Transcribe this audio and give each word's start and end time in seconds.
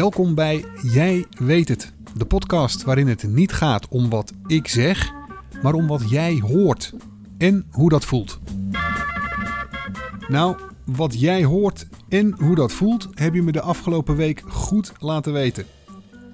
Welkom 0.00 0.34
bij 0.34 0.64
Jij 0.82 1.26
weet 1.30 1.68
het, 1.68 1.92
de 2.16 2.24
podcast 2.24 2.82
waarin 2.82 3.08
het 3.08 3.22
niet 3.22 3.52
gaat 3.52 3.88
om 3.88 4.10
wat 4.10 4.32
ik 4.46 4.68
zeg, 4.68 5.12
maar 5.62 5.74
om 5.74 5.86
wat 5.86 6.10
jij 6.10 6.38
hoort 6.38 6.94
en 7.38 7.66
hoe 7.70 7.88
dat 7.88 8.04
voelt. 8.04 8.40
Nou, 10.28 10.60
wat 10.84 11.20
jij 11.20 11.44
hoort 11.44 11.86
en 12.08 12.34
hoe 12.38 12.54
dat 12.54 12.72
voelt, 12.72 13.08
heb 13.14 13.34
je 13.34 13.42
me 13.42 13.52
de 13.52 13.60
afgelopen 13.60 14.16
week 14.16 14.42
goed 14.46 14.92
laten 14.98 15.32
weten. 15.32 15.66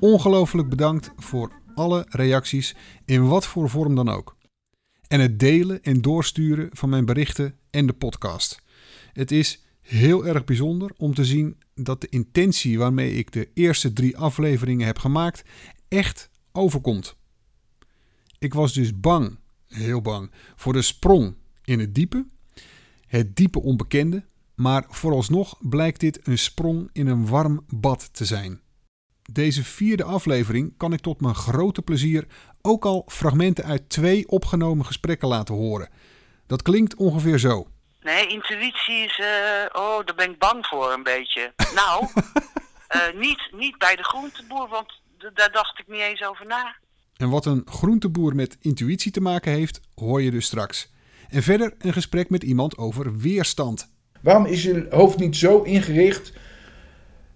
Ongelooflijk 0.01 0.69
bedankt 0.69 1.11
voor 1.17 1.53
alle 1.75 2.07
reacties 2.09 2.75
in 3.05 3.29
wat 3.29 3.47
voor 3.47 3.71
vorm 3.71 3.95
dan 3.95 4.09
ook. 4.09 4.37
En 5.09 5.21
het 5.21 5.39
delen 5.39 5.83
en 5.83 6.01
doorsturen 6.01 6.69
van 6.73 6.89
mijn 6.89 7.05
berichten 7.05 7.55
en 7.71 7.87
de 7.87 7.93
podcast. 7.93 8.63
Het 9.13 9.31
is 9.31 9.65
heel 9.81 10.27
erg 10.27 10.45
bijzonder 10.45 10.91
om 10.97 11.15
te 11.15 11.25
zien 11.25 11.57
dat 11.83 12.01
de 12.01 12.09
intentie 12.09 12.79
waarmee 12.79 13.13
ik 13.13 13.33
de 13.33 13.49
eerste 13.55 13.93
drie 13.93 14.17
afleveringen 14.17 14.87
heb 14.87 14.99
gemaakt 14.99 15.43
echt 15.89 16.31
overkomt. 16.53 17.17
Ik 18.39 18.55
was 18.55 18.73
dus 18.73 19.01
bang, 19.01 19.39
heel 19.67 20.03
bang, 20.03 20.31
voor 20.57 20.73
de 20.73 20.83
sprong 20.83 21.37
in 21.65 21.79
het 21.79 21.95
diepe, 21.95 22.27
het 23.07 23.37
diepe 23.37 23.63
onbekende, 23.63 24.25
maar 24.55 24.85
vooralsnog 24.89 25.59
blijkt 25.61 26.01
dit 26.01 26.27
een 26.27 26.39
sprong 26.39 26.91
in 26.93 27.07
een 27.07 27.27
warm 27.27 27.65
bad 27.69 28.15
te 28.15 28.25
zijn. 28.25 28.61
Deze 29.33 29.65
vierde 29.65 30.05
aflevering 30.05 30.75
kan 30.77 30.93
ik 30.93 31.01
tot 31.01 31.21
mijn 31.21 31.35
grote 31.35 31.83
plezier 31.83 32.27
ook 32.63 32.85
al 32.85 33.05
fragmenten 33.07 33.65
uit 33.65 33.89
twee 33.89 34.29
opgenomen 34.29 34.87
gesprekken 34.87 35.29
laten 35.29 35.55
horen. 35.55 35.89
Dat 36.47 36.63
klinkt 36.63 36.95
ongeveer 36.95 37.39
zo. 37.39 37.67
Nee, 38.11 38.27
intuïtie 38.27 39.05
is. 39.05 39.19
eh, 39.19 39.81
oh, 39.83 40.05
daar 40.07 40.15
ben 40.17 40.31
ik 40.31 40.39
bang 40.39 40.67
voor 40.67 40.93
een 40.93 41.03
beetje. 41.03 41.53
Nou, 41.81 42.07
eh, 42.89 43.01
niet, 43.21 43.49
niet 43.53 43.79
bij 43.79 43.97
de 43.97 44.03
groenteboer, 44.03 44.69
want 44.69 44.89
d- 45.19 45.31
daar 45.35 45.53
dacht 45.53 45.79
ik 45.79 45.89
niet 45.89 46.01
eens 46.01 46.25
over 46.25 46.47
na. 46.47 46.77
En 47.17 47.29
wat 47.31 47.47
een 47.47 47.63
groenteboer 47.71 48.35
met 48.35 48.57
intuïtie 48.61 49.11
te 49.13 49.21
maken 49.21 49.53
heeft, 49.53 49.81
hoor 49.95 50.23
je 50.23 50.31
dus 50.31 50.47
straks. 50.47 50.91
En 51.29 51.43
verder 51.43 51.75
een 51.79 51.93
gesprek 51.93 52.31
met 52.31 52.43
iemand 52.43 52.77
over 52.79 53.17
weerstand. 53.17 53.91
Waarom 54.23 54.45
is 54.47 54.63
je 54.63 54.87
hoofd 54.91 55.19
niet 55.19 55.37
zo 55.37 55.63
ingericht 55.63 56.33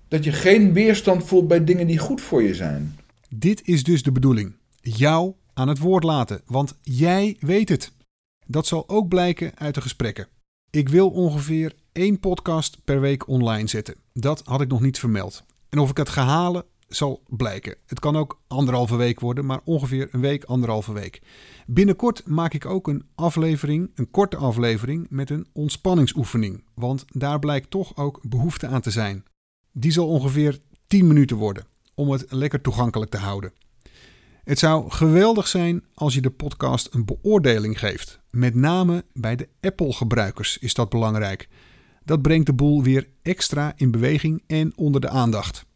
dat 0.09 0.25
je 0.25 0.33
geen 0.33 0.73
weerstand 0.73 1.27
voelt 1.27 1.49
bij 1.49 1.65
dingen 1.65 1.87
die 1.87 1.99
goed 1.99 2.21
voor 2.21 2.43
je 2.43 2.55
zijn? 2.55 2.99
Dit 3.29 3.67
is 3.69 3.83
dus 3.85 4.03
de 4.03 4.13
bedoeling. 4.13 4.57
Jou 4.81 5.35
aan 5.55 5.69
het 5.69 5.79
woord 5.79 6.05
laten, 6.05 6.43
want 6.47 6.79
jij 6.83 7.37
weet 7.41 7.69
het. 7.69 7.93
Dat 8.47 8.67
zal 8.67 8.89
ook 8.89 9.09
blijken 9.09 9.53
uit 9.55 9.75
de 9.75 9.81
gesprekken. 9.81 10.29
Ik 10.73 10.89
wil 10.89 11.11
ongeveer 11.11 11.75
één 11.93 12.21
podcast 12.21 12.85
per 12.85 13.01
week 13.01 13.29
online 13.29 13.69
zetten. 13.69 13.95
Dat 14.13 14.43
had 14.45 14.61
ik 14.61 14.69
nog 14.69 14.81
niet 14.81 14.99
vermeld. 14.99 15.45
En 15.69 15.79
of 15.79 15.91
ik 15.91 15.97
het 15.97 16.09
ga 16.09 16.25
halen, 16.25 16.65
zal 16.89 17.23
blijken. 17.29 17.77
Het 17.87 18.01
kan 18.01 18.17
ook 18.17 18.41
anderhalve 18.47 18.97
week 18.97 19.21
worden, 19.21 19.47
maar 19.47 19.61
ongeveer 19.65 20.09
een 20.11 20.21
week, 20.21 20.45
anderhalve 20.45 20.93
week. 20.93 21.23
Binnenkort 21.67 22.27
maak 22.27 22.55
ik 22.55 22.67
ook 22.67 22.89
een 22.89 23.05
aflevering, 23.15 23.91
een 23.95 24.11
korte 24.11 24.37
aflevering 24.37 25.07
met 25.09 25.31
een 25.31 25.47
ontspanningsoefening. 25.53 26.65
Want 26.75 27.05
daar 27.09 27.39
blijkt 27.39 27.71
toch 27.71 27.97
ook 27.97 28.21
behoefte 28.29 28.67
aan 28.67 28.81
te 28.81 28.91
zijn. 28.91 29.25
Die 29.73 29.93
zal 29.93 30.09
ongeveer 30.09 30.59
10 30.87 31.07
minuten 31.07 31.37
worden, 31.37 31.67
om 31.95 32.11
het 32.11 32.25
lekker 32.29 32.61
toegankelijk 32.61 33.11
te 33.11 33.19
houden. 33.19 33.53
Het 34.51 34.59
zou 34.59 34.91
geweldig 34.91 35.49
zijn 35.49 35.85
als 35.95 36.15
je 36.15 36.21
de 36.21 36.31
podcast 36.31 36.95
een 36.95 37.05
beoordeling 37.05 37.79
geeft. 37.79 38.21
Met 38.31 38.55
name 38.55 39.05
bij 39.13 39.37
de 39.37 39.49
Apple-gebruikers 39.61 40.59
is 40.59 40.75
dat 40.75 40.89
belangrijk. 40.89 41.49
Dat 42.05 42.23
brengt 42.23 42.47
de 42.47 42.53
boel 42.53 42.83
weer 42.83 43.09
extra 43.23 43.73
in 43.77 43.91
beweging 43.91 44.43
en 44.47 44.73
onder 44.77 45.01
de 45.01 45.09
aandacht. 45.09 45.67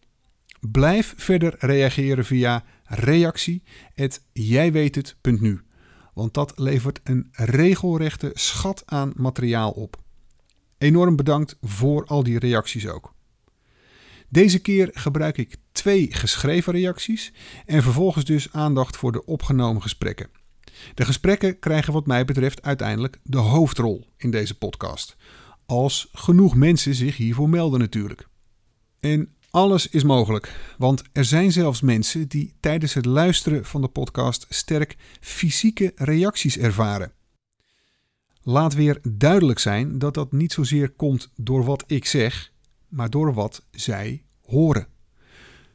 Blijf 0.61 1.14
verder 1.17 1.55
reageren 1.58 2.24
via 2.24 2.64
reactie@jijweethet.nu, 2.84 5.61
want 6.14 6.34
dat 6.34 6.58
levert 6.58 7.01
een 7.05 7.29
regelrechte 7.33 8.30
schat 8.33 8.83
aan 8.86 9.13
materiaal 9.17 9.70
op. 9.70 9.96
Enorm 10.79 11.17
bedankt 11.17 11.57
voor 11.61 12.05
al 12.05 12.23
die 12.23 12.39
reacties 12.39 12.89
ook. 12.89 13.14
Deze 14.34 14.58
keer 14.58 14.90
gebruik 14.92 15.39
ik 15.39 15.56
twee 15.72 16.06
geschreven 16.11 16.72
reacties 16.72 17.33
en 17.67 17.83
vervolgens 17.83 18.24
dus 18.24 18.52
aandacht 18.52 18.96
voor 18.96 19.12
de 19.12 19.24
opgenomen 19.24 19.83
gesprekken. 19.83 20.30
De 20.95 21.05
gesprekken 21.05 21.58
krijgen 21.58 21.92
wat 21.92 22.06
mij 22.06 22.24
betreft 22.24 22.62
uiteindelijk 22.62 23.20
de 23.22 23.39
hoofdrol 23.39 24.06
in 24.17 24.30
deze 24.30 24.58
podcast. 24.58 25.17
Als 25.67 26.08
genoeg 26.12 26.55
mensen 26.55 26.95
zich 26.95 27.17
hiervoor 27.17 27.48
melden 27.48 27.80
natuurlijk. 27.80 28.28
En 29.00 29.34
alles 29.50 29.89
is 29.89 30.02
mogelijk, 30.02 30.74
want 30.78 31.02
er 31.12 31.24
zijn 31.24 31.52
zelfs 31.52 31.80
mensen 31.80 32.28
die 32.28 32.55
tijdens 32.61 32.95
het 32.95 33.05
luisteren 33.05 33.64
van 33.64 33.80
de 33.80 33.89
podcast 33.89 34.46
sterk 34.48 34.96
fysieke 35.20 35.92
reacties 35.95 36.58
ervaren. 36.58 37.12
Laat 38.42 38.74
weer 38.74 38.98
duidelijk 39.08 39.58
zijn 39.58 39.98
dat 39.98 40.14
dat 40.14 40.33
niet 40.33 40.52
zozeer 40.52 40.90
komt 40.90 41.30
door 41.36 41.64
wat 41.64 41.84
ik 41.86 42.05
zeg, 42.05 42.52
maar 42.89 43.11
door 43.11 43.34
wat 43.34 43.66
zij 43.70 44.23
horen. 44.47 44.87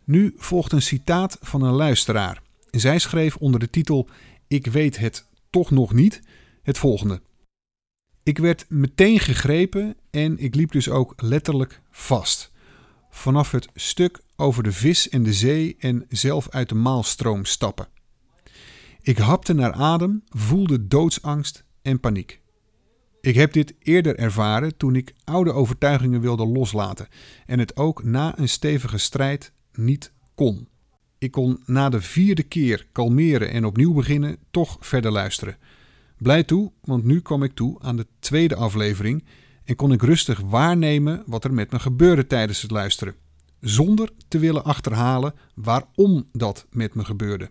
Nu 0.03 0.33
volgt 0.37 0.71
een 0.71 0.81
citaat 0.81 1.37
van 1.41 1.61
een 1.61 1.73
luisteraar. 1.73 2.41
Zij 2.71 2.99
schreef 2.99 3.35
onder 3.35 3.59
de 3.59 3.69
titel 3.69 4.09
Ik 4.47 4.65
weet 4.65 4.97
het 4.97 5.27
toch 5.49 5.71
nog 5.71 5.93
niet 5.93 6.21
het 6.63 6.77
volgende. 6.77 7.21
Ik 8.23 8.37
werd 8.37 8.65
meteen 8.69 9.19
gegrepen 9.19 9.95
en 10.11 10.37
ik 10.37 10.55
liep 10.55 10.71
dus 10.71 10.89
ook 10.89 11.13
letterlijk 11.17 11.81
vast. 11.91 12.51
Vanaf 13.09 13.51
het 13.51 13.67
stuk 13.75 14.19
over 14.35 14.63
de 14.63 14.71
vis 14.71 15.09
en 15.09 15.23
de 15.23 15.33
zee 15.33 15.75
en 15.79 16.05
zelf 16.09 16.49
uit 16.49 16.69
de 16.69 16.75
maalstroom 16.75 17.45
stappen. 17.45 17.87
Ik 19.01 19.17
hapte 19.17 19.53
naar 19.53 19.73
adem, 19.73 20.23
voelde 20.27 20.87
doodsangst 20.87 21.63
en 21.81 21.99
paniek. 21.99 22.38
Ik 23.21 23.35
heb 23.35 23.53
dit 23.53 23.73
eerder 23.79 24.15
ervaren 24.15 24.77
toen 24.77 24.95
ik 24.95 25.13
oude 25.23 25.51
overtuigingen 25.51 26.21
wilde 26.21 26.45
loslaten 26.45 27.07
en 27.45 27.59
het 27.59 27.77
ook 27.77 28.03
na 28.03 28.39
een 28.39 28.49
stevige 28.49 28.97
strijd 28.97 29.51
niet 29.73 30.11
kon. 30.35 30.67
Ik 31.17 31.31
kon 31.31 31.63
na 31.65 31.89
de 31.89 32.01
vierde 32.01 32.43
keer 32.43 32.87
kalmeren 32.91 33.49
en 33.51 33.65
opnieuw 33.65 33.93
beginnen 33.93 34.37
toch 34.51 34.77
verder 34.79 35.11
luisteren. 35.11 35.57
Blij 36.17 36.43
toe, 36.43 36.71
want 36.81 37.03
nu 37.03 37.21
kwam 37.21 37.43
ik 37.43 37.53
toe 37.53 37.79
aan 37.81 37.95
de 37.95 38.07
tweede 38.19 38.55
aflevering 38.55 39.23
en 39.63 39.75
kon 39.75 39.91
ik 39.91 40.01
rustig 40.01 40.39
waarnemen 40.39 41.23
wat 41.25 41.43
er 41.43 41.53
met 41.53 41.71
me 41.71 41.79
gebeurde 41.79 42.27
tijdens 42.27 42.61
het 42.61 42.71
luisteren, 42.71 43.15
zonder 43.59 44.09
te 44.27 44.39
willen 44.39 44.63
achterhalen 44.63 45.33
waarom 45.55 46.27
dat 46.31 46.67
met 46.71 46.93
me 46.93 47.05
gebeurde. 47.05 47.49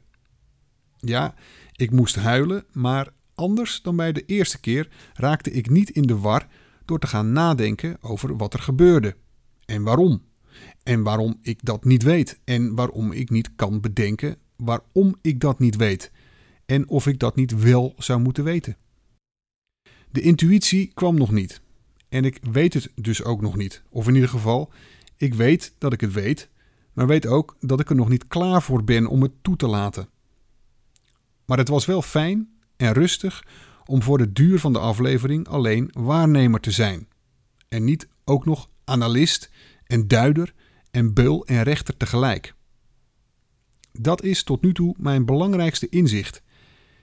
Ja, 0.96 1.34
ik 1.72 1.90
moest 1.90 2.16
huilen, 2.16 2.64
maar 2.72 3.12
anders 3.38 3.82
dan 3.82 3.96
bij 3.96 4.12
de 4.12 4.24
eerste 4.24 4.60
keer 4.60 4.88
raakte 5.14 5.50
ik 5.50 5.70
niet 5.70 5.90
in 5.90 6.02
de 6.02 6.18
war 6.18 6.46
door 6.84 6.98
te 6.98 7.06
gaan 7.06 7.32
nadenken 7.32 7.96
over 8.00 8.36
wat 8.36 8.54
er 8.54 8.60
gebeurde 8.60 9.16
en 9.64 9.82
waarom. 9.82 10.22
En 10.82 11.02
waarom 11.02 11.38
ik 11.42 11.58
dat 11.64 11.84
niet 11.84 12.02
weet 12.02 12.40
en 12.44 12.74
waarom 12.74 13.12
ik 13.12 13.30
niet 13.30 13.50
kan 13.56 13.80
bedenken 13.80 14.36
waarom 14.56 15.16
ik 15.22 15.40
dat 15.40 15.58
niet 15.58 15.76
weet 15.76 16.10
en 16.66 16.88
of 16.88 17.06
ik 17.06 17.18
dat 17.18 17.36
niet 17.36 17.62
wel 17.62 17.94
zou 17.98 18.20
moeten 18.20 18.44
weten. 18.44 18.76
De 20.10 20.20
intuïtie 20.20 20.90
kwam 20.94 21.14
nog 21.14 21.30
niet 21.30 21.60
en 22.08 22.24
ik 22.24 22.38
weet 22.50 22.74
het 22.74 22.90
dus 22.94 23.24
ook 23.24 23.40
nog 23.40 23.56
niet. 23.56 23.82
Of 23.88 24.08
in 24.08 24.14
ieder 24.14 24.28
geval, 24.28 24.72
ik 25.16 25.34
weet 25.34 25.74
dat 25.78 25.92
ik 25.92 26.00
het 26.00 26.12
weet, 26.12 26.48
maar 26.92 27.06
weet 27.06 27.26
ook 27.26 27.56
dat 27.60 27.80
ik 27.80 27.90
er 27.90 27.96
nog 27.96 28.08
niet 28.08 28.28
klaar 28.28 28.62
voor 28.62 28.84
ben 28.84 29.06
om 29.06 29.22
het 29.22 29.32
toe 29.42 29.56
te 29.56 29.66
laten. 29.66 30.08
Maar 31.44 31.58
het 31.58 31.68
was 31.68 31.86
wel 31.86 32.02
fijn 32.02 32.57
en 32.78 32.92
rustig 32.92 33.44
om 33.84 34.02
voor 34.02 34.18
de 34.18 34.32
duur 34.32 34.58
van 34.58 34.72
de 34.72 34.78
aflevering 34.78 35.48
alleen 35.48 35.90
waarnemer 35.92 36.60
te 36.60 36.70
zijn. 36.70 37.08
En 37.68 37.84
niet 37.84 38.08
ook 38.24 38.44
nog 38.44 38.68
analist 38.84 39.50
en 39.84 40.08
duider 40.08 40.54
en 40.90 41.14
beul 41.14 41.46
en 41.46 41.62
rechter 41.62 41.96
tegelijk. 41.96 42.54
Dat 43.92 44.22
is 44.22 44.42
tot 44.42 44.62
nu 44.62 44.72
toe 44.72 44.94
mijn 44.98 45.24
belangrijkste 45.24 45.88
inzicht. 45.88 46.42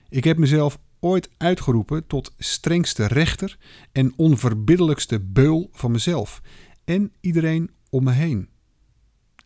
Ik 0.08 0.24
heb 0.24 0.38
mezelf 0.38 0.78
ooit 1.00 1.30
uitgeroepen 1.36 2.06
tot 2.06 2.34
strengste 2.38 3.06
rechter 3.06 3.58
en 3.92 4.12
onverbiddelijkste 4.16 5.20
beul 5.20 5.68
van 5.72 5.90
mezelf 5.90 6.42
en 6.84 7.12
iedereen 7.20 7.70
om 7.90 8.04
me 8.04 8.12
heen. 8.12 8.48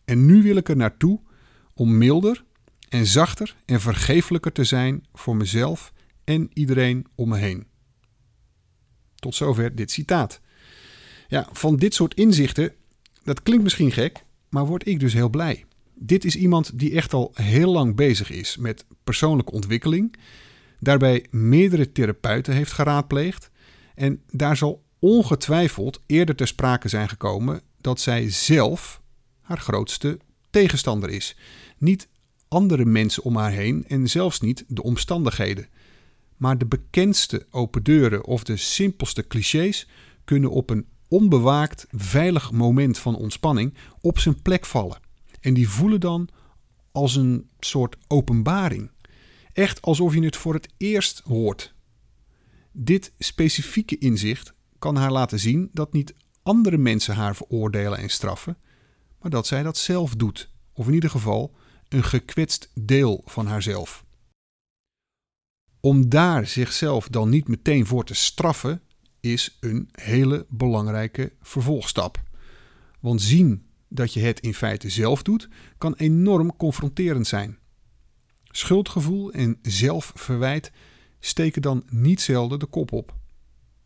En 0.05 0.25
nu 0.25 0.41
wil 0.43 0.55
ik 0.55 0.69
er 0.69 0.75
naartoe 0.75 1.19
om 1.73 1.97
milder 1.97 2.43
en 2.89 3.05
zachter 3.05 3.55
en 3.65 3.81
vergeeflijker 3.81 4.51
te 4.51 4.63
zijn 4.63 5.05
voor 5.13 5.35
mezelf 5.35 5.93
en 6.31 6.49
iedereen 6.53 7.05
om 7.15 7.29
me 7.29 7.37
heen. 7.37 7.65
Tot 9.15 9.35
zover 9.35 9.75
dit 9.75 9.91
citaat. 9.91 10.41
Ja, 11.27 11.47
van 11.51 11.75
dit 11.75 11.93
soort 11.93 12.13
inzichten, 12.13 12.73
dat 13.23 13.43
klinkt 13.43 13.63
misschien 13.63 13.91
gek, 13.91 14.23
maar 14.49 14.65
word 14.65 14.87
ik 14.87 14.99
dus 14.99 15.13
heel 15.13 15.29
blij. 15.29 15.65
Dit 15.93 16.25
is 16.25 16.35
iemand 16.35 16.79
die 16.79 16.95
echt 16.95 17.13
al 17.13 17.31
heel 17.33 17.71
lang 17.71 17.95
bezig 17.95 18.29
is 18.29 18.57
met 18.57 18.85
persoonlijke 19.03 19.51
ontwikkeling, 19.51 20.15
daarbij 20.79 21.25
meerdere 21.29 21.91
therapeuten 21.91 22.53
heeft 22.53 22.71
geraadpleegd 22.71 23.51
en 23.95 24.21
daar 24.31 24.57
zal 24.57 24.83
ongetwijfeld 24.99 26.01
eerder 26.05 26.35
ter 26.35 26.47
sprake 26.47 26.87
zijn 26.87 27.09
gekomen 27.09 27.61
dat 27.77 27.99
zij 27.99 28.29
zelf 28.29 29.01
haar 29.41 29.59
grootste 29.59 30.19
tegenstander 30.49 31.09
is. 31.09 31.37
Niet 31.77 32.07
andere 32.47 32.85
mensen 32.85 33.23
om 33.23 33.35
haar 33.35 33.51
heen 33.51 33.85
en 33.87 34.09
zelfs 34.09 34.39
niet 34.39 34.63
de 34.67 34.83
omstandigheden. 34.83 35.67
Maar 36.41 36.57
de 36.57 36.65
bekendste 36.65 37.47
open 37.51 37.83
deuren 37.83 38.25
of 38.25 38.43
de 38.43 38.57
simpelste 38.57 39.27
clichés 39.27 39.87
kunnen 40.23 40.49
op 40.49 40.69
een 40.69 40.85
onbewaakt, 41.07 41.87
veilig 41.91 42.51
moment 42.51 42.97
van 42.97 43.15
ontspanning 43.15 43.73
op 43.99 44.19
zijn 44.19 44.41
plek 44.41 44.65
vallen. 44.65 44.99
En 45.39 45.53
die 45.53 45.69
voelen 45.69 45.99
dan 45.99 46.29
als 46.91 47.15
een 47.15 47.49
soort 47.59 47.95
openbaring. 48.07 48.91
Echt 49.53 49.81
alsof 49.81 50.13
je 50.13 50.23
het 50.23 50.35
voor 50.35 50.53
het 50.53 50.69
eerst 50.77 51.19
hoort. 51.19 51.73
Dit 52.71 53.13
specifieke 53.17 53.97
inzicht 53.97 54.53
kan 54.79 54.95
haar 54.95 55.11
laten 55.11 55.39
zien 55.39 55.69
dat 55.73 55.93
niet 55.93 56.13
andere 56.43 56.77
mensen 56.77 57.15
haar 57.15 57.35
veroordelen 57.35 57.97
en 57.97 58.09
straffen, 58.09 58.57
maar 59.19 59.31
dat 59.31 59.47
zij 59.47 59.63
dat 59.63 59.77
zelf 59.77 60.15
doet, 60.15 60.49
of 60.73 60.87
in 60.87 60.93
ieder 60.93 61.09
geval 61.09 61.55
een 61.89 62.03
gekwetst 62.03 62.71
deel 62.73 63.21
van 63.25 63.47
haarzelf. 63.47 64.05
Om 65.81 66.09
daar 66.09 66.47
zichzelf 66.47 67.07
dan 67.07 67.29
niet 67.29 67.47
meteen 67.47 67.85
voor 67.85 68.03
te 68.03 68.13
straffen, 68.13 68.81
is 69.19 69.57
een 69.59 69.89
hele 69.91 70.45
belangrijke 70.49 71.31
vervolgstap. 71.41 72.23
Want 72.99 73.21
zien 73.21 73.65
dat 73.87 74.13
je 74.13 74.19
het 74.19 74.39
in 74.39 74.53
feite 74.53 74.89
zelf 74.89 75.23
doet, 75.23 75.49
kan 75.77 75.93
enorm 75.93 76.55
confronterend 76.55 77.27
zijn. 77.27 77.57
Schuldgevoel 78.43 79.31
en 79.31 79.59
zelfverwijt 79.61 80.71
steken 81.19 81.61
dan 81.61 81.83
niet 81.89 82.21
zelden 82.21 82.59
de 82.59 82.65
kop 82.65 82.91
op. 82.91 83.15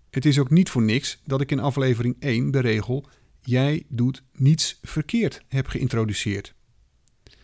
Het 0.09 0.25
is 0.25 0.39
ook 0.39 0.50
niet 0.50 0.69
voor 0.69 0.83
niks 0.83 1.21
dat 1.25 1.42
ik 1.42 1.51
in 1.51 1.59
aflevering 1.59 2.15
1 2.19 2.51
de 2.51 2.59
regel 2.59 3.07
jij 3.42 3.86
doet 3.89 4.24
niets 4.33 4.80
verkeerd 4.81 5.42
heb 5.47 5.68
geïntroduceerd. 5.68 6.53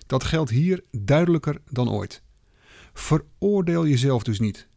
Dat 0.07 0.23
geldt 0.23 0.49
hier 0.49 0.83
duidelijker 0.91 1.61
dan 1.69 1.89
ooit. 1.89 2.23
Veroordeel 2.93 3.87
jezelf 3.87 4.23
dus 4.23 4.39
niet, 4.39 4.67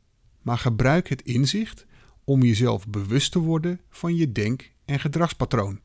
maar 0.42 0.58
gebruik 0.58 1.08
het 1.08 1.22
inzicht 1.22 1.86
om 2.24 2.42
jezelf 2.42 2.88
bewust 2.88 3.32
te 3.32 3.38
worden 3.38 3.80
van 3.90 4.16
je 4.16 4.32
denk- 4.32 4.72
en 4.84 5.00
gedragspatroon, 5.00 5.80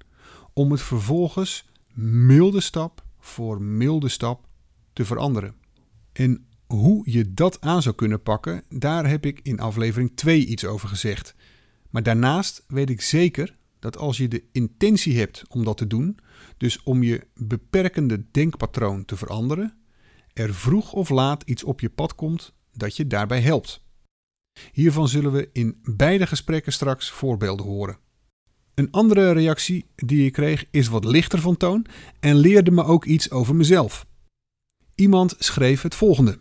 om 0.54 0.72
het 0.72 0.81
vervolgens 0.81 1.70
milde 1.94 2.62
stap 2.62 3.04
voor 3.20 3.62
milde 3.62 4.10
stap 4.10 4.48
te 4.94 5.06
veranderen. 5.06 5.56
En 6.14 6.46
hoe 6.68 7.12
je 7.12 7.34
dat 7.34 7.62
aan 7.62 7.81
zou 7.81 7.96
kunnen 7.96 8.22
pakken, 8.22 8.64
daar 8.70 9.10
heb 9.10 9.25
ik 9.25 9.40
in 9.44 9.60
aflevering 9.60 10.12
2 10.16 10.46
iets 10.46 10.66
over 10.66 10.90
gezegd. 10.90 11.36
Maar 11.90 12.04
daarnaast 12.04 12.64
weet 12.68 12.90
ik 12.90 13.02
zeker 13.02 13.58
dat 13.80 13.98
als 13.98 14.18
je 14.18 14.28
de 14.28 14.44
intentie 14.52 15.18
hebt 15.18 15.44
om 15.50 15.64
dat 15.64 15.78
te 15.78 15.88
doen, 15.88 16.18
dus 16.58 16.84
om 16.84 17.04
je 17.04 17.28
beperkende 17.36 18.25
denkpatroon 18.32 19.06
te 19.06 19.18
veranderen, 19.18 19.78
er 20.39 20.53
vroeg 20.53 20.94
of 20.94 21.09
laat 21.09 21.44
iets 21.44 21.63
op 21.63 21.80
je 21.80 21.89
pad 21.89 22.15
komt 22.15 22.53
dat 22.74 22.95
je 22.95 23.07
daarbij 23.07 23.41
helpt. 23.41 23.81
Hiervan 24.71 25.07
zullen 25.07 25.31
we 25.31 25.50
in 25.53 25.80
beide 25.83 26.27
gesprekken 26.27 26.74
straks 26.74 27.09
voorbeelden 27.09 27.65
horen. 27.65 27.97
Een 28.74 28.91
andere 28.91 29.31
reactie 29.31 29.86
die 29.95 30.25
ik 30.25 30.33
kreeg 30.33 30.65
is 30.71 30.88
wat 30.88 31.06
lichter 31.06 31.39
van 31.39 31.57
toon 31.57 31.86
en 32.19 32.36
leerde 32.36 32.71
me 32.71 32.83
ook 32.83 33.06
iets 33.06 33.31
over 33.31 33.56
mezelf. 33.56 34.06
Iemand 34.95 35.36
schreef 35.39 35.81
het 35.81 35.95
volgende. 35.95 36.39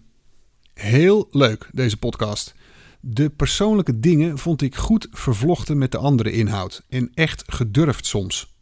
Heel 0.75 1.29
leuk 1.31 1.71
deze 1.73 1.97
podcast. 1.97 2.55
De 3.01 3.31
persoonlijke 3.31 4.01
dingen 4.01 4.39
vond 4.39 4.63
ik 4.63 4.75
goed 4.75 5.09
vervlochten 5.11 5.79
met 5.79 5.93
de 5.93 5.99
andere 5.99 6.31
inhoud 6.31 6.85
en 6.89 7.11
echt 7.15 7.45
gedurfd 7.47 8.07
soms. 8.07 8.57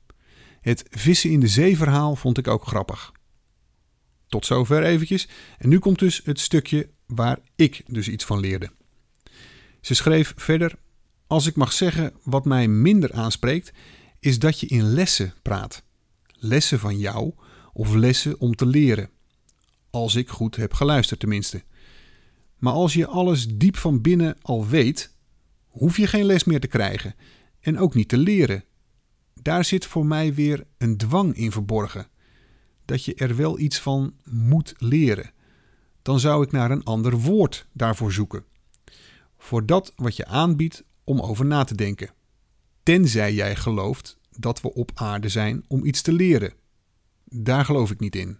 Het 0.60 0.84
vissen 0.90 1.30
in 1.30 1.40
de 1.40 1.48
zee 1.48 1.76
verhaal 1.76 2.16
vond 2.16 2.38
ik 2.38 2.48
ook 2.48 2.66
grappig. 2.66 3.14
Tot 4.36 4.46
zover 4.46 4.82
eventjes. 4.82 5.28
En 5.58 5.68
nu 5.68 5.78
komt 5.78 5.98
dus 5.98 6.20
het 6.24 6.40
stukje 6.40 6.88
waar 7.06 7.38
ik 7.54 7.82
dus 7.86 8.08
iets 8.08 8.24
van 8.24 8.40
leerde. 8.40 8.70
Ze 9.80 9.94
schreef 9.94 10.32
verder: 10.36 10.78
Als 11.26 11.46
ik 11.46 11.56
mag 11.56 11.72
zeggen 11.72 12.12
wat 12.22 12.44
mij 12.44 12.68
minder 12.68 13.12
aanspreekt, 13.12 13.72
is 14.20 14.38
dat 14.38 14.60
je 14.60 14.66
in 14.66 14.82
lessen 14.82 15.34
praat. 15.42 15.82
Lessen 16.32 16.78
van 16.78 16.98
jou 16.98 17.32
of 17.72 17.94
lessen 17.94 18.40
om 18.40 18.54
te 18.54 18.66
leren. 18.66 19.10
Als 19.90 20.14
ik 20.14 20.28
goed 20.28 20.56
heb 20.56 20.72
geluisterd, 20.72 21.20
tenminste. 21.20 21.62
Maar 22.56 22.72
als 22.72 22.94
je 22.94 23.06
alles 23.06 23.46
diep 23.48 23.76
van 23.76 24.00
binnen 24.00 24.36
al 24.42 24.66
weet, 24.66 25.14
hoef 25.66 25.96
je 25.96 26.06
geen 26.06 26.24
les 26.24 26.44
meer 26.44 26.60
te 26.60 26.66
krijgen 26.66 27.14
en 27.60 27.78
ook 27.78 27.94
niet 27.94 28.08
te 28.08 28.18
leren. 28.18 28.64
Daar 29.42 29.64
zit 29.64 29.86
voor 29.86 30.06
mij 30.06 30.34
weer 30.34 30.66
een 30.78 30.96
dwang 30.96 31.36
in 31.36 31.52
verborgen. 31.52 32.08
Dat 32.86 33.04
je 33.04 33.14
er 33.14 33.36
wel 33.36 33.58
iets 33.58 33.80
van 33.80 34.14
moet 34.24 34.74
leren. 34.78 35.30
Dan 36.02 36.20
zou 36.20 36.44
ik 36.44 36.52
naar 36.52 36.70
een 36.70 36.84
ander 36.84 37.18
woord 37.18 37.66
daarvoor 37.72 38.12
zoeken. 38.12 38.44
Voor 39.38 39.66
dat 39.66 39.92
wat 39.96 40.16
je 40.16 40.26
aanbiedt 40.26 40.84
om 41.04 41.20
over 41.20 41.46
na 41.46 41.64
te 41.64 41.74
denken. 41.74 42.10
Tenzij 42.82 43.34
jij 43.34 43.56
gelooft 43.56 44.18
dat 44.30 44.60
we 44.60 44.74
op 44.74 44.90
aarde 44.94 45.28
zijn 45.28 45.64
om 45.68 45.84
iets 45.84 46.02
te 46.02 46.12
leren. 46.12 46.52
Daar 47.24 47.64
geloof 47.64 47.90
ik 47.90 48.00
niet 48.00 48.16
in. 48.16 48.38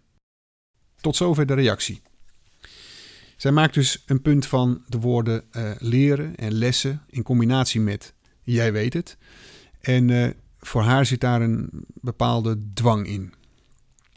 Tot 1.01 1.17
zover 1.17 1.47
de 1.47 1.55
reactie. 1.55 2.03
Zij 3.37 3.53
maakt 3.53 3.75
dus 3.75 4.03
een 4.07 4.23
punt 4.23 4.47
van 4.47 4.83
de 4.87 4.99
woorden 4.99 5.45
uh, 5.53 5.71
leren 5.79 6.37
en 6.37 6.53
lessen 6.53 7.03
in 7.07 7.23
combinatie 7.23 7.81
met 7.81 8.15
jij 8.43 8.73
weet 8.73 8.93
het. 8.93 9.17
En 9.81 10.09
uh, 10.09 10.31
voor 10.59 10.83
haar 10.83 11.07
zit 11.07 11.21
daar 11.21 11.43
een 11.43 11.71
bepaalde 12.01 12.59
dwang 12.75 13.07
in. 13.07 13.35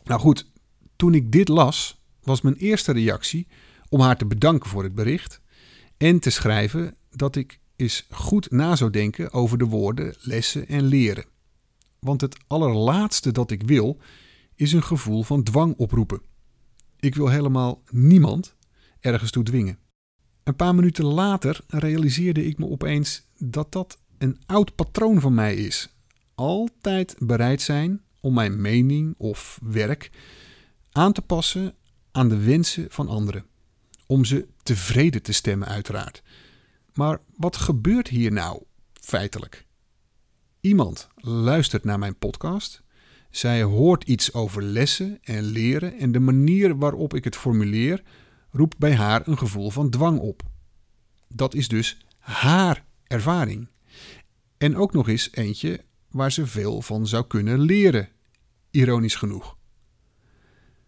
Nou 0.10 0.22
goed, 0.22 0.52
toen 0.96 1.14
ik 1.14 1.32
dit 1.32 1.48
las, 1.48 2.02
was 2.22 2.42
mijn 2.42 2.56
eerste 2.56 2.92
reactie 2.92 3.48
om 3.90 4.00
haar 4.00 4.18
te 4.18 4.26
bedanken 4.26 4.70
voor 4.70 4.84
het 4.84 4.96
bericht 4.96 5.42
en 5.98 6.20
te 6.20 6.30
schrijven 6.30 6.96
dat 7.10 7.36
ik 7.36 7.60
eens 7.76 8.06
goed 8.10 8.52
na 8.52 8.76
zou 8.76 8.92
denken 8.92 9.34
over 9.34 9.58
de 9.58 9.66
woorden 9.66 10.16
lessen 10.20 10.68
en 10.68 10.84
leren. 10.84 11.26
Want 12.00 12.22
het 12.22 12.38
allerlaatste 12.48 13.32
dat 13.32 13.52
ik 13.52 13.64
wil 13.64 13.98
is 14.56 14.74
een 14.74 14.84
gevoel 14.84 15.24
van 15.24 15.44
dwang 15.44 15.74
oproepen. 15.78 16.22
Ik 17.00 17.16
wil 17.16 17.28
helemaal 17.28 17.84
niemand 17.90 18.56
ergens 19.00 19.32
toe 19.32 19.44
dwingen. 19.44 19.80
Een 20.44 20.56
paar 20.56 20.76
minuten 20.76 21.06
later 21.06 21.62
realiseerde 21.68 22.46
ik 22.46 22.58
me 22.58 22.70
opeens 22.70 23.28
dat 23.38 23.72
dat 23.72 24.00
een 24.18 24.38
oud 24.46 24.76
patroon 24.76 25.20
van 25.20 25.34
mij 25.34 25.56
is. 25.56 25.96
Altijd 26.36 27.16
bereid 27.20 27.62
zijn 27.62 28.02
om 28.20 28.34
mijn 28.34 28.62
mening 28.62 29.16
of 29.18 29.60
werk 29.64 30.12
aan 30.92 31.14
te 31.14 31.22
passen 31.22 31.76
aan 32.12 32.30
de 32.30 32.38
wensen 32.38 32.88
van 32.90 33.08
anderen. 33.08 33.46
Om 34.06 34.26
ze 34.26 34.48
tevreden 34.64 35.22
te 35.22 35.32
stemmen, 35.32 35.68
uiteraard. 35.68 36.24
Maar 36.94 37.20
wat 37.36 37.58
gebeurt 37.58 38.08
hier 38.08 38.32
nou 38.32 38.64
feitelijk? 38.94 39.66
Iemand 40.62 41.08
luistert 41.16 41.84
naar 41.84 42.00
mijn 42.00 42.18
podcast. 42.18 42.84
Zij 43.30 43.64
hoort 43.64 44.04
iets 44.04 44.34
over 44.34 44.64
lessen 44.64 45.18
en 45.22 45.44
leren 45.44 45.98
en 45.98 46.12
de 46.12 46.20
manier 46.20 46.78
waarop 46.78 47.14
ik 47.14 47.24
het 47.24 47.36
formuleer 47.36 48.04
roept 48.52 48.78
bij 48.78 48.96
haar 48.96 49.28
een 49.28 49.38
gevoel 49.38 49.70
van 49.70 49.90
dwang 49.90 50.20
op. 50.20 50.44
Dat 51.28 51.54
is 51.54 51.68
dus 51.68 51.98
haar 52.20 52.86
ervaring. 53.04 53.68
En 54.58 54.78
ook 54.78 54.94
nog 54.94 55.08
eens 55.08 55.30
eentje 55.32 55.84
waar 56.12 56.32
ze 56.32 56.48
veel 56.48 56.82
van 56.82 57.08
zou 57.08 57.28
kunnen 57.28 57.60
leren, 57.60 58.10
ironisch 58.72 59.16
genoeg. 59.16 59.58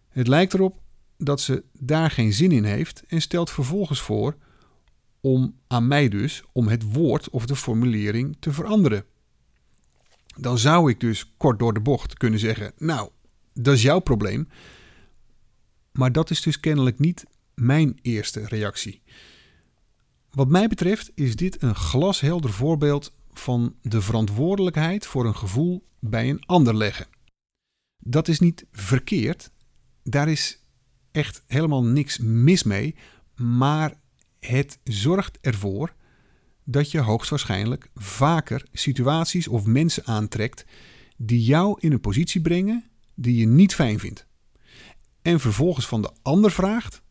Het 0.08 0.26
lijkt 0.26 0.54
erop 0.54 0.80
dat 1.16 1.40
ze 1.40 1.64
daar 1.72 2.10
geen 2.10 2.32
zin 2.32 2.52
in 2.52 2.64
heeft 2.64 3.02
en 3.06 3.20
stelt 3.20 3.50
vervolgens 3.50 4.00
voor 4.00 4.36
om 5.20 5.56
aan 5.66 5.88
mij 5.88 6.08
dus 6.08 6.42
om 6.52 6.68
het 6.68 6.92
woord 6.92 7.30
of 7.30 7.46
de 7.46 7.56
formulering 7.56 8.36
te 8.38 8.52
veranderen. 8.52 9.04
Dan 10.36 10.58
zou 10.58 10.90
ik 10.90 11.00
dus 11.00 11.32
kort 11.36 11.58
door 11.58 11.74
de 11.74 11.80
bocht 11.80 12.16
kunnen 12.16 12.38
zeggen: 12.38 12.72
Nou, 12.76 13.10
dat 13.54 13.74
is 13.74 13.82
jouw 13.82 13.98
probleem. 13.98 14.48
Maar 15.92 16.12
dat 16.12 16.30
is 16.30 16.40
dus 16.40 16.60
kennelijk 16.60 16.98
niet 16.98 17.24
mijn 17.54 17.98
eerste 18.02 18.46
reactie. 18.46 19.02
Wat 20.30 20.48
mij 20.48 20.68
betreft 20.68 21.10
is 21.14 21.36
dit 21.36 21.62
een 21.62 21.74
glashelder 21.74 22.52
voorbeeld 22.52 23.12
van 23.32 23.74
de 23.82 24.00
verantwoordelijkheid 24.00 25.06
voor 25.06 25.26
een 25.26 25.36
gevoel 25.36 25.86
bij 25.98 26.30
een 26.30 26.46
ander 26.46 26.76
leggen. 26.76 27.06
Dat 27.98 28.28
is 28.28 28.40
niet 28.40 28.66
verkeerd, 28.72 29.50
daar 30.02 30.28
is 30.28 30.64
echt 31.10 31.42
helemaal 31.46 31.84
niks 31.84 32.18
mis 32.18 32.62
mee, 32.62 32.94
maar 33.34 33.94
het 34.40 34.78
zorgt 34.84 35.38
ervoor 35.40 35.94
dat 36.64 36.90
je 36.90 37.00
hoogstwaarschijnlijk 37.00 37.90
vaker 37.94 38.66
situaties 38.72 39.48
of 39.48 39.66
mensen 39.66 40.06
aantrekt 40.06 40.64
die 41.16 41.44
jou 41.44 41.76
in 41.80 41.92
een 41.92 42.00
positie 42.00 42.40
brengen 42.40 42.84
die 43.14 43.36
je 43.36 43.46
niet 43.46 43.74
fijn 43.74 43.98
vindt. 43.98 44.26
En 45.22 45.40
vervolgens 45.40 45.86
van 45.86 46.02
de 46.02 46.10
ander 46.22 46.50
vraagt 46.50 47.02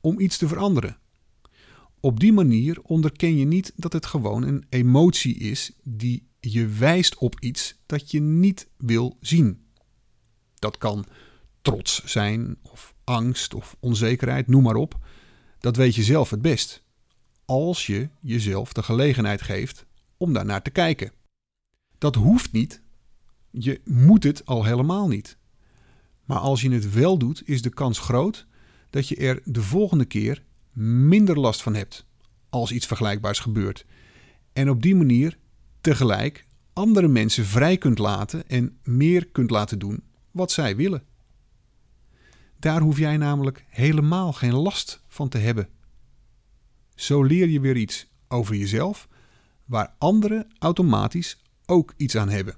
om 0.00 0.20
iets 0.20 0.36
te 0.36 0.48
veranderen. 0.48 0.98
Op 2.00 2.20
die 2.20 2.32
manier 2.32 2.82
onderken 2.82 3.36
je 3.36 3.44
niet 3.44 3.72
dat 3.76 3.92
het 3.92 4.06
gewoon 4.06 4.42
een 4.42 4.64
emotie 4.68 5.34
is 5.34 5.72
die 5.82 6.28
je 6.40 6.66
wijst 6.66 7.16
op 7.16 7.40
iets 7.40 7.82
dat 7.86 8.10
je 8.10 8.20
niet 8.20 8.68
wil 8.76 9.16
zien. 9.20 9.66
Dat 10.54 10.78
kan 10.78 11.06
trots 11.62 12.04
zijn 12.04 12.56
of 12.62 12.94
angst 13.04 13.54
of 13.54 13.76
onzekerheid, 13.80 14.46
noem 14.46 14.62
maar 14.62 14.74
op. 14.74 14.98
Dat 15.58 15.76
weet 15.76 15.94
je 15.94 16.02
zelf 16.02 16.30
het 16.30 16.42
best. 16.42 16.84
Als 17.44 17.86
je 17.86 18.08
jezelf 18.20 18.72
de 18.72 18.82
gelegenheid 18.82 19.42
geeft 19.42 19.86
om 20.16 20.32
daar 20.32 20.44
naar 20.44 20.62
te 20.62 20.70
kijken. 20.70 21.12
Dat 21.98 22.14
hoeft 22.14 22.52
niet. 22.52 22.82
Je 23.50 23.80
moet 23.84 24.22
het 24.22 24.46
al 24.46 24.64
helemaal 24.64 25.08
niet. 25.08 25.36
Maar 26.24 26.38
als 26.38 26.60
je 26.60 26.70
het 26.70 26.92
wel 26.92 27.18
doet, 27.18 27.48
is 27.48 27.62
de 27.62 27.70
kans 27.70 27.98
groot 27.98 28.46
dat 28.90 29.08
je 29.08 29.16
er 29.16 29.40
de 29.44 29.62
volgende 29.62 30.04
keer 30.04 30.44
minder 30.82 31.38
last 31.38 31.62
van 31.62 31.74
hebt 31.74 32.06
als 32.48 32.72
iets 32.72 32.86
vergelijkbaars 32.86 33.38
gebeurt. 33.38 33.86
En 34.52 34.70
op 34.70 34.82
die 34.82 34.94
manier 34.94 35.38
tegelijk 35.80 36.46
andere 36.72 37.08
mensen 37.08 37.44
vrij 37.44 37.76
kunt 37.76 37.98
laten 37.98 38.48
en 38.48 38.78
meer 38.82 39.26
kunt 39.26 39.50
laten 39.50 39.78
doen 39.78 40.02
wat 40.30 40.52
zij 40.52 40.76
willen. 40.76 41.02
Daar 42.58 42.80
hoef 42.80 42.98
jij 42.98 43.16
namelijk 43.16 43.64
helemaal 43.68 44.32
geen 44.32 44.54
last 44.54 45.02
van 45.08 45.28
te 45.28 45.38
hebben. 45.38 45.68
Zo 46.94 47.22
leer 47.22 47.48
je 47.48 47.60
weer 47.60 47.76
iets 47.76 48.06
over 48.28 48.54
jezelf, 48.54 49.08
waar 49.64 49.94
anderen 49.98 50.46
automatisch 50.58 51.42
ook 51.66 51.94
iets 51.96 52.16
aan 52.16 52.28
hebben. 52.28 52.56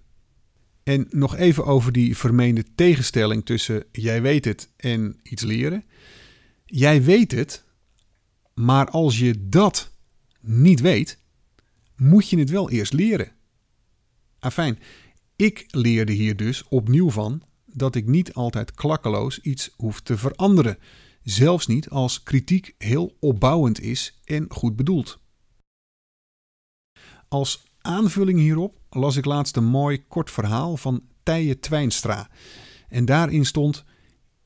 En 0.83 1.07
nog 1.11 1.37
even 1.37 1.65
over 1.65 1.93
die 1.93 2.17
vermeende 2.17 2.65
tegenstelling 2.75 3.45
tussen 3.45 3.85
jij 3.93 4.23
weet 4.23 4.45
het 4.45 4.71
en 4.77 5.21
iets 5.23 5.43
leren. 5.43 5.85
Jij 6.65 7.03
weet 7.03 7.33
het, 7.33 7.65
maar 8.59 8.91
als 8.91 9.19
je 9.19 9.49
dat 9.49 9.91
niet 10.41 10.81
weet, 10.81 11.19
moet 11.97 12.29
je 12.29 12.39
het 12.39 12.51
wel 12.51 12.71
eerst 12.71 12.93
leren. 12.93 13.33
Afijn, 14.39 14.79
ik 15.37 15.65
leerde 15.67 16.13
hier 16.13 16.37
dus 16.37 16.69
opnieuw 16.69 17.11
van 17.11 17.43
dat 17.65 17.95
ik 17.95 18.07
niet 18.07 18.35
altijd 18.35 18.73
klakkeloos 18.73 19.41
iets 19.41 19.71
hoef 19.77 20.01
te 20.01 20.19
veranderen, 20.19 20.79
zelfs 21.23 21.67
niet 21.67 21.89
als 21.89 22.23
kritiek 22.23 22.75
heel 22.79 23.17
opbouwend 23.21 23.81
is 23.81 24.21
en 24.25 24.47
goed 24.49 24.77
bedoeld. 24.77 25.21
Als 27.29 27.63
aanvulling 27.81 28.39
hierop 28.39 28.81
las 28.91 29.17
ik 29.17 29.25
laatst 29.25 29.57
een 29.57 29.65
mooi 29.65 30.07
kort 30.07 30.31
verhaal 30.31 30.77
van 30.77 31.03
Tije 31.23 31.59
Twijnstra. 31.59 32.31
En 32.89 33.05
daarin 33.05 33.47
stond: 33.47 33.85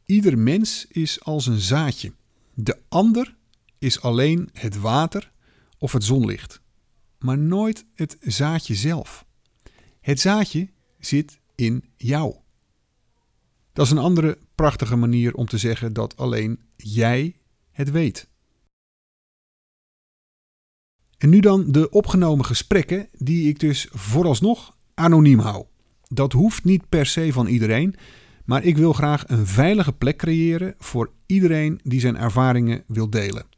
Ieder 0.05 0.39
mens 0.39 0.87
is 0.89 1.25
als 1.25 1.47
een 1.47 1.61
zaadje. 1.61 2.13
De 2.55 2.79
ander 2.89 3.41
is 3.83 4.01
alleen 4.01 4.49
het 4.53 4.79
water 4.79 5.33
of 5.79 5.93
het 5.93 6.05
zonlicht, 6.05 6.63
maar 7.19 7.39
nooit 7.39 7.87
het 7.95 8.17
zaadje 8.21 8.75
zelf. 8.75 9.27
Het 10.01 10.21
zaadje 10.21 10.69
zit 10.99 11.41
in 11.55 11.85
jou. 11.97 12.37
Dat 13.73 13.85
is 13.85 13.91
een 13.91 13.99
andere 13.99 14.39
prachtige 14.55 14.97
manier 14.97 15.35
om 15.35 15.47
te 15.47 15.59
zeggen 15.59 15.93
dat 15.93 16.17
alleen 16.17 16.61
jij 16.77 17.37
het 17.71 17.91
weet. 17.91 18.29
En 21.19 21.29
nu 21.29 21.41
dan 21.41 21.73
de 21.73 21.91
opgenomen 21.91 22.45
gesprekken 22.45 23.09
die 23.13 23.49
ik 23.49 23.61
dus 23.61 23.89
vooralsnog 23.91 24.77
anoniem 24.95 25.39
hou. 25.39 25.67
Dat 26.09 26.33
hoeft 26.33 26.65
niet 26.65 26.89
per 26.89 27.07
se 27.07 27.33
van 27.33 27.47
iedereen, 27.47 27.95
maar 28.45 28.65
ik 28.65 28.77
wil 28.77 28.93
graag 28.93 29.29
een 29.29 29.47
veilige 29.47 29.93
plek 29.93 30.17
creëren 30.17 30.75
voor 30.79 31.13
iedereen 31.27 31.81
die 31.83 32.01
zijn 32.01 32.17
ervaringen 32.17 32.85
wil 32.87 33.11
delen. 33.11 33.52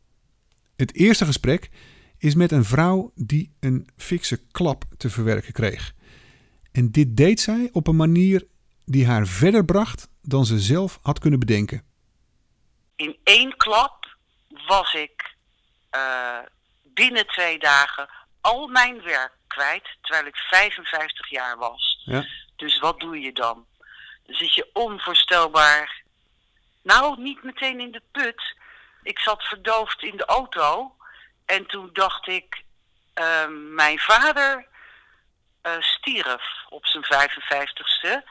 Het 0.76 0.94
eerste 0.94 1.24
gesprek 1.24 1.70
is 2.18 2.34
met 2.34 2.52
een 2.52 2.64
vrouw 2.64 3.12
die 3.14 3.56
een 3.60 3.88
fikse 3.96 4.46
klap 4.50 4.84
te 4.96 5.10
verwerken 5.10 5.52
kreeg. 5.52 5.92
En 6.72 6.90
dit 6.90 7.16
deed 7.16 7.40
zij 7.40 7.68
op 7.72 7.86
een 7.86 7.96
manier 7.96 8.46
die 8.84 9.06
haar 9.06 9.26
verder 9.26 9.64
bracht 9.64 10.08
dan 10.22 10.44
ze 10.44 10.58
zelf 10.58 10.98
had 11.02 11.18
kunnen 11.18 11.38
bedenken. 11.38 11.82
In 12.96 13.16
één 13.22 13.56
klap 13.56 14.16
was 14.66 14.94
ik 14.94 15.34
uh, 15.96 16.38
binnen 16.82 17.26
twee 17.26 17.58
dagen 17.58 18.08
al 18.40 18.66
mijn 18.68 19.02
werk 19.02 19.32
kwijt, 19.46 19.96
terwijl 20.00 20.26
ik 20.26 20.36
55 20.36 21.30
jaar 21.30 21.56
was. 21.56 22.02
Ja. 22.04 22.26
Dus 22.56 22.78
wat 22.78 23.00
doe 23.00 23.20
je 23.20 23.32
dan? 23.32 23.66
Dan 24.26 24.36
zit 24.36 24.54
je 24.54 24.70
onvoorstelbaar. 24.72 26.02
Nou, 26.82 27.22
niet 27.22 27.42
meteen 27.42 27.80
in 27.80 27.90
de 27.90 28.02
put. 28.12 28.56
Ik 29.04 29.18
zat 29.18 29.42
verdoofd 29.42 30.02
in 30.02 30.16
de 30.16 30.24
auto. 30.24 30.96
En 31.46 31.66
toen 31.66 31.90
dacht 31.92 32.26
ik, 32.26 32.62
uh, 33.14 33.46
mijn 33.74 33.98
vader 33.98 34.66
uh, 35.62 35.72
stierf 35.80 36.42
op 36.68 36.86
zijn 36.86 37.04
55ste. 37.04 38.28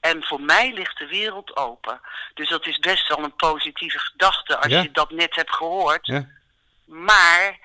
En 0.00 0.24
voor 0.24 0.40
mij 0.40 0.72
ligt 0.72 0.98
de 0.98 1.06
wereld 1.06 1.56
open. 1.56 2.00
Dus 2.34 2.48
dat 2.48 2.66
is 2.66 2.78
best 2.78 3.08
wel 3.08 3.18
een 3.18 3.36
positieve 3.36 3.98
gedachte 3.98 4.56
als 4.56 4.66
Ja. 4.72 4.82
je 4.82 4.90
dat 4.90 5.10
net 5.10 5.34
hebt 5.34 5.54
gehoord. 5.54 6.06
Ja. 6.06 6.28
Maar 6.84 7.58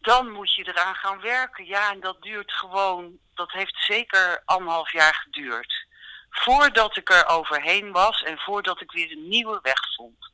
dan 0.00 0.30
moet 0.30 0.54
je 0.54 0.68
eraan 0.68 0.94
gaan 0.94 1.20
werken. 1.20 1.66
Ja, 1.66 1.90
en 1.92 2.00
dat 2.00 2.22
duurt 2.22 2.52
gewoon, 2.52 3.18
dat 3.34 3.50
heeft 3.52 3.76
zeker 3.86 4.42
anderhalf 4.44 4.92
jaar 4.92 5.14
geduurd. 5.14 5.86
Voordat 6.30 6.96
ik 6.96 7.10
er 7.10 7.26
overheen 7.26 7.92
was 7.92 8.22
en 8.22 8.38
voordat 8.38 8.80
ik 8.80 8.92
weer 8.92 9.10
een 9.10 9.28
nieuwe 9.28 9.58
weg 9.62 9.94
vond. 9.96 10.30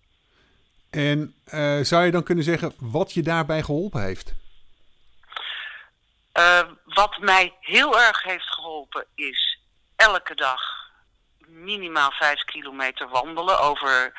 En 0.97 1.35
eh, 1.45 1.79
zou 1.81 2.05
je 2.05 2.11
dan 2.11 2.23
kunnen 2.23 2.45
zeggen 2.45 2.73
wat 2.79 3.13
je 3.13 3.23
daarbij 3.23 3.63
geholpen 3.63 4.03
heeft? 4.03 4.35
Eh, 6.33 6.61
wat 6.85 7.19
mij 7.19 7.55
heel 7.61 8.01
erg 8.01 8.23
heeft 8.23 8.55
geholpen 8.55 9.05
is 9.15 9.59
elke 9.97 10.35
dag 10.35 10.61
minimaal 11.47 12.11
vijf 12.11 12.45
kilometer 12.45 13.09
wandelen 13.09 13.61
over 13.61 14.13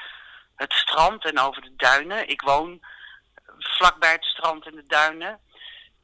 het 0.55 0.73
strand 0.73 1.25
en 1.25 1.39
over 1.39 1.61
de 1.61 1.73
duinen. 1.77 2.29
Ik 2.29 2.41
woon 2.41 2.79
vlakbij 3.57 4.11
het 4.11 4.25
strand 4.25 4.65
en 4.65 4.75
de 4.75 4.85
duinen. 4.87 5.39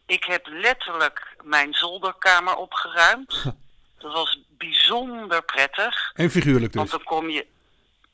Ik 0.05 0.23
heb 0.23 0.47
letterlijk 0.47 1.35
mijn 1.43 1.73
zolderkamer 1.73 2.55
opgeruimd. 2.55 3.43
Dat 4.01 4.13
was 4.13 4.39
bijzonder 4.49 5.43
prettig. 5.43 6.11
En 6.15 6.29
figuurlijk 6.29 6.73
Want 6.73 6.89
dus. 6.89 6.97
dan 6.97 7.07
kom 7.07 7.29
je. 7.29 7.47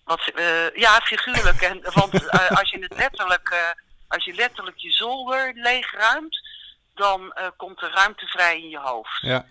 Wat, 0.09 0.27
eh, 0.35 0.75
ja, 0.75 0.99
figuurlijk. 0.99 1.61
En, 1.61 1.81
want 1.93 2.27
eh, 2.27 2.51
als, 2.57 2.69
je 2.69 2.79
het 2.79 2.97
letterlijk, 2.97 3.49
eh, 3.49 3.71
als 4.07 4.25
je 4.25 4.33
letterlijk 4.33 4.77
je 4.77 4.91
zolder 4.91 5.51
leegruimt, 5.55 6.47
dan 6.93 7.33
komt 7.57 7.81
er 7.81 7.91
ruimte 7.91 8.27
vrij 8.27 8.61
in 8.61 8.69
je 8.69 8.79
hoofd. 8.79 9.21
Ja. 9.21 9.45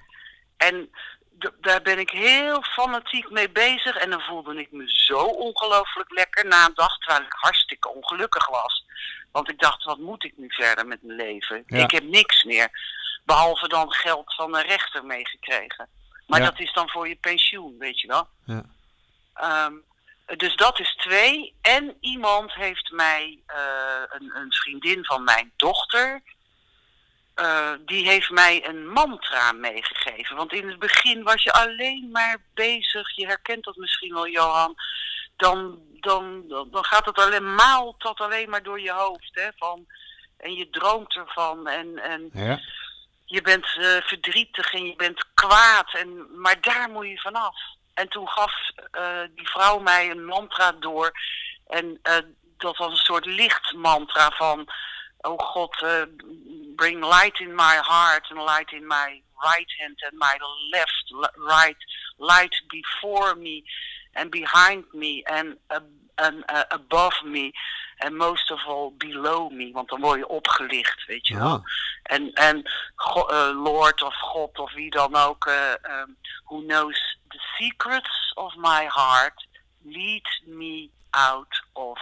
En 0.57 0.91
daar 1.61 1.83
ben 1.83 1.99
ik 1.99 2.11
heel 2.11 2.63
fanatiek 2.63 3.31
mee 3.31 3.51
bezig. 3.51 3.97
En 3.97 4.11
dan 4.11 4.21
voelde 4.21 4.61
ik 4.61 4.73
me 4.73 4.85
zo 4.87 5.19
ongelooflijk 5.19 6.11
lekker 6.11 6.47
na 6.47 6.67
een 6.67 6.75
dag, 6.75 6.99
terwijl 6.99 7.25
ik 7.25 7.33
hartstikke 7.33 7.89
ongelukkig 7.89 8.49
was. 8.49 8.85
Want 9.33 9.51
ik 9.51 9.59
dacht, 9.59 9.85
wat 9.85 9.99
moet 9.99 10.25
ik 10.25 10.33
nu 10.37 10.47
verder 10.49 10.87
met 10.87 11.03
mijn 11.03 11.17
leven? 11.19 11.63
Ja. 11.67 11.83
Ik 11.83 11.91
heb 11.91 12.05
niks 12.05 12.45
meer. 12.45 12.69
Behalve 13.25 13.69
dan 13.69 13.93
geld 13.93 14.35
van 14.35 14.57
een 14.57 14.67
rechter 14.67 15.05
meegekregen. 15.05 15.89
Maar 16.27 16.41
Ja. 16.41 16.51
dat 16.51 16.61
is 16.61 16.73
dan 16.73 16.89
voor 16.89 17.09
je 17.09 17.17
pensioen, 17.17 17.79
weet 17.79 18.01
je 18.01 18.07
wel. 18.07 18.29
Ja. 18.45 18.63
Ehm, 19.35 19.75
dus 20.37 20.57
dat 20.57 20.81
is 20.81 20.95
twee. 20.97 21.55
En 21.61 21.97
iemand 22.01 22.55
heeft 22.55 22.91
mij, 22.91 23.39
eh, 23.47 24.03
een, 24.09 24.31
een 24.37 24.53
vriendin 24.53 25.05
van 25.05 25.25
mijn 25.25 25.53
dochter, 25.57 26.23
eh, 27.35 27.73
die 27.87 28.09
heeft 28.09 28.31
mij 28.31 28.69
een 28.69 28.89
mantra 28.89 29.53
meegegeven. 29.53 30.37
Want 30.37 30.53
in 30.53 30.69
het 30.69 30.79
begin 30.79 31.23
was 31.23 31.43
je 31.43 31.53
alleen 31.53 32.09
maar 32.13 32.37
bezig, 32.55 33.17
je 33.17 33.27
herkent 33.27 33.65
dat 33.65 33.77
misschien 33.77 34.15
wel, 34.15 34.29
Johan. 34.29 34.75
Dan, 35.37 35.79
dan, 36.01 36.45
dan, 36.49 36.85
gaat 36.85 37.07
het 37.07 37.19
alleen, 37.19 37.55
maalt 37.55 38.03
dat 38.03 38.21
alleen 38.21 38.51
maar 38.51 38.63
door 38.63 38.81
je 38.81 38.93
hoofd. 38.93 39.31
Hè, 39.33 39.49
van, 39.57 39.87
en 40.37 40.55
je 40.55 40.71
droomt 40.71 41.15
ervan. 41.15 41.67
En, 41.69 41.99
en 41.99 42.31
Ja. 42.33 42.61
je 43.25 43.43
bent 43.43 43.65
eh, 43.79 43.97
verdrietig 44.03 44.73
en 44.73 44.87
je 44.87 44.97
bent 44.97 45.25
kwaad. 45.35 45.95
En, 45.95 46.41
maar 46.41 46.61
daar 46.61 46.91
moet 46.91 47.07
je 47.07 47.21
vanaf. 47.21 47.57
En 47.99 48.09
toen 48.09 48.29
gaf 48.29 48.53
eh, 48.91 49.21
die 49.35 49.49
vrouw 49.49 49.79
mij 49.79 50.11
een 50.11 50.25
mantra 50.25 50.73
door. 50.73 51.13
En 51.67 51.99
eh, 52.03 52.17
dat 52.57 52.77
was 52.77 52.91
een 52.91 52.97
soort 52.97 53.27
lichtmantra 53.27 54.31
van... 54.31 54.69
Oh 55.21 55.39
God, 55.39 55.83
eh, 55.83 56.03
bring 56.77 57.05
light 57.05 57.41
in 57.41 57.55
my 57.55 57.81
heart 57.83 58.31
and 58.31 58.51
light 58.51 58.73
in 58.73 58.87
my 58.87 59.23
right 59.37 59.75
hand 59.79 60.03
and 60.05 60.13
my 60.13 60.37
left, 60.71 61.15
right, 61.35 61.77
light 62.17 62.63
before 62.67 63.35
me 63.35 63.63
and 64.13 64.31
behind 64.31 64.85
me 64.93 65.23
and, 65.25 65.57
uh, 65.71 65.79
and 66.15 66.45
uh, 66.51 66.63
above 66.69 67.25
me 67.25 67.51
and 67.99 68.17
most 68.17 68.51
of 68.51 68.61
all 68.67 68.95
below 68.97 69.51
me. 69.51 69.73
Want 69.73 69.89
dan 69.89 70.01
word 70.01 70.19
je 70.19 70.29
opgelicht, 70.29 71.05
weet 71.07 71.27
je 71.27 71.37
wel. 71.37 71.63
En, 72.03 72.33
en 72.33 72.71
Go- 72.97 73.27
eh, 73.27 73.63
Lord 73.63 74.03
of 74.03 74.15
God 74.15 74.59
of 74.59 74.73
wie 74.73 74.91
dan 74.91 75.17
ook, 75.17 75.45
who 76.45 76.63
knows 76.67 77.18
the 77.29 77.41
secrets 77.59 78.33
of 78.35 78.55
my 78.57 78.87
heart, 78.89 79.47
lead 79.83 80.41
me 80.47 80.89
out 81.11 81.65
of 81.73 82.01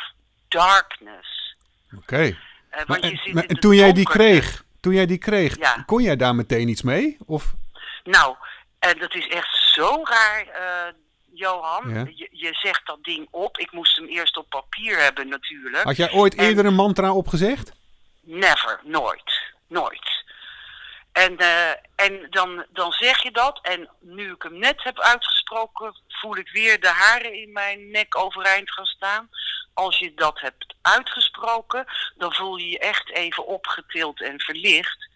darkness. 0.49 1.57
Oké. 1.97 2.37
Eh, 2.71 2.87
Maar, 2.87 2.99
en- 3.01 3.21
maar 3.33 3.45
en 3.45 3.57
toen 3.61 3.75
jij 3.75 3.93
die 3.93 4.05
kreeg, 4.05 4.65
toen 4.81 4.95
jij 4.95 5.07
die 5.07 5.19
kreeg, 5.19 5.57
Ja. 5.59 5.83
kon 5.87 6.03
jij 6.03 6.17
daar 6.17 6.35
meteen 6.35 6.69
iets 6.69 6.83
mee? 6.83 7.17
Of? 7.27 7.55
Nou, 8.05 8.37
en 8.79 8.99
dat 8.99 9.15
is 9.15 9.29
echt 9.29 9.57
zo 9.75 10.01
raar. 10.05 10.47
eh, 10.47 10.93
Johan. 11.33 11.89
Ja. 11.95 12.05
Je, 12.15 12.29
je 12.31 12.49
zegt 12.53 12.87
dat 12.87 12.99
ding 13.05 13.29
op. 13.31 13.59
Ik 13.59 13.73
moest 13.73 13.97
hem 13.97 14.07
eerst 14.07 14.37
op 14.37 14.49
papier 14.49 14.99
hebben 14.99 15.29
natuurlijk. 15.29 15.85
Had 15.85 15.97
jij 15.97 16.13
ooit 16.13 16.35
En- 16.35 16.45
eerder 16.45 16.65
een 16.67 16.75
mantra 16.75 17.13
opgezegd? 17.13 17.73
Never, 18.23 18.81
nooit, 18.85 19.41
nooit. 19.69 20.25
En, 21.17 21.37
eh, 21.37 21.71
en 21.95 22.27
dan, 22.31 22.67
dan 22.69 22.93
zeg 22.93 23.23
je 23.23 23.31
dat. 23.31 23.59
En 23.63 23.89
nu 24.01 24.33
ik 24.33 24.43
hem 24.43 24.59
net 24.59 24.83
heb 24.83 25.01
uitgesproken, 25.01 25.97
voel 26.09 26.37
ik 26.37 26.49
weer 26.49 26.81
de 26.81 26.89
haren 26.89 27.33
in 27.33 27.53
mijn 27.53 27.91
nek 27.91 28.17
overeind 28.17 28.73
gaan 28.73 28.87
staan. 28.87 29.31
Als 29.75 29.99
je 29.99 30.15
dat 30.15 30.41
hebt 30.41 30.75
uitgesproken, 30.83 31.87
dan 32.17 32.35
voel 32.35 32.57
je 32.57 32.69
je 32.69 32.79
echt 32.79 33.11
even 33.11 33.47
opgetild 33.47 34.23
en 34.23 34.41
verlicht. 34.41 35.09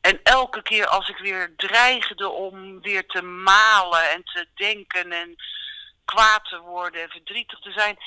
En 0.00 0.20
elke 0.22 0.62
keer 0.62 0.86
als 0.86 1.08
ik 1.08 1.18
weer 1.18 1.54
dreigde 1.56 2.28
om 2.28 2.80
weer 2.80 3.06
te 3.06 3.22
malen 3.22 4.10
en 4.10 4.24
te 4.24 4.46
denken 4.54 5.12
en 5.12 5.36
kwaad 6.04 6.44
te 6.44 6.58
worden 6.58 7.02
en 7.02 7.10
verdrietig 7.10 7.58
te 7.58 7.72
zijn, 7.72 7.98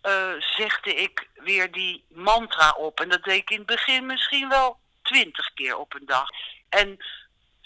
eh, 0.00 0.32
zegde 0.38 0.94
ik 0.94 1.28
weer 1.34 1.72
die 1.72 2.04
mantra 2.08 2.70
op. 2.70 3.00
En 3.00 3.08
dat 3.08 3.24
deed 3.24 3.40
ik 3.40 3.50
in 3.50 3.58
het 3.58 3.66
begin 3.66 4.06
misschien 4.06 4.48
wel 4.48 4.84
twintig 5.06 5.50
keer 5.54 5.76
op 5.76 5.94
een 5.94 6.06
dag. 6.06 6.28
En 6.68 6.98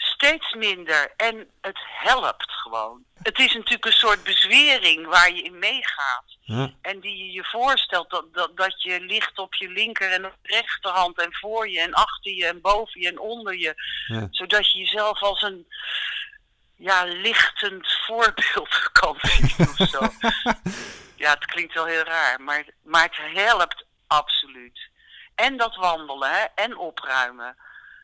steeds 0.00 0.54
minder. 0.54 1.12
En 1.16 1.50
het 1.60 1.78
helpt 1.82 2.52
gewoon. 2.52 3.04
Het 3.22 3.38
is 3.38 3.54
natuurlijk 3.54 3.84
een 3.84 3.92
soort 3.92 4.22
bezwering 4.22 5.06
waar 5.06 5.34
je 5.34 5.42
in 5.42 5.58
meegaat. 5.58 6.24
Ja. 6.40 6.72
En 6.82 7.00
die 7.00 7.16
je 7.16 7.32
je 7.32 7.44
voorstelt 7.44 8.10
dat, 8.10 8.34
dat, 8.34 8.56
dat 8.56 8.82
je 8.82 9.00
ligt 9.00 9.38
op 9.38 9.54
je 9.54 9.68
linker 9.68 10.12
en 10.12 10.26
op 10.26 10.36
rechterhand 10.42 11.18
en 11.18 11.34
voor 11.34 11.68
je 11.68 11.80
en 11.80 11.92
achter 11.92 12.32
je 12.32 12.46
en 12.46 12.60
boven 12.60 13.00
je 13.00 13.08
en 13.08 13.18
onder 13.18 13.58
je. 13.58 13.74
Ja. 14.06 14.28
Zodat 14.30 14.72
je 14.72 14.78
jezelf 14.78 15.22
als 15.22 15.42
een 15.42 15.66
ja, 16.76 17.04
lichtend 17.04 17.92
voorbeeld 18.06 18.88
kan 19.00 19.16
zien 19.20 19.68
of 19.68 19.88
zo. 19.88 20.00
ja, 21.24 21.30
het 21.30 21.44
klinkt 21.44 21.74
wel 21.74 21.86
heel 21.86 22.02
raar, 22.02 22.40
maar, 22.40 22.64
maar 22.82 23.02
het 23.02 23.44
helpt 23.44 23.84
absoluut. 24.06 24.89
En 25.40 25.56
dat 25.56 25.76
wandelen 25.76 26.30
hè, 26.30 26.44
en 26.62 26.76
opruimen, 26.78 27.56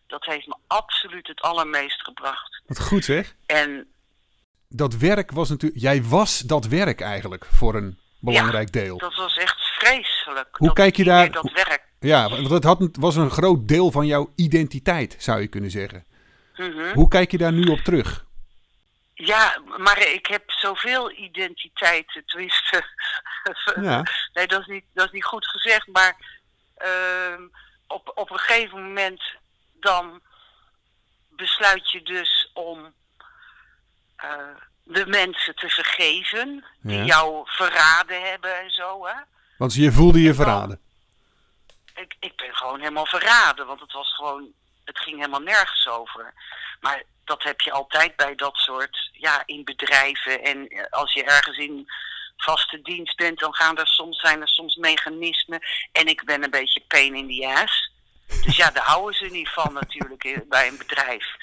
dat 0.07 0.25
heeft 0.25 0.47
me 0.47 0.57
absoluut 0.67 1.27
het 1.27 1.41
allermeest 1.41 2.01
gebracht. 2.03 2.63
Wat 2.67 2.81
goed 2.81 3.05
zeg. 3.05 3.35
En 3.47 3.87
Dat 4.69 4.95
werk 4.97 5.31
was 5.31 5.49
natuurlijk... 5.49 5.81
Jij 5.83 6.03
was 6.03 6.39
dat 6.39 6.67
werk 6.67 7.01
eigenlijk 7.01 7.45
voor 7.45 7.75
een 7.75 7.99
belangrijk 8.21 8.73
deel. 8.73 8.99
dat 8.99 9.15
was 9.15 9.37
echt 9.37 9.57
vreselijk. 9.79 10.49
Hoe 10.57 10.67
dat, 10.67 10.77
kijk 10.77 10.97
je 10.97 11.05
daar- 11.05 11.31
Dat 11.31 11.51
werk. 11.53 11.85
Ja, 12.01 12.29
want 12.29 12.51
het 12.51 12.65
had, 12.65 12.89
was 13.01 13.17
een 13.17 13.31
groot 13.31 13.69
deel 13.69 13.91
van 13.91 14.07
jouw 14.07 14.33
identiteit, 14.37 15.17
zou 15.19 15.41
je 15.41 15.47
kunnen 15.47 15.71
zeggen. 15.71 16.05
Mhm. 16.57 16.93
Hoe 16.95 17.09
kijk 17.09 17.31
je 17.31 17.39
daar 17.39 17.53
nu 17.53 17.65
op 17.65 17.79
terug? 17.79 18.25
Ja, 19.15 19.61
maar 19.79 19.99
ik 19.99 20.27
heb 20.27 20.43
zoveel 20.51 21.11
identiteiten, 21.13 22.23
tenminste. 22.27 22.85
Ja. 23.81 24.03
Nee, 24.33 24.47
dat 24.47 24.61
is 24.61 24.67
niet, 24.67 24.85
dat 24.95 25.07
is 25.07 25.13
niet 25.13 25.25
goed 25.25 25.47
gezegd, 25.47 25.87
maar 25.87 26.36
ehm, 26.77 27.43
op, 27.87 28.13
op 28.15 28.31
een 28.31 28.39
gegeven 28.39 28.83
moment 28.83 29.23
dan 29.73 30.21
besluit 31.31 31.91
je 31.91 32.03
dus 32.03 32.51
om 32.55 32.95
eh, 34.17 34.39
de 34.83 35.07
mensen 35.07 35.55
te 35.55 35.69
vergeven 35.69 36.65
die 36.81 36.97
Ja. 36.99 37.05
jou 37.05 37.43
verraden 37.45 38.23
hebben 38.31 38.61
en 38.61 38.71
zo. 38.71 39.07
Hè? 39.07 39.15
Want 39.59 39.75
je 39.75 39.93
voelde 39.93 40.21
je 40.21 40.35
verraden. 40.35 40.81
Ik, 41.95 42.17
ik 42.21 42.37
ben 42.37 42.55
gewoon 42.57 42.79
helemaal 42.79 43.07
verraden, 43.07 43.67
want 43.67 43.81
het 43.81 43.93
was 43.93 44.15
gewoon, 44.15 44.53
het 44.85 44.99
ging 44.99 45.17
helemaal 45.17 45.41
nergens 45.41 45.87
over. 45.89 46.35
Maar 46.81 47.03
dat 47.25 47.43
heb 47.43 47.61
je 47.61 47.73
altijd 47.73 48.17
bij 48.17 48.35
dat 48.35 48.57
soort, 48.57 49.09
ja, 49.13 49.43
in 49.47 49.65
bedrijven 49.65 50.43
en 50.43 50.69
eh, 50.69 50.85
als 50.91 51.13
je 51.13 51.25
ergens 51.25 51.59
in 51.59 51.87
vaste 52.37 52.83
dienst 52.83 53.17
bent, 53.17 53.39
dan 53.39 53.55
gaan 53.55 53.79
er 53.79 53.87
soms, 53.87 54.21
zijn 54.21 54.41
er 54.41 54.49
soms 54.49 54.77
mechanismen. 54.77 55.61
En 55.93 56.07
ik 56.07 56.25
ben 56.25 56.45
een 56.45 56.51
beetje 56.51 56.85
pain 56.89 57.15
in 57.15 57.29
the 57.29 57.47
ass. 57.47 57.93
Dus 58.45 58.57
ja, 58.57 58.71
daar 58.71 58.87
houden 58.93 59.15
ze 59.15 59.27
niet 59.27 59.49
van 59.49 59.73
natuurlijk 59.73 60.45
bij 60.49 60.69
een 60.69 60.79
bedrijf. 60.79 61.37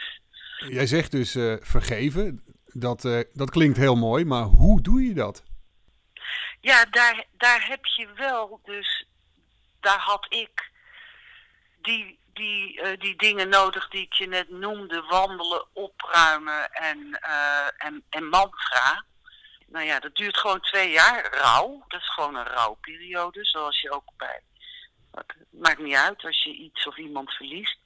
Jij 0.58 0.88
zegt 0.88 1.12
dus 1.12 1.36
eh, 1.36 1.56
vergeven. 1.60 2.44
Dat, 2.66 3.06
eh, 3.06 3.20
dat 3.34 3.50
klinkt 3.50 3.78
heel 3.78 3.96
mooi, 3.96 4.26
maar 4.26 4.44
hoe 4.44 4.82
doe 4.82 5.04
je 5.04 5.14
dat? 5.14 5.44
Ja, 6.62 6.86
daar, 6.86 7.26
daar 7.38 7.68
heb 7.68 7.86
je 7.86 8.08
wel, 8.16 8.62
dus 8.64 9.06
daar 9.80 10.00
had 10.00 10.26
ik 10.30 10.72
die, 11.82 12.20
die, 12.34 12.82
eh, 12.82 13.00
die 13.00 13.16
dingen 13.16 13.50
nodig 13.50 13.90
die 13.90 14.02
ik 14.02 14.14
je 14.14 14.28
net 14.28 14.50
noemde: 14.50 15.02
wandelen, 15.02 15.66
opruimen 15.74 16.72
en, 16.72 17.20
en, 17.78 18.04
en 18.10 18.30
mantra. 18.30 19.06
Nou 19.74 19.86
ja, 19.86 20.00
dat 20.00 20.16
duurt 20.16 20.38
gewoon 20.38 20.60
twee 20.62 20.92
jaar. 20.92 21.28
Rouw, 21.32 21.84
dat 21.88 22.02
is 22.02 22.10
gewoon 22.14 22.36
een 22.36 22.48
rouwperiode, 22.48 23.46
zoals 23.46 23.82
je 23.82 23.92
ook 23.92 24.04
bij. 24.18 24.40
Maakt 25.50 25.80
niet 25.80 25.96
uit 25.96 26.24
als 26.24 26.44
je 26.44 26.50
iets 26.54 26.88
of 26.88 26.98
iemand 26.98 27.32
verliest. 27.32 27.78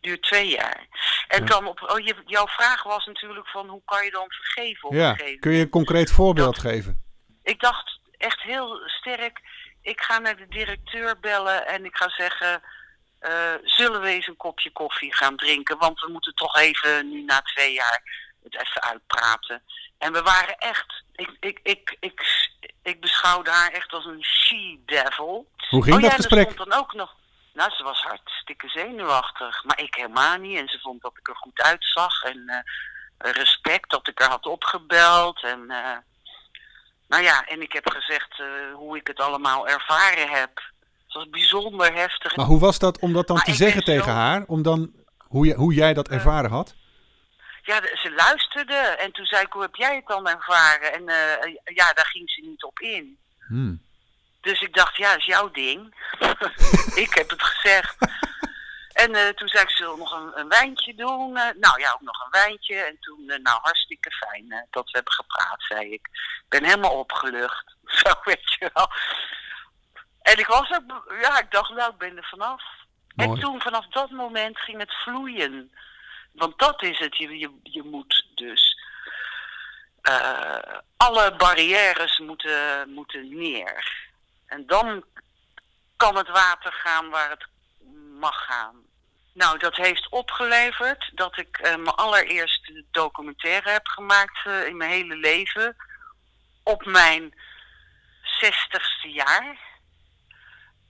Duurt 0.00 0.22
twee 0.22 0.48
jaar. 0.48 0.86
En 1.28 1.40
Ja. 1.40 1.46
dan 1.46 1.66
op. 1.66 1.82
Oh, 1.90 1.98
je, 1.98 2.14
jouw 2.26 2.46
vraag 2.46 2.82
was 2.82 3.06
natuurlijk 3.06 3.48
van 3.48 3.68
hoe 3.68 3.82
kan 3.84 4.04
je 4.04 4.10
dan 4.10 4.26
vergeven 4.30 4.88
op 4.88 4.94
Ja, 4.94 5.14
gegeven 5.14 5.40
kun 5.40 5.52
je 5.52 5.60
een 5.62 5.68
concreet 5.68 6.10
voorbeeld 6.12 6.54
Dat- 6.54 6.64
geven? 6.64 7.02
ik 7.42 7.60
dacht 7.60 7.98
echt 8.18 8.40
heel 8.42 8.80
sterk, 8.86 9.40
ik 9.82 10.00
ga 10.00 10.18
naar 10.18 10.36
de 10.36 10.48
directeur 10.48 11.20
bellen 11.20 11.66
en 11.66 11.84
ik 11.84 11.96
ga 11.96 12.08
zeggen, 12.08 12.62
eh, 13.18 13.54
zullen 13.64 14.00
we 14.00 14.08
eens 14.08 14.26
een 14.26 14.36
kopje 14.36 14.70
koffie 14.72 15.14
gaan 15.14 15.36
drinken? 15.36 15.78
Want 15.78 16.00
we 16.00 16.10
moeten 16.12 16.34
toch 16.34 16.56
even 16.56 17.10
nu 17.10 17.22
na 17.24 17.40
twee 17.40 17.72
jaar 17.72 18.28
het 18.42 18.54
even 18.60 18.82
uitpraten. 18.82 19.62
En 19.98 20.12
we 20.12 20.22
waren 20.22 20.56
echt, 20.58 21.02
ik, 21.14 21.36
ik, 21.40 21.60
ik, 21.62 21.96
ik, 22.00 22.50
ik 22.82 23.00
beschouwde 23.00 23.50
haar 23.50 23.70
echt 23.72 23.92
als 23.92 24.04
een 24.04 24.24
she-devil. 24.24 25.48
Hoe 25.68 25.82
ging 25.82 25.96
oh, 25.96 26.02
dat 26.02 26.10
ja, 26.10 26.16
gesprek? 26.16 26.46
Er 26.46 26.52
stond 26.52 26.70
dan 26.70 26.78
ook 26.78 26.94
nog, 26.94 27.14
nou 27.52 27.70
ze 27.70 27.82
was 27.82 28.02
hartstikke 28.02 28.68
zenuwachtig, 28.68 29.64
maar 29.64 29.80
ik 29.80 29.94
helemaal 29.94 30.36
niet. 30.36 30.58
En 30.58 30.68
ze 30.68 30.78
vond 30.80 31.02
dat 31.02 31.16
ik 31.18 31.28
er 31.28 31.36
goed 31.36 31.60
uitzag 31.62 32.22
en 32.22 32.48
eh, 33.18 33.32
respect 33.32 33.90
dat 33.90 34.08
ik 34.08 34.18
haar 34.18 34.30
had 34.30 34.46
opgebeld 34.46 35.42
en... 35.42 35.70
eh, 35.70 35.96
nou 37.08 37.22
ja, 37.22 37.44
en 37.46 37.62
ik 37.62 37.72
heb 37.72 37.88
gezegd 37.88 38.40
eh, 38.40 38.46
hoe 38.74 38.96
ik 38.96 39.06
het 39.06 39.20
allemaal 39.20 39.68
ervaren 39.68 40.28
heb. 40.28 40.50
Het 41.04 41.14
was 41.14 41.30
bijzonder 41.30 41.94
heftig. 41.94 42.36
Maar 42.36 42.46
hoe 42.46 42.60
was 42.60 42.78
dat 42.78 42.98
om 42.98 43.12
dat 43.12 43.26
dan 43.26 43.36
Maar 43.36 43.44
te 43.44 43.54
zeggen 43.54 43.82
zo- 43.86 43.92
tegen 43.92 44.12
haar? 44.12 44.44
Om 44.46 44.62
dan, 44.62 44.92
hoe, 45.18 45.46
je, 45.46 45.54
hoe 45.54 45.74
jij 45.74 45.94
dat 45.94 46.08
ervaren 46.08 46.50
had? 46.50 46.74
Ja, 47.70 47.80
ze 47.96 48.12
luisterde 48.16 48.74
en 48.74 49.12
toen 49.12 49.24
zei 49.24 49.44
ik, 49.44 49.52
hoe 49.52 49.62
heb 49.62 49.74
jij 49.74 49.94
het 49.94 50.06
dan 50.06 50.28
ervaren? 50.28 50.92
En 50.92 51.08
eh, 51.08 51.54
ja, 51.64 51.92
daar 51.92 52.06
ging 52.06 52.30
ze 52.30 52.40
niet 52.40 52.62
op 52.62 52.78
in. 52.78 53.18
Hmm. 53.46 53.82
Dus 54.40 54.60
ik 54.60 54.74
dacht, 54.74 54.96
ja, 54.96 55.16
is 55.16 55.24
jouw 55.24 55.50
ding. 55.50 55.94
ik 57.04 57.14
heb 57.14 57.30
het 57.30 57.42
gezegd. 57.42 57.96
En 58.92 59.14
eh, 59.14 59.28
toen 59.28 59.48
zei 59.48 59.62
ik, 59.62 59.70
zullen 59.70 59.92
we 59.92 59.98
nog 59.98 60.12
een, 60.12 60.38
een 60.38 60.48
wijntje 60.48 60.94
doen? 60.94 61.36
Eh, 61.36 61.54
nou 61.56 61.80
ja, 61.80 61.92
ook 61.92 62.00
nog 62.00 62.24
een 62.24 62.30
wijntje. 62.30 62.74
En 62.74 62.96
toen, 63.00 63.26
nou, 63.26 63.58
hartstikke 63.62 64.10
fijn 64.10 64.66
dat 64.70 64.84
we 64.84 64.90
hebben 64.90 65.12
gepraat, 65.12 65.62
zei 65.62 65.92
ik. 65.92 66.08
Ik 66.12 66.48
ben 66.48 66.64
helemaal 66.64 66.98
opgelucht. 66.98 67.74
Zo, 68.02 68.14
weet 68.24 68.56
je 68.58 68.70
wel. 68.74 68.90
En 70.22 70.38
ik 70.38 70.46
was 70.46 70.70
ook, 70.72 71.14
ja, 71.20 71.38
ik 71.38 71.50
dacht, 71.50 71.70
nou, 71.70 71.90
ik 71.90 71.98
ben 71.98 72.16
er 72.16 72.28
vanaf. 72.30 72.62
Mooi. 73.14 73.30
En 73.30 73.40
toen, 73.40 73.60
vanaf 73.60 73.86
dat 73.86 74.10
moment, 74.10 74.58
ging 74.58 74.78
het 74.78 74.94
vloeien. 74.94 75.72
Want 76.32 76.58
dat 76.58 76.82
is 76.82 76.98
het, 76.98 77.16
je, 77.16 77.38
je, 77.38 77.50
je 77.62 77.82
moet 77.82 78.26
dus... 78.34 78.78
eh, 80.02 80.78
alle 80.96 81.36
barrières 81.36 82.18
moeten, 82.18 82.90
moeten 82.90 83.38
neer. 83.38 84.08
En 84.46 84.66
dan 84.66 85.04
kan 85.96 86.16
het 86.16 86.28
water 86.28 86.72
gaan 86.72 87.10
waar 87.10 87.30
het 87.30 87.46
mag 88.18 88.44
gaan. 88.44 88.76
Nou, 89.32 89.58
dat 89.58 89.76
heeft 89.76 90.08
opgeleverd 90.08 91.10
dat 91.14 91.38
ik 91.38 91.58
eh, 91.58 91.76
mijn 91.76 91.96
allereerste 91.96 92.84
documentaire 92.90 93.70
heb 93.70 93.86
gemaakt 93.86 94.46
eh, 94.46 94.66
in 94.66 94.76
mijn 94.76 94.90
hele 94.90 95.16
leven. 95.16 95.76
Op 96.62 96.84
mijn 96.84 97.34
zestigste 98.22 99.10
jaar. 99.10 99.58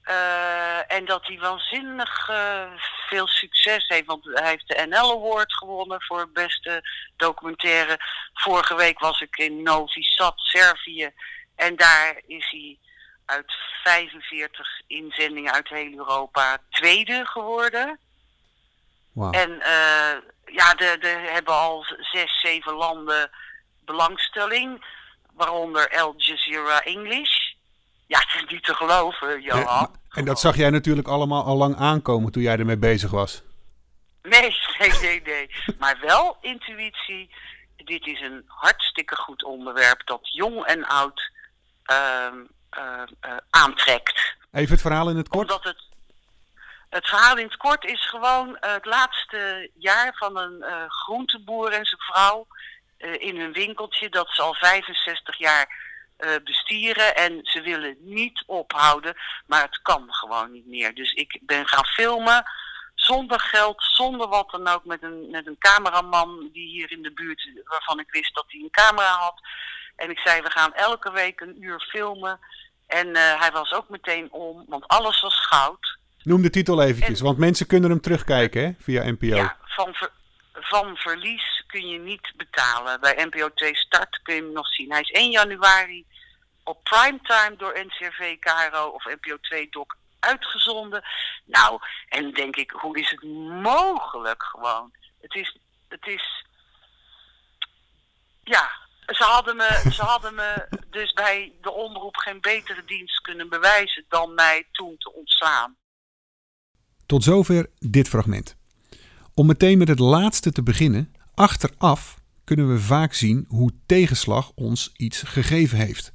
Eh, 0.03 0.93
en 0.93 1.05
dat 1.05 1.27
hij 1.27 1.39
waanzinnig 1.39 2.29
eh, 2.29 2.73
veel 3.09 3.27
succes 3.27 3.85
heeft. 3.89 4.07
Want 4.07 4.25
hij 4.25 4.49
heeft 4.49 4.69
de 4.69 4.87
NL 4.89 5.11
Award 5.11 5.55
gewonnen 5.55 6.03
voor 6.03 6.31
beste 6.33 6.83
documentaire. 7.17 7.99
Vorige 8.35 8.77
week 8.77 8.99
was 8.99 9.21
ik 9.21 9.37
in 9.37 9.63
Novi 9.63 10.03
Sad, 10.03 10.35
Servië. 10.37 11.11
En 11.57 11.77
daar 11.77 12.21
is 12.27 12.51
hij 12.51 12.79
uit 13.25 13.53
45 13.83 14.81
inzendingen 14.87 15.53
uit 15.53 15.69
heel 15.69 15.93
Europa 15.93 16.59
tweede 16.71 17.27
geworden. 17.27 17.99
En 19.15 19.61
eh, 19.61 20.17
ja, 20.45 20.77
er 20.77 21.05
er 21.05 21.33
hebben 21.33 21.55
al 21.55 21.85
zes, 22.13 22.41
zeven 22.41 22.73
landen 22.73 23.31
belangstelling. 23.85 24.85
Waaronder 25.33 26.01
Al 26.01 26.15
Jazeera 26.17 26.83
English. 26.83 27.50
Ja, 28.11 28.19
het 28.19 28.43
is 28.45 28.53
niet 28.53 28.65
te 28.65 28.75
geloven, 28.75 29.29
Eh, 29.37 29.43
Johan. 29.45 29.65
maar- 29.65 29.89
en 30.11 30.25
dat 30.25 30.41
zag 30.41 30.57
jij 30.57 30.71
natuurlijk 30.71 31.09
allemaal 31.09 31.45
al 31.45 31.57
lang 31.57 31.77
aankomen 31.77 32.33
toen 32.33 32.43
jij 32.43 32.59
ermee 32.59 32.77
bezig 32.79 33.11
was. 33.11 33.43
Nee, 34.23 34.57
nee, 34.79 34.93
nee, 35.01 35.23
nee. 35.23 35.51
Maar 35.79 35.99
wel 36.01 36.39
intuïtie 36.41 37.35
dit 37.77 38.07
is 38.07 38.21
een 38.21 38.45
hartstikke 38.47 39.17
goed 39.17 39.45
onderwerp 39.45 40.07
dat 40.07 40.21
jong 40.33 40.65
en 40.65 40.85
oud 40.87 41.31
ehm, 41.85 42.37
eh, 42.71 43.03
eh, 43.21 43.37
aantrekt. 43.51 44.35
Even 44.53 44.73
het 44.73 44.81
verhaal 44.81 45.11
in 45.11 45.17
het 45.17 45.29
kort. 45.29 45.51
Omdat 45.51 45.65
het, 45.65 45.83
het 46.89 47.09
verhaal 47.09 47.37
in 47.39 47.45
het 47.47 47.57
kort 47.57 47.85
is 47.85 48.09
gewoon 48.09 48.57
het 48.61 48.85
laatste 48.85 49.71
jaar 49.79 50.15
van 50.17 50.37
een 50.39 50.65
groenteboer 50.89 51.73
en 51.73 51.85
zijn 51.87 52.01
vrouw 52.01 52.47
in 52.99 53.41
hun 53.41 53.53
winkeltje 53.53 54.09
dat 54.09 54.29
ze 54.31 54.43
al 54.43 54.55
65 54.55 55.39
jaar 55.39 55.90
eh, 56.21 56.31
bestieren 56.45 57.17
en 57.17 57.39
ze 57.43 57.61
willen 57.61 57.97
niet 58.01 58.43
ophouden, 58.47 59.17
maar 59.47 59.63
het 59.63 59.83
kan 59.83 60.07
gewoon 60.11 60.53
niet 60.53 60.67
meer. 60.67 60.95
Dus 60.95 61.13
ik 61.13 61.39
ben 61.43 61.67
gaan 61.69 61.85
filmen 61.85 62.45
zonder 62.95 63.41
geld, 63.41 63.83
zonder 63.83 64.29
wat 64.29 64.51
dan 64.51 64.69
ook, 64.69 64.85
met 64.85 65.03
een, 65.03 65.31
met 65.31 65.47
een 65.47 65.59
cameraman 65.59 66.49
die 66.53 66.69
hier 66.69 66.91
in 66.91 67.03
de 67.03 67.13
buurt, 67.13 67.49
waarvan 67.65 68.01
ik 68.01 68.11
wist 68.11 68.35
dat 68.35 68.45
hij 68.49 68.61
een 68.61 68.71
camera 68.71 69.13
had. 69.13 69.41
En 69.97 70.11
ik 70.11 70.19
zei, 70.19 70.41
we 70.43 70.51
gaan 70.51 70.75
elke 70.75 71.13
week 71.13 71.41
een 71.41 71.63
uur 71.63 71.81
filmen. 71.81 72.39
En 72.87 73.15
eh, 73.15 73.41
hij 73.41 73.51
was 73.53 73.73
ook 73.73 73.89
meteen 73.89 74.33
om, 74.33 74.65
want 74.69 74.87
alles 74.89 75.21
was 75.21 75.47
goud. 75.47 75.99
Noem 76.23 76.43
de 76.43 76.51
titel 76.51 76.83
eventjes, 76.83 77.19
En- 77.19 77.25
want 77.25 77.39
mensen 77.39 77.67
kunnen 77.67 77.91
hem 77.91 78.01
terugkijken 78.01 78.63
hè, 78.65 78.73
via 78.81 79.03
NPO. 79.11 79.27
Ja, 79.27 79.57
van, 79.65 79.95
ver- 79.95 80.11
van 80.61 80.97
verlies 80.97 81.65
kun 81.67 81.89
je 81.89 81.99
niet 81.99 82.33
betalen. 82.37 83.01
Bij 83.01 83.25
NPO 83.25 83.53
2 83.55 83.77
Start 83.77 84.21
kun 84.23 84.35
je 84.35 84.43
hem 84.43 84.53
nog 84.53 84.67
zien. 84.67 84.91
Hij 84.91 85.01
is 85.01 85.11
1 85.11 85.31
januari 85.31 86.07
op 86.65 86.85
primetime 86.85 87.55
door 87.57 87.79
NCRV, 87.85 88.39
KRO 88.39 88.87
of 88.89 89.05
NPO 89.05 89.37
2 89.41 89.69
Doc 89.71 89.87
uitgezonden. 90.21 91.03
Nou, 91.45 91.81
en 92.09 92.33
denk 92.33 92.57
ik, 92.57 92.71
hoe 92.71 92.99
is 92.99 93.11
het 93.11 93.23
mogelijk 93.63 94.43
gewoon? 94.43 94.93
Het 95.21 95.35
is, 95.35 95.59
het 95.89 96.07
is, 96.07 96.45
ja, 98.43 98.71
ze 99.07 99.25
hadden, 99.25 99.57
me, 99.57 99.83
ze 99.93 100.03
hadden 100.03 100.35
me 100.35 100.67
dus 100.91 101.13
bij 101.13 101.53
de 101.61 101.71
omroep 101.71 102.17
geen 102.17 102.41
betere 102.41 102.85
dienst 102.85 103.21
kunnen 103.21 103.49
bewijzen 103.49 104.05
dan 104.09 104.35
mij 104.35 104.69
toen 104.73 104.97
te 104.99 105.13
ontslaan. 105.13 105.77
Tot 107.07 107.23
zover 107.25 107.67
dit 107.79 108.09
fragment. 108.09 108.60
Om 109.41 109.47
meteen 109.47 109.79
met 109.79 109.89
het 109.89 109.99
laatste 109.99 110.53
te 110.53 110.63
beginnen, 110.63 111.13
achteraf 111.35 112.21
kunnen 112.45 112.73
we 112.73 112.81
vaak 112.81 113.13
zien 113.15 113.45
hoe 113.49 113.73
tegenslag 113.87 114.53
ons 114.55 114.93
iets 114.97 115.23
gegeven 115.23 115.79
heeft. 115.79 116.13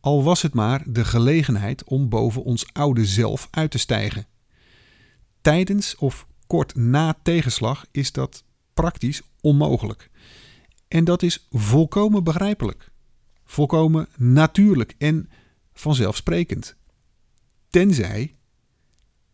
Al 0.00 0.22
was 0.22 0.42
het 0.42 0.54
maar 0.54 0.82
de 0.86 1.04
gelegenheid 1.04 1.84
om 1.84 2.08
boven 2.08 2.42
ons 2.42 2.72
oude 2.72 3.04
zelf 3.04 3.48
uit 3.50 3.70
te 3.70 3.78
stijgen. 3.78 4.26
Tijdens 5.40 5.96
of 5.96 6.26
kort 6.46 6.74
na 6.74 7.18
tegenslag 7.22 7.86
is 7.90 8.12
dat 8.12 8.44
praktisch 8.74 9.22
onmogelijk. 9.40 10.10
En 10.88 11.04
dat 11.04 11.22
is 11.22 11.46
volkomen 11.50 12.24
begrijpelijk, 12.24 12.90
volkomen 13.44 14.08
natuurlijk 14.16 14.94
en 14.98 15.28
vanzelfsprekend. 15.72 16.76
Tenzij 17.68 18.36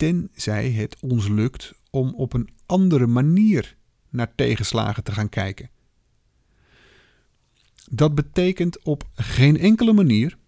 tenzij 0.01 0.71
het 0.71 0.97
ons 1.01 1.29
lukt 1.29 1.73
om 1.91 2.15
op 2.15 2.33
een 2.33 2.49
andere 2.71 3.07
manier 3.07 3.77
naar 4.09 4.35
tegenslagen 4.35 5.05
te 5.05 5.13
gaan 5.13 5.29
kijken. 5.29 5.71
Dat 7.91 8.15
betekent 8.15 8.85
op 8.85 9.09
geen 9.15 9.59
enkele 9.59 9.93
manier 9.93 10.39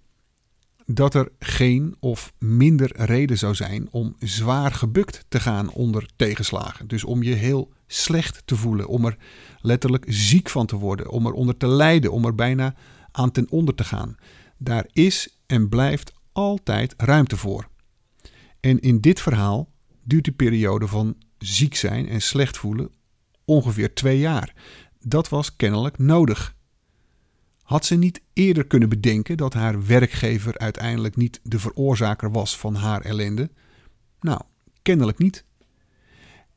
dat 0.86 1.14
er 1.14 1.32
geen 1.38 1.96
of 2.00 2.32
minder 2.38 2.90
reden 3.04 3.38
zou 3.38 3.54
zijn 3.54 3.88
om 3.90 4.16
zwaar 4.18 4.72
gebukt 4.72 5.24
te 5.28 5.40
gaan 5.40 5.70
onder 5.70 6.08
tegenslagen. 6.16 6.88
Dus 6.88 7.04
om 7.04 7.22
je 7.22 7.34
heel 7.34 7.72
slecht 7.86 8.42
te 8.44 8.56
voelen, 8.56 8.86
om 8.86 9.04
er 9.04 9.16
letterlijk 9.60 10.04
ziek 10.08 10.48
van 10.48 10.66
te 10.66 10.76
worden, 10.76 11.10
om 11.10 11.26
er 11.26 11.32
onder 11.32 11.56
te 11.56 11.66
lijden, 11.66 12.12
om 12.12 12.24
er 12.24 12.34
bijna 12.34 12.74
aan 13.10 13.30
ten 13.30 13.50
onder 13.50 13.74
te 13.74 13.84
gaan. 13.84 14.16
Daar 14.58 14.86
is 14.92 15.38
en 15.46 15.68
blijft 15.68 16.12
altijd 16.32 16.94
ruimte 16.96 17.36
voor. 17.36 17.68
En 18.60 18.80
in 18.80 19.00
dit 19.00 19.20
verhaal 19.20 19.68
duurt 20.04 20.24
die 20.24 20.32
periode 20.32 20.86
van 20.86 21.16
ziek 21.42 21.74
zijn 21.74 22.08
en 22.08 22.22
slecht 22.22 22.56
voelen 22.56 22.90
ongeveer 23.44 23.94
twee 23.94 24.18
jaar. 24.18 24.54
Dat 25.00 25.28
was 25.28 25.56
kennelijk 25.56 25.98
nodig. 25.98 26.54
Had 27.62 27.84
ze 27.84 27.94
niet 27.94 28.20
eerder 28.32 28.66
kunnen 28.66 28.88
bedenken 28.88 29.36
dat 29.36 29.54
haar 29.54 29.86
werkgever 29.86 30.58
uiteindelijk 30.58 31.16
niet 31.16 31.40
de 31.42 31.58
veroorzaker 31.58 32.30
was 32.30 32.56
van 32.56 32.74
haar 32.74 33.00
ellende? 33.00 33.50
Nou, 34.20 34.40
kennelijk 34.82 35.18
niet. 35.18 35.44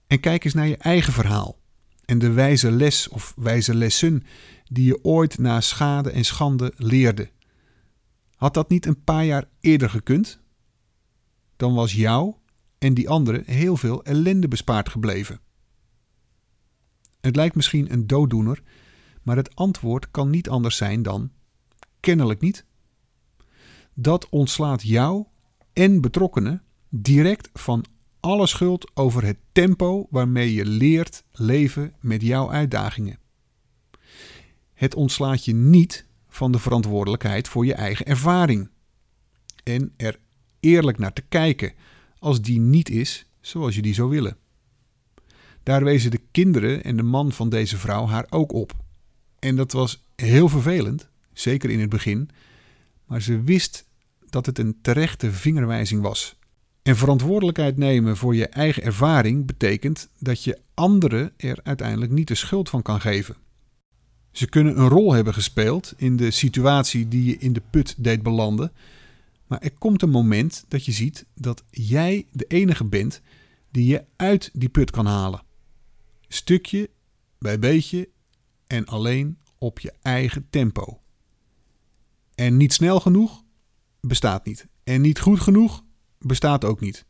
En 0.07 0.19
kijk 0.19 0.43
eens 0.43 0.53
naar 0.53 0.67
je 0.67 0.77
eigen 0.77 1.13
verhaal 1.13 1.59
en 2.05 2.19
de 2.19 2.31
wijze 2.31 2.71
les 2.71 3.07
of 3.07 3.33
wijze 3.35 3.75
lessen 3.75 4.23
die 4.63 4.85
je 4.85 5.03
ooit 5.03 5.37
na 5.37 5.61
schade 5.61 6.11
en 6.11 6.25
schande 6.25 6.73
leerde. 6.75 7.29
Had 8.35 8.53
dat 8.53 8.69
niet 8.69 8.85
een 8.85 9.03
paar 9.03 9.25
jaar 9.25 9.47
eerder 9.59 9.89
gekund? 9.89 10.39
Dan 11.55 11.73
was 11.73 11.93
jou 11.93 12.33
en 12.77 12.93
die 12.93 13.09
anderen 13.09 13.43
heel 13.45 13.77
veel 13.77 14.03
ellende 14.03 14.47
bespaard 14.47 14.89
gebleven. 14.89 15.39
Het 17.21 17.35
lijkt 17.35 17.55
misschien 17.55 17.91
een 17.91 18.07
dooddoener, 18.07 18.63
maar 19.23 19.35
het 19.35 19.55
antwoord 19.55 20.11
kan 20.11 20.29
niet 20.29 20.49
anders 20.49 20.77
zijn 20.77 21.03
dan 21.03 21.31
kennelijk 21.99 22.41
niet. 22.41 22.65
Dat 23.93 24.29
ontslaat 24.29 24.81
jou 24.81 25.25
en 25.73 26.01
betrokkenen 26.01 26.63
direct 26.89 27.49
van 27.53 27.85
alle 28.19 28.47
schuld 28.47 28.91
over 28.93 29.23
het 29.23 29.37
tempo 29.51 30.07
waarmee 30.09 30.53
je 30.53 30.65
leert 30.65 31.23
leven 31.31 31.93
met 31.99 32.21
jouw 32.21 32.51
uitdagingen. 32.51 33.19
Het 34.73 34.95
ontslaat 34.95 35.45
je 35.45 35.53
niet 35.53 36.05
van 36.27 36.51
de 36.51 36.59
verantwoordelijkheid 36.59 37.47
voor 37.47 37.65
je 37.65 37.73
eigen 37.73 38.05
ervaring 38.05 38.69
en 39.63 39.93
er 39.97 40.19
eerlijk 40.59 40.97
naar 40.97 41.13
te 41.13 41.21
kijken 41.21 41.73
als 42.25 42.41
die 42.41 42.59
niet 42.59 42.89
is 42.89 43.25
zoals 43.41 43.75
je 43.75 43.81
die 43.81 43.93
zou 43.93 44.09
willen. 44.09 44.37
Daar 45.63 45.83
wezen 45.83 46.11
de 46.11 46.21
kinderen 46.31 46.83
en 46.83 46.97
de 46.97 47.03
man 47.03 47.31
van 47.31 47.49
deze 47.49 47.77
vrouw 47.77 48.07
haar 48.07 48.25
ook 48.29 48.53
op. 48.53 48.73
En 49.39 49.55
dat 49.55 49.71
was 49.71 50.03
heel 50.15 50.49
vervelend, 50.49 51.07
zeker 51.33 51.69
in 51.69 51.79
het 51.79 51.89
begin, 51.89 52.29
maar 53.05 53.21
ze 53.21 53.41
wist 53.41 53.85
dat 54.29 54.45
het 54.45 54.59
een 54.59 54.77
terechte 54.81 55.31
vingerwijzing 55.31 56.01
was. 56.01 56.35
En 56.83 56.95
verantwoordelijkheid 56.95 57.77
nemen 57.77 58.17
voor 58.17 58.35
je 58.35 58.47
eigen 58.47 58.83
ervaring 58.83 59.45
betekent 59.45 60.09
dat 60.19 60.43
je 60.43 60.59
anderen 60.73 61.33
er 61.37 61.59
uiteindelijk 61.63 62.11
niet 62.11 62.27
de 62.27 62.35
schuld 62.35 62.69
van 62.69 62.81
kan 62.81 63.01
geven. 63.01 63.35
Ze 64.31 64.49
kunnen 64.49 64.79
een 64.79 64.89
rol 64.89 65.13
hebben 65.13 65.33
gespeeld 65.33 65.93
in 65.97 66.15
de 66.15 66.31
situatie 66.31 67.07
die 67.07 67.25
je 67.25 67.37
in 67.37 67.53
de 67.53 67.61
put 67.69 67.95
deed 67.97 68.23
belanden, 68.23 68.71
maar 69.55 69.63
er 69.63 69.77
komt 69.77 70.01
een 70.01 70.09
moment 70.09 70.65
dat 70.67 70.85
je 70.85 70.91
ziet 70.91 71.25
dat 71.33 71.63
jij 71.69 72.27
de 72.31 72.45
enige 72.45 72.85
bent 72.85 73.21
die 73.71 73.85
je 73.85 74.05
uit 74.15 74.49
die 74.53 74.69
put 74.69 74.91
kan 74.91 75.05
halen. 75.05 75.43
Stukje 76.27 76.89
bij 77.39 77.59
beetje 77.59 78.09
en 78.67 78.85
alleen 78.85 79.37
op 79.57 79.79
je 79.79 79.93
eigen 80.01 80.49
tempo. 80.49 81.01
En 82.35 82.57
niet 82.57 82.73
snel 82.73 82.99
genoeg 82.99 83.43
bestaat 84.01 84.45
niet. 84.45 84.67
En 84.83 85.01
niet 85.01 85.19
goed 85.19 85.39
genoeg 85.39 85.83
bestaat 86.19 86.65
ook 86.65 86.79
niet. 86.79 87.05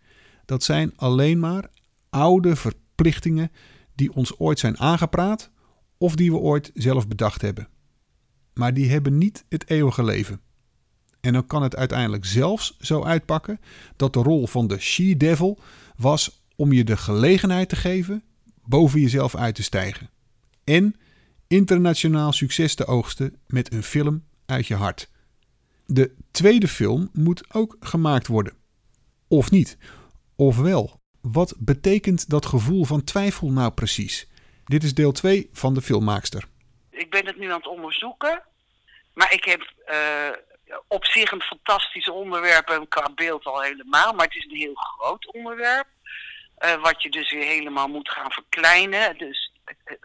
Dat 0.46 0.64
zijn 0.64 0.98
alleen 0.98 1.40
maar 1.40 1.70
oude 2.10 2.56
verplichtingen 2.56 3.52
die 3.96 4.14
ons 4.14 4.40
ooit 4.40 4.60
zijn 4.60 4.78
aangepraat 4.78 5.52
of 5.98 6.16
die 6.16 6.32
we 6.32 6.38
ooit 6.38 6.72
zelf 6.74 7.08
bedacht 7.08 7.42
hebben. 7.42 7.70
Maar 8.54 8.74
die 8.74 8.90
hebben 8.90 9.18
niet 9.18 9.46
het 9.50 9.70
eeuwige 9.70 10.04
leven. 10.04 10.42
En 11.26 11.34
dan 11.34 11.48
kan 11.48 11.64
het 11.64 11.76
uiteindelijk 11.76 12.26
zelfs 12.26 12.78
zo 12.80 13.04
uitpakken 13.04 13.60
dat 13.96 14.14
de 14.14 14.20
rol 14.20 14.48
van 14.48 14.68
de 14.68 14.80
she-devil 14.80 15.60
was 15.98 16.44
om 16.56 16.72
je 16.72 16.84
de 16.84 16.98
gelegenheid 16.98 17.70
te 17.70 17.76
geven 17.76 18.24
boven 18.64 19.00
jezelf 19.00 19.36
uit 19.36 19.56
te 19.56 19.64
stijgen. 19.64 20.10
En 20.64 20.96
internationaal 21.48 22.32
succes 22.32 22.76
te 22.76 22.86
oogsten 22.86 23.40
met 23.48 23.74
een 23.74 23.84
film 23.84 24.24
uit 24.46 24.68
je 24.68 24.76
hart. 24.76 25.10
De 25.86 26.16
tweede 26.32 26.68
film 26.68 27.10
moet 27.14 27.54
ook 27.54 27.78
gemaakt 27.80 28.28
worden. 28.28 28.54
Of 29.28 29.52
niet? 29.52 29.78
Ofwel, 30.36 31.00
wat 31.22 31.56
betekent 31.58 32.30
dat 32.30 32.46
gevoel 32.46 32.86
van 32.86 33.04
twijfel 33.04 33.52
nou 33.52 33.72
precies? 33.72 34.28
Dit 34.66 34.84
is 34.84 34.94
deel 34.94 35.12
2 35.12 35.50
van 35.52 35.74
de 35.74 35.82
filmmaakster. 35.82 36.48
Ik 36.90 37.10
ben 37.10 37.26
het 37.26 37.38
nu 37.38 37.52
aan 37.52 37.58
het 37.58 37.68
onderzoeken. 37.68 38.42
Maar 39.14 39.34
ik 39.34 39.44
heb 39.44 39.74
eh, 39.86 40.30
op 40.88 41.06
zich 41.06 41.32
een 41.32 41.42
fantastisch 41.42 42.10
onderwerp 42.10 42.70
en 42.70 42.88
qua 42.88 43.10
beeld 43.16 43.46
al 43.46 43.62
helemaal. 43.62 44.14
Maar 44.14 44.26
het 44.26 44.36
is 44.36 44.46
een 44.46 44.58
heel 44.58 44.76
groot 44.76 45.34
onderwerp. 45.34 45.88
eh, 46.56 46.82
wat 46.82 47.04
je 47.04 47.10
dus 47.10 47.32
weer 47.32 47.46
helemaal 47.46 47.88
moet 47.88 48.10
gaan 48.10 48.32
verkleinen. 48.32 49.18
Dus 49.18 49.52
eh, 49.64 49.96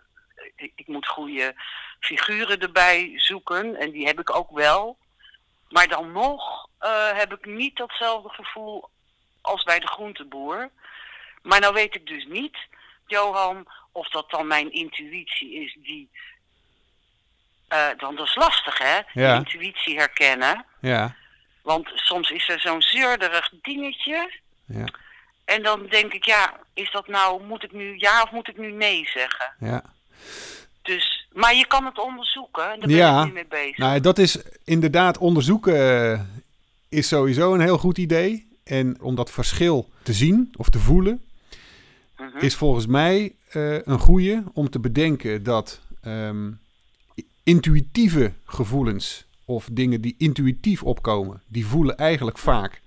ik, 0.57 0.73
ik 0.75 0.87
moet 0.87 1.07
goede 1.07 1.55
figuren 2.01 2.61
erbij 2.61 3.13
zoeken. 3.17 3.77
En 3.77 3.91
die 3.91 4.07
heb 4.07 4.21
ik 4.21 4.35
ook 4.35 4.51
wel. 4.51 4.97
Maar 5.69 5.89
dan 5.89 6.13
nog 6.13 6.69
eh, 6.79 7.13
heb 7.13 7.33
ik 7.33 7.47
niet 7.47 7.77
datzelfde 7.77 8.29
gevoel 8.29 8.89
als 9.41 9.63
bij 9.63 9.81
de 9.81 9.87
groenteboer. 9.87 10.71
Maar 11.43 11.61
nou 11.61 11.75
weet 11.75 11.95
ik 11.95 12.07
dus 12.07 12.27
niet, 12.27 12.57
Johan, 13.07 13.67
of 13.93 14.09
dat 14.09 14.31
dan 14.31 14.47
mijn 14.47 14.73
intuïtie 14.73 15.55
is 15.55 15.77
die 15.79 16.11
Eh, 17.71 17.87
dan 17.97 18.17
dat 18.17 18.27
is 18.27 18.35
lastig, 18.35 18.79
hè? 18.79 18.99
Ja. 19.13 19.35
Intuïtie 19.37 19.97
herkennen. 19.99 20.65
Ja, 20.81 21.15
Want 21.63 21.89
soms 21.95 22.31
is 22.31 22.49
er 22.49 22.61
zo'n 22.61 22.83
zeurderig 22.83 23.51
dingetje. 23.63 24.31
ja, 24.67 24.85
En 25.45 25.63
dan 25.63 25.87
denk 25.87 26.13
ik, 26.13 26.25
ja, 26.25 26.57
is 26.75 26.91
dat 26.93 27.09
nou, 27.09 27.43
moet 27.47 27.63
ik 27.63 27.73
nu 27.73 27.95
ja 27.99 28.23
of 28.23 28.31
moet 28.31 28.49
ik 28.49 28.59
nu 28.59 28.73
nee 28.73 29.07
zeggen? 29.15 29.53
ja. 29.61 29.83
Dus, 30.83 31.27
maar 31.33 31.55
je 31.55 31.67
kan 31.67 31.85
het 31.85 31.99
onderzoeken. 31.99 32.63
En 32.73 32.79
daar 32.81 32.89
ben 32.89 32.97
Ja. 32.97 33.21
ik 33.21 33.27
nu 33.27 33.33
mee 33.33 33.47
bezig. 33.47 33.77
Nou, 33.79 34.01
dat 34.01 34.19
is 34.19 34.39
inderdaad 34.65 35.19
onderzoeken 35.19 35.75
eh, 36.13 36.21
is 36.89 37.09
sowieso 37.09 37.55
een 37.55 37.61
heel 37.61 37.79
goed 37.79 37.99
idee. 37.99 38.49
En 38.65 38.97
om 39.01 39.15
dat 39.15 39.31
verschil 39.31 39.91
te 40.03 40.13
zien 40.13 40.53
of 40.57 40.69
te 40.69 40.79
voelen, 40.79 41.23
Mhm. 42.17 42.39
is 42.39 42.55
volgens 42.57 42.87
mij 42.87 43.35
eh, 43.51 43.75
een 43.87 43.99
goede 43.99 44.43
om 44.53 44.71
te 44.71 44.79
bedenken 44.81 45.43
dat 45.43 45.81
ehm, 46.03 46.51
intuïtieve 47.51 48.33
gevoelens 48.45 49.25
of 49.45 49.69
dingen 49.73 50.01
die 50.01 50.15
intuïtief 50.19 50.83
opkomen, 50.83 51.43
die 51.47 51.67
voelen 51.67 51.97
eigenlijk 51.97 52.39
vaak 52.39 52.81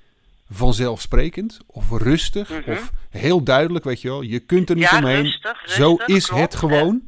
vanzelfsprekend 0.49 1.59
of 1.65 1.89
rustig 1.89 2.49
Mhm. 2.49 2.71
of 2.71 2.91
heel 3.09 3.43
duidelijk, 3.43 3.85
weet 3.85 4.01
je 4.01 4.07
wel. 4.07 4.21
Je 4.21 4.39
kunt 4.39 4.69
er 4.69 4.75
niet 4.75 4.89
Ja, 4.89 4.97
omheen. 4.97 5.21
rustig, 5.23 5.63
Zo 5.69 5.95
is 6.05 6.25
klopt, 6.27 6.41
het 6.41 6.55
gewoon. 6.55 7.01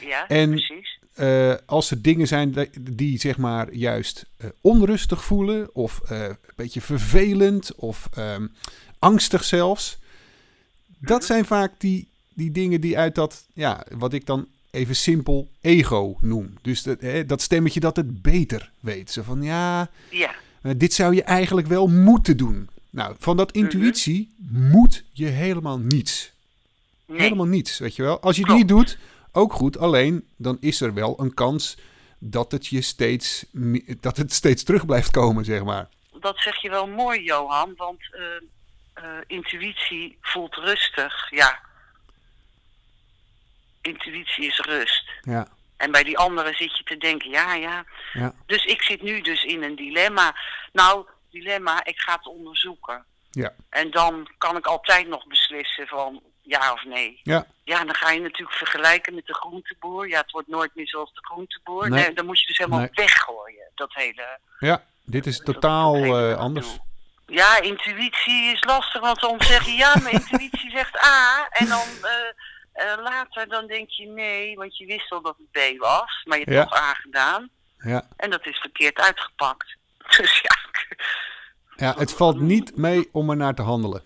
Ja, 0.00 0.28
en- 0.28 0.50
precies. 0.50 0.98
Eh, 1.14 1.54
als 1.66 1.90
er 1.90 2.02
dingen 2.02 2.26
zijn 2.26 2.50
die, 2.52 2.70
die 2.94 3.18
zeg 3.18 3.36
maar 3.38 3.74
juist 3.74 4.24
eh, 4.36 4.48
onrustig 4.60 5.24
voelen 5.24 5.74
of 5.74 6.00
eh, 6.00 6.22
een 6.22 6.36
beetje 6.56 6.80
vervelend 6.80 7.74
of 7.74 8.08
ehm, 8.14 8.46
angstig 8.98 9.44
zelfs. 9.44 9.98
Dat 10.98 11.18
Mhm. 11.18 11.26
zijn 11.26 11.44
vaak 11.44 11.72
die, 11.78 12.08
die 12.34 12.50
dingen 12.50 12.80
die 12.80 12.98
uit 12.98 13.14
dat, 13.14 13.46
ja, 13.54 13.86
wat 13.98 14.12
ik 14.12 14.26
dan 14.26 14.46
even 14.72 14.96
simpel 14.96 15.50
ego 15.60 16.16
noem. 16.20 16.54
Dus 16.62 16.82
dat, 16.82 17.00
hè, 17.00 17.26
dat 17.26 17.42
stemmetje 17.42 17.80
dat 17.80 17.96
het 17.96 18.22
beter 18.22 18.70
weet. 18.80 19.10
Zo 19.10 19.22
van, 19.22 19.42
ja, 19.42 19.90
Ja, 20.10 20.34
dit 20.76 20.92
zou 20.92 21.14
je 21.14 21.22
eigenlijk 21.22 21.66
wel 21.66 21.86
moeten 21.88 22.36
doen. 22.36 22.68
Nou, 22.90 23.16
van 23.18 23.36
dat 23.36 23.52
intuïtie 23.52 24.34
moet 24.50 25.04
je 25.12 25.26
helemaal 25.26 25.78
niets. 25.78 26.32
nee. 27.06 27.20
Helemaal 27.20 27.46
niets, 27.46 27.78
weet 27.78 27.96
je 27.96 28.02
wel. 28.02 28.20
Als 28.20 28.36
je 28.36 28.46
het 28.46 28.56
niet 28.56 28.68
doet, 28.68 28.98
ook 29.32 29.52
goed. 29.52 29.78
Alleen, 29.78 30.26
dan 30.36 30.56
is 30.60 30.80
er 30.80 30.94
wel 30.94 31.20
een 31.20 31.34
kans 31.34 31.76
dat 32.18 32.52
het 32.52 32.66
je 32.66 32.80
steeds, 32.80 33.44
dat 34.00 34.16
het 34.16 34.32
steeds 34.32 34.62
terug 34.62 34.86
blijft 34.86 35.10
komen, 35.10 35.44
zeg 35.44 35.64
maar. 35.64 35.88
Dat 36.20 36.38
zeg 36.38 36.62
je 36.62 36.70
wel 36.70 36.86
mooi, 36.86 37.22
Johan. 37.22 37.74
Want 37.76 38.00
eh, 38.10 38.22
eh, 39.04 39.04
intuïtie 39.26 40.18
voelt 40.20 40.54
rustig. 40.54 41.30
Ja. 41.30 41.60
Intuïtie 43.82 44.46
is 44.46 44.58
rust. 44.58 45.10
Ja, 45.20 45.46
En 45.76 45.90
bij 45.90 46.02
die 46.02 46.18
anderen 46.18 46.54
zit 46.54 46.76
je 46.78 46.84
te 46.84 46.96
denken, 46.96 47.30
ja, 47.30 47.54
ja. 47.54 47.84
ja, 48.12 48.34
Dus 48.46 48.64
ik 48.64 48.82
zit 48.82 49.02
nu 49.02 49.20
dus 49.20 49.44
in 49.44 49.62
een 49.62 49.76
dilemma. 49.76 50.36
Nou, 50.72 51.06
dilemma, 51.30 51.84
ik 51.84 51.98
ga 52.00 52.12
het 52.16 52.26
onderzoeken. 52.26 53.04
ja, 53.30 53.52
En 53.70 53.90
dan 53.90 54.28
kan 54.38 54.56
ik 54.56 54.66
altijd 54.66 55.08
nog 55.08 55.26
beslissen 55.26 55.86
van 55.86 56.22
ja 56.42 56.72
of 56.72 56.84
nee. 56.84 57.20
ja, 57.22 57.46
Ja, 57.64 57.84
dan 57.84 57.94
ga 57.94 58.10
je 58.10 58.20
natuurlijk 58.20 58.58
vergelijken 58.58 59.14
met 59.14 59.26
de 59.26 59.34
groenteboer. 59.34 60.08
Ja, 60.08 60.20
het 60.20 60.30
wordt 60.30 60.48
nooit 60.48 60.74
meer 60.74 60.88
zoals 60.88 61.12
de 61.14 61.24
groenteboer. 61.24 61.88
Nee. 61.90 62.04
Nee, 62.04 62.12
dan 62.14 62.26
moet 62.26 62.40
je 62.40 62.46
dus 62.46 62.58
helemaal 62.58 62.78
Nee. 62.80 62.88
weggooien, 62.92 63.70
dat 63.74 63.94
hele... 63.94 64.38
ja. 64.58 64.84
Dit 65.04 65.26
is 65.26 65.38
totaal 65.38 65.94
eh, 65.96 66.36
anders. 66.36 66.78
Ja, 67.26 67.60
intuïtie 67.60 68.52
is 68.52 68.64
lastig, 68.64 69.00
want 69.00 69.20
dan 69.20 69.42
zeg 69.42 69.64
je 69.64 69.72
ja, 69.72 69.94
mijn 70.02 70.14
intuïtie 70.30 70.70
zegt 70.70 71.04
A. 71.04 71.48
En 71.50 71.66
dan 71.68 71.86
eh, 72.02 72.10
eh, 72.72 72.94
later 73.02 73.48
dan 73.48 73.66
denk 73.66 73.90
je 73.90 74.06
nee, 74.06 74.56
want 74.56 74.76
je 74.76 74.86
wist 74.86 75.10
al 75.12 75.20
dat 75.22 75.36
het 75.38 75.50
B 75.74 75.78
was. 75.80 76.22
Maar 76.24 76.38
je 76.38 76.44
hebt 76.44 76.56
Ja. 76.56 76.64
toch 76.64 76.78
A 76.78 76.94
gedaan. 76.94 77.50
Ja. 77.78 78.08
En 78.16 78.30
dat 78.30 78.46
is 78.46 78.58
verkeerd 78.58 78.98
uitgepakt. 79.00 79.76
Dus 80.16 80.40
ja, 80.40 80.56
ja, 81.76 81.94
het 81.98 82.12
valt 82.12 82.40
niet 82.40 82.76
mee 82.76 83.08
om 83.12 83.30
er 83.30 83.36
naar 83.36 83.54
te 83.54 83.62
handelen. 83.62 84.02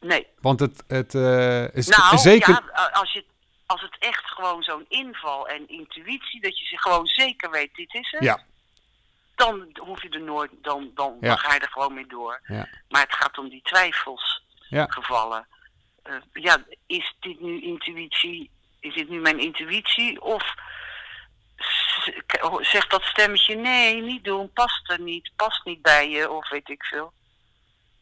nee. 0.00 0.26
Want 0.40 0.60
het, 0.60 0.84
het 0.88 1.14
eh, 1.14 1.74
is 1.74 1.86
Nou, 1.88 2.18
zeker... 2.18 2.48
ja, 2.74 2.90
als, 2.92 3.12
je, 3.12 3.24
als 3.66 3.80
het 3.80 3.96
echt 3.98 4.24
gewoon 4.26 4.62
zo'n 4.62 4.84
inval 4.88 5.48
en 5.48 5.68
intuïtie, 5.68 6.40
dat 6.40 6.58
je 6.58 6.64
ze 6.66 6.78
gewoon 6.78 7.06
zeker 7.06 7.50
weet, 7.50 7.74
dit 7.74 7.94
is 7.94 8.10
het. 8.10 8.22
Ja. 8.22 8.42
Dan 9.34 9.68
hoef 9.80 10.02
je 10.02 10.08
er 10.08 10.22
nooit, 10.22 10.50
dan, 10.62 10.90
dan, 10.94 11.16
Ja. 11.20 11.28
dan 11.28 11.38
ga 11.38 11.54
je 11.54 11.60
er 11.60 11.68
gewoon 11.68 11.94
mee 11.94 12.06
door. 12.06 12.40
Ja. 12.46 12.68
Maar 12.88 13.02
het 13.02 13.14
gaat 13.14 13.38
om 13.38 13.48
die 13.48 13.62
twijfels 13.62 14.42
Eh, 16.04 16.14
ja, 16.32 16.64
is 16.86 17.14
dit 17.20 17.40
nu 17.40 17.62
intuïtie, 17.62 18.50
is 18.80 18.94
dit 18.94 19.08
nu 19.08 19.20
mijn 19.20 19.38
intuïtie? 19.38 20.22
Of 20.22 20.54
zegt 22.60 22.90
dat 22.90 23.02
stemmetje, 23.02 23.54
nee, 23.54 24.02
niet 24.02 24.24
doen, 24.24 24.52
past 24.52 24.90
er 24.90 25.00
niet, 25.00 25.30
past 25.36 25.64
niet 25.64 25.82
bij 25.82 26.10
je, 26.10 26.30
of 26.30 26.48
weet 26.48 26.68
ik 26.68 26.84
veel. 26.84 27.12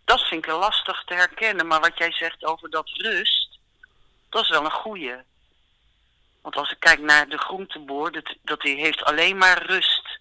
Dat 0.05 0.21
vind 0.21 0.47
ik 0.47 0.53
lastig 0.53 1.05
te 1.05 1.15
herkennen, 1.15 1.67
maar 1.67 1.81
wat 1.81 1.99
jij 1.99 2.13
zegt 2.13 2.45
over 2.45 2.71
dat 2.71 2.89
rust, 2.89 3.59
dat 4.29 4.43
is 4.43 4.49
wel 4.49 4.65
een 4.65 4.71
goeie. 4.71 5.17
Want 6.41 6.57
als 6.57 6.71
ik 6.71 6.81
kijk 6.81 7.01
naar 7.01 7.29
de 7.29 7.39
groenteboer, 7.39 8.13
dat, 8.13 8.35
dat 8.43 8.61
die 8.61 8.77
heeft 8.77 9.05
alleen 9.05 9.37
maar 9.37 9.67
rust 9.67 10.19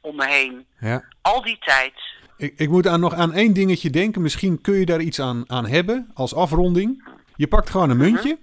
om 0.00 0.16
me 0.16 0.26
heen. 0.26 0.66
Ja. 0.80 1.04
Al 1.22 1.42
die 1.42 1.58
tijd. 1.58 2.00
Ik, 2.38 2.52
ik 2.56 2.68
moet 2.68 2.86
aan, 2.86 3.00
nog 3.00 3.14
aan 3.14 3.32
één 3.32 3.52
dingetje 3.52 3.90
denken. 3.90 4.22
Misschien 4.22 4.60
kun 4.60 4.74
je 4.74 4.86
daar 4.86 5.00
iets 5.00 5.20
aan, 5.20 5.44
aan 5.46 5.66
hebben 5.66 6.10
als 6.14 6.34
afronding. 6.34 7.08
Je 7.36 7.46
pakt 7.46 7.70
gewoon 7.70 7.90
een 7.90 7.96
muntje. 7.96 8.38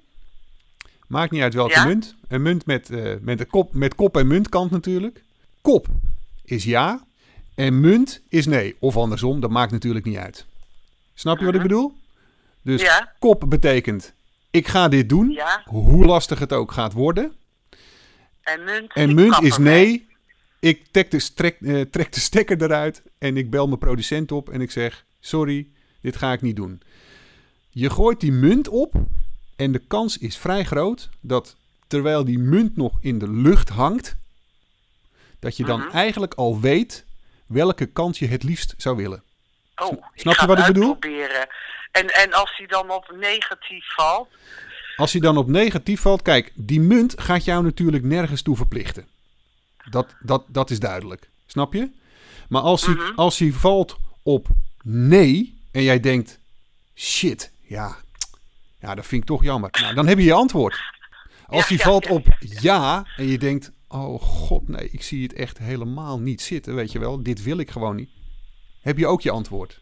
Maakt 1.08 1.32
niet 1.32 1.42
uit 1.42 1.54
welke 1.54 1.74
Ja. 1.74 1.86
munt. 1.86 2.16
Een 2.28 2.42
munt 2.42 2.66
met, 2.66 2.90
eh, 2.90 3.14
met, 3.22 3.38
de 3.38 3.46
kop, 3.46 3.74
met 3.74 3.96
kop 3.96 4.18
en 4.18 4.28
muntkant 4.28 4.72
natuurlijk. 4.72 5.24
Kop 5.62 5.88
is 6.44 6.64
ja. 6.64 7.06
En 7.56 7.80
munt 7.80 8.22
is 8.30 8.46
nee. 8.46 8.76
Of 8.80 8.98
andersom, 8.98 9.40
dat 9.40 9.50
maakt 9.50 9.72
natuurlijk 9.72 10.06
niet 10.06 10.18
uit. 10.18 10.46
Snap 11.14 11.40
je 11.40 11.46
wat 11.46 11.56
ik 11.56 11.62
bedoel? 11.62 11.94
Dus 12.62 12.82
Ja. 12.82 13.14
kop 13.20 13.46
betekent 13.50 14.14
ik 14.56 14.68
ga 14.68 14.88
dit 14.88 15.10
doen. 15.10 15.30
Ja. 15.30 15.62
Hoe 15.66 16.06
lastig 16.06 16.40
het 16.40 16.54
ook 16.54 16.72
gaat 16.72 16.94
worden. 16.94 17.34
En 18.42 18.64
munt, 18.64 18.94
En 18.94 19.44
is 19.44 19.58
nee. 19.58 20.05
Ik 20.66 20.86
trek 20.92 21.12
de, 21.12 21.20
strek, 21.20 21.58
eh, 21.62 21.82
trek 21.82 22.14
de 22.14 22.20
stekker 22.20 22.62
eruit 22.62 23.02
en 23.18 23.38
ik 23.38 23.50
bel 23.50 23.68
mijn 23.68 23.80
producent 23.80 24.32
op 24.32 24.50
en 24.50 24.62
ik 24.62 24.72
zeg: 24.72 25.06
Sorry, 25.20 25.68
dit 26.02 26.16
ga 26.16 26.32
ik 26.34 26.42
niet 26.42 26.56
doen. 26.56 26.82
Je 27.70 27.90
gooit 27.90 28.20
die 28.20 28.32
munt 28.32 28.68
op 28.68 28.94
en 29.56 29.72
de 29.72 29.80
kans 29.88 30.18
is 30.18 30.38
vrij 30.38 30.64
groot 30.64 31.10
dat 31.22 31.56
terwijl 31.88 32.26
die 32.26 32.40
munt 32.40 32.78
nog 32.78 32.98
in 33.02 33.20
de 33.20 33.32
lucht 33.32 33.70
hangt, 33.70 34.16
dat 35.40 35.58
je 35.58 35.66
dan 35.66 35.80
Mhm. 35.80 35.90
eigenlijk 35.90 36.34
al 36.34 36.60
weet 36.60 37.06
welke 37.48 37.86
kant 37.86 38.18
je 38.18 38.28
het 38.28 38.44
liefst 38.44 38.74
zou 38.78 38.96
willen. 38.96 39.24
Oh, 39.76 40.04
Snap 40.16 40.36
je 40.36 40.48
wat 40.48 40.60
ik 40.60 40.66
bedoel? 40.66 40.98
En, 41.92 42.08
en 42.08 42.34
als 42.34 42.58
die 42.58 42.68
dan 42.68 42.90
op 42.90 43.16
negatief 43.20 43.94
valt, 43.96 44.28
Als 44.96 45.12
hij 45.12 45.22
dan 45.22 45.38
op 45.38 45.48
negatief 45.48 46.02
valt, 46.02 46.22
kijk, 46.22 46.52
die 46.54 46.80
munt 46.82 47.22
gaat 47.22 47.46
jou 47.46 47.64
natuurlijk 47.64 48.04
nergens 48.04 48.42
toe 48.42 48.56
verplichten. 48.56 49.08
Dat, 49.90 50.16
dat, 50.20 50.44
dat 50.48 50.70
is 50.70 50.80
duidelijk. 50.80 51.30
Snap 51.46 51.74
je? 51.74 51.90
Maar 52.50 52.62
als 52.62 52.86
hij, 52.86 52.96
Mhm. 52.96 53.16
als 53.16 53.40
hij 53.40 53.52
valt 53.52 53.98
op 54.24 54.48
nee 54.84 55.62
en 55.72 55.82
jij 55.84 56.00
denkt, 56.00 56.40
shit, 56.96 57.52
ja, 57.62 57.96
ja, 58.80 58.96
dat 58.96 59.06
vind 59.06 59.22
ik 59.22 59.28
toch 59.28 59.44
jammer. 59.44 59.70
Nou, 59.82 59.94
dan 59.94 60.08
heb 60.08 60.18
je 60.18 60.24
je 60.24 60.34
antwoord. 60.34 60.74
Als 61.48 61.62
Ja, 61.62 61.68
hij 61.68 61.78
ja, 61.78 61.84
valt 61.84 62.06
ja, 62.06 62.12
op 62.12 62.26
ja 62.40 63.06
en 63.18 63.28
je 63.28 63.38
denkt, 63.38 63.72
oh 63.88 64.22
god, 64.22 64.68
nee, 64.68 64.90
ik 64.90 65.02
zie 65.04 65.24
het 65.24 65.34
echt 65.34 65.58
helemaal 65.58 66.20
niet 66.20 66.42
zitten, 66.42 66.76
weet 66.76 66.92
je 66.92 67.00
wel, 67.00 67.24
dit 67.24 67.44
wil 67.44 67.58
ik 67.58 67.72
gewoon 67.72 67.96
niet. 67.96 68.10
Heb 68.82 68.98
je 68.98 69.08
ook 69.08 69.22
je 69.22 69.32
antwoord. 69.32 69.80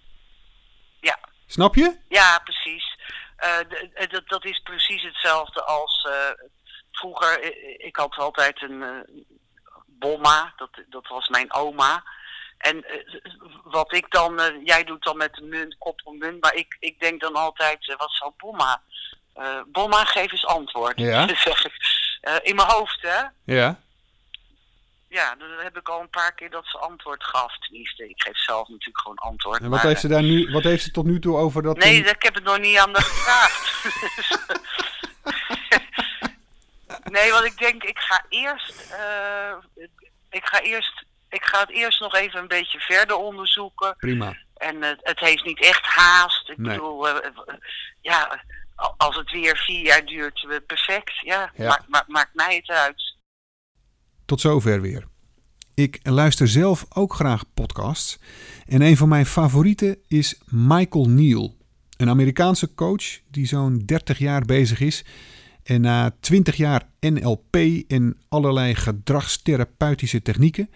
ja, 1.01 1.19
Snap 1.45 1.75
je? 1.75 1.97
ja, 2.09 2.39
precies. 2.43 2.97
Eh, 3.35 3.57
dat, 4.09 4.27
dat 4.27 4.45
is 4.45 4.59
precies 4.59 5.01
hetzelfde 5.03 5.63
als 5.63 6.07
eh, 6.09 6.45
vroeger. 6.91 7.39
eh, 7.41 7.85
Ik 7.87 7.95
had 7.95 8.15
altijd 8.15 8.61
een 8.61 8.83
bomma, 10.03 10.53
dat, 10.55 10.69
dat 10.89 11.07
was 11.07 11.27
mijn 11.27 11.53
oma. 11.53 12.03
En 12.57 12.83
eh, 12.83 13.21
wat 13.63 13.93
ik 13.93 14.05
dan, 14.09 14.39
eh, 14.39 14.65
jij 14.65 14.83
doet 14.83 15.03
dan 15.03 15.17
met 15.17 15.33
de 15.33 15.43
munt, 15.43 15.75
koppel 15.77 16.11
munt, 16.11 16.41
maar 16.41 16.55
ik, 16.55 16.77
ik 16.79 16.99
denk 16.99 17.21
dan 17.21 17.33
altijd, 17.33 17.89
eh, 17.89 17.97
wat 17.97 18.11
zou 18.11 18.31
bomma? 18.37 18.81
Bomma, 19.67 20.05
geef 20.05 20.31
eens 20.31 20.45
antwoord. 20.45 20.99
Ja. 20.99 21.27
zeg 21.47 21.65
ik. 21.65 21.73
In 22.43 22.55
mijn 22.55 22.67
hoofd, 22.67 23.01
hè? 23.01 23.21
Ja. 23.45 23.79
Ja, 25.09 25.35
dan 25.35 25.47
heb 25.57 25.77
ik 25.77 25.89
al 25.89 26.01
een 26.01 26.09
paar 26.09 26.33
keer 26.33 26.49
dat 26.49 26.65
ze 26.65 26.77
antwoord 26.77 27.23
gaf. 27.23 27.57
Tenminste, 27.57 28.09
ik 28.09 28.21
geef 28.21 28.37
zelf 28.37 28.67
natuurlijk 28.67 28.99
gewoon 28.99 29.17
antwoord. 29.17 29.61
En 29.61 29.69
wat 29.69 29.79
maar, 29.79 29.87
heeft 29.87 30.01
ze 30.01 30.07
daar 30.07 30.23
nu, 30.23 30.51
wat 30.51 30.63
heeft 30.63 30.83
ze 30.83 30.91
tot 30.91 31.05
nu 31.05 31.19
toe 31.19 31.37
over 31.37 31.63
dat... 31.63 31.77
Nee, 31.77 32.03
ik 32.03 32.23
heb 32.23 32.35
het 32.35 32.43
nog 32.43 32.59
niet 32.59 32.77
aan 32.77 32.93
de 32.93 33.01
gevraagd. 33.01 33.71
nee, 37.11 37.31
want 37.31 37.45
ik 37.45 37.57
denk, 37.57 37.83
ik 37.83 37.97
ga 37.99 38.25
eerst, 38.29 38.73
eh, 38.91 39.53
ik 40.29 40.45
ga 40.45 40.61
eerst, 40.61 41.05
ik 41.29 41.43
ga 41.43 41.59
het 41.59 41.69
eerst 41.71 41.99
nog 41.99 42.15
even 42.15 42.39
een 42.39 42.47
beetje 42.47 42.79
verder 42.79 43.15
onderzoeken. 43.15 43.95
Prima. 43.97 44.37
En 44.53 44.83
eh, 44.83 44.89
het 45.01 45.19
heeft 45.19 45.45
niet 45.45 45.61
echt 45.61 45.85
haast. 45.85 46.49
Ik 46.49 46.57
Nee. 46.57 46.75
bedoel, 46.75 47.09
eh, 47.09 47.29
ja, 48.01 48.43
als 48.97 49.15
het 49.15 49.31
weer 49.31 49.57
vier 49.57 49.85
jaar 49.85 50.05
duurt, 50.05 50.47
perfect. 50.67 51.11
Ja, 51.21 51.51
maakt 52.07 52.33
mij 52.33 52.55
het 52.55 52.69
uit. 52.69 53.15
Tot 54.25 54.41
zover 54.41 54.81
weer. 54.81 55.07
Ik 55.75 55.99
luister 56.03 56.47
zelf 56.47 56.85
ook 56.89 57.13
graag 57.13 57.43
podcasts. 57.53 58.19
En 58.67 58.81
een 58.81 58.97
van 58.97 59.09
mijn 59.09 59.25
favorieten 59.25 59.97
is 60.07 60.41
Michael 60.45 61.09
Neal, 61.09 61.57
een 61.97 62.09
Amerikaanse 62.09 62.73
coach 62.73 63.19
die 63.31 63.45
zo'n 63.45 63.77
30 63.85 64.17
jaar 64.17 64.41
bezig 64.41 64.79
is 64.79 65.03
en 65.63 65.81
na 65.81 66.15
20 66.19 66.55
jaar 66.55 66.89
NLP 66.99 67.55
en 67.87 68.17
allerlei 68.27 68.75
gedragstherapeutische 68.75 70.21
technieken 70.21 70.69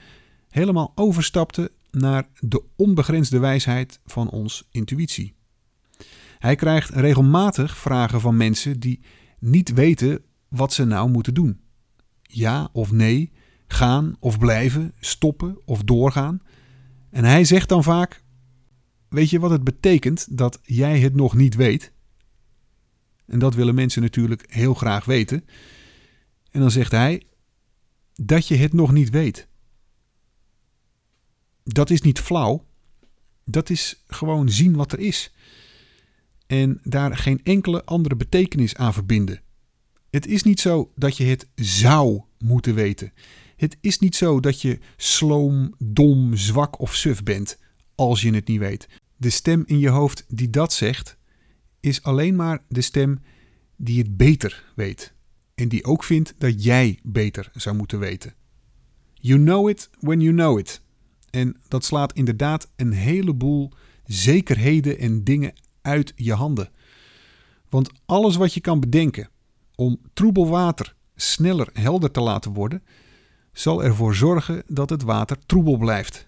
helemaal 0.50 0.92
overstapte 0.96 1.72
naar 1.92 2.28
de 2.40 2.64
onbegrensde 2.76 3.40
wijsheid 3.40 4.00
van 4.06 4.30
ons 4.30 4.68
intuïtie. 4.72 5.36
Hij 6.40 6.56
krijgt 6.56 6.90
regelmatig 6.90 7.78
vragen 7.78 8.22
van 8.22 8.38
mensen 8.38 8.80
die 8.80 9.00
niet 9.40 9.74
weten 9.74 10.22
wat 10.48 10.74
ze 10.74 10.86
nou 10.86 11.10
moeten 11.10 11.34
doen. 11.34 11.60
Ja 12.22 12.70
of 12.72 12.92
nee, 12.92 13.32
gaan 13.68 14.16
of 14.20 14.40
blijven, 14.40 14.94
stoppen 15.00 15.58
of 15.66 15.84
doorgaan. 15.84 16.42
En 17.10 17.24
hij 17.24 17.44
zegt 17.44 17.70
dan 17.70 17.84
vaak: 17.84 18.24
Weet 19.10 19.30
je 19.30 19.40
wat 19.40 19.52
het 19.52 19.64
betekent 19.64 20.38
dat 20.38 20.60
jij 20.64 21.00
het 21.00 21.16
nog 21.16 21.34
niet 21.34 21.56
weet? 21.56 21.92
En 23.28 23.40
dat 23.40 23.56
willen 23.56 23.76
mensen 23.76 24.02
natuurlijk 24.02 24.46
heel 24.48 24.74
graag 24.74 25.06
weten. 25.06 25.46
En 26.52 26.60
dan 26.60 26.72
zegt 26.72 26.92
hij: 26.92 27.24
Dat 28.14 28.48
je 28.48 28.56
het 28.56 28.74
nog 28.74 28.92
niet 28.92 29.10
weet. 29.10 29.48
Dat 31.64 31.90
is 31.90 32.02
niet 32.02 32.20
flauw. 32.20 32.66
Dat 33.46 33.70
is 33.70 34.04
gewoon 34.08 34.50
zien 34.50 34.76
wat 34.76 34.92
er 34.92 35.00
is. 35.00 35.34
En 36.48 36.80
daar 36.84 37.18
geen 37.18 37.40
enkele 37.44 37.86
andere 37.86 38.16
betekenis 38.16 38.76
aan 38.76 38.94
verbinden. 38.94 39.42
Het 40.10 40.28
is 40.28 40.44
niet 40.44 40.60
zo 40.60 40.92
dat 40.96 41.18
je 41.18 41.24
het 41.24 41.48
zou 41.56 42.22
moeten 42.38 42.76
weten. 42.76 43.14
Het 43.56 43.78
is 43.82 44.00
niet 44.00 44.16
zo 44.16 44.40
dat 44.40 44.62
je 44.62 44.80
sloom, 44.98 45.74
dom, 45.78 46.36
zwak 46.36 46.80
of 46.80 46.96
suf 46.96 47.24
bent 47.24 47.60
als 47.96 48.22
je 48.22 48.34
het 48.34 48.48
niet 48.48 48.60
weet. 48.60 48.88
De 49.18 49.30
stem 49.30 49.64
in 49.66 49.80
je 49.80 49.90
hoofd 49.90 50.26
die 50.28 50.50
dat 50.50 50.74
zegt, 50.74 51.18
is 51.80 52.04
alleen 52.04 52.36
maar 52.36 52.64
de 52.68 52.82
stem 52.82 53.20
die 53.76 53.98
het 53.98 54.18
beter 54.18 54.66
weet. 54.76 55.14
En 55.56 55.70
die 55.70 55.86
ook 55.86 56.04
vindt 56.04 56.36
dat 56.38 56.64
jij 56.64 57.00
beter 57.04 57.50
zou 57.54 57.76
moeten 57.76 58.00
weten. 58.00 58.34
You 59.14 59.40
know 59.40 59.70
it 59.70 59.90
when 60.00 60.20
you 60.20 60.34
know 60.34 60.60
it. 60.60 60.82
En 61.30 61.58
dat 61.68 61.86
slaat 61.86 62.14
inderdaad 62.14 62.72
een 62.76 62.92
heleboel 62.92 63.72
zekerheden 64.06 64.98
en 64.98 65.24
dingen 65.24 65.54
uit 65.82 66.14
je 66.16 66.34
handen. 66.34 66.70
Want 67.70 67.92
alles 68.06 68.36
wat 68.36 68.54
je 68.54 68.62
kan 68.62 68.80
bedenken 68.80 69.30
om 69.76 70.00
troebel 70.14 70.48
water 70.48 70.96
sneller 71.16 71.70
helder 71.74 72.12
te 72.12 72.22
laten 72.22 72.54
worden, 72.54 72.84
zal 73.54 73.84
ervoor 73.84 74.16
zorgen 74.16 74.64
dat 74.68 74.90
het 74.90 75.04
water 75.04 75.38
troebel 75.46 75.78
blijft. 75.78 76.28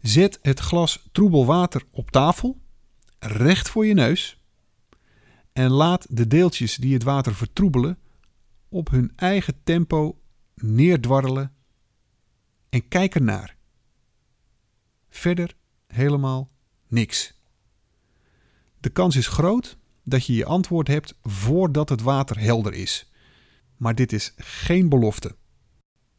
Zet 0.00 0.38
het 0.42 0.60
glas 0.60 1.08
troebel 1.12 1.46
water 1.46 1.82
op 1.90 2.10
tafel, 2.10 2.60
recht 3.22 3.68
voor 3.68 3.86
je 3.86 3.94
neus, 3.94 4.40
en 5.52 5.70
laat 5.70 6.06
de 6.10 6.26
deeltjes 6.26 6.76
die 6.76 6.92
het 6.92 7.02
water 7.02 7.34
vertroebelen 7.34 7.98
op 8.68 8.90
hun 8.90 9.12
eigen 9.16 9.54
tempo 9.64 10.18
neerdwarrelen 10.54 11.52
en 12.68 12.88
kijk 12.88 13.14
ernaar. 13.14 13.56
Verder 15.08 15.54
helemaal 15.86 16.50
niks. 16.88 17.40
De 18.80 18.90
kans 18.90 19.16
is 19.16 19.26
groot 19.26 19.76
dat 20.04 20.26
je 20.26 20.34
je 20.34 20.44
antwoord 20.44 20.88
hebt 20.88 21.14
voordat 21.22 21.88
het 21.88 22.02
water 22.02 22.40
helder 22.40 22.74
is. 22.74 23.10
Maar 23.76 23.94
dit 23.94 24.12
is 24.12 24.34
geen 24.36 24.88
belofte. 24.88 25.36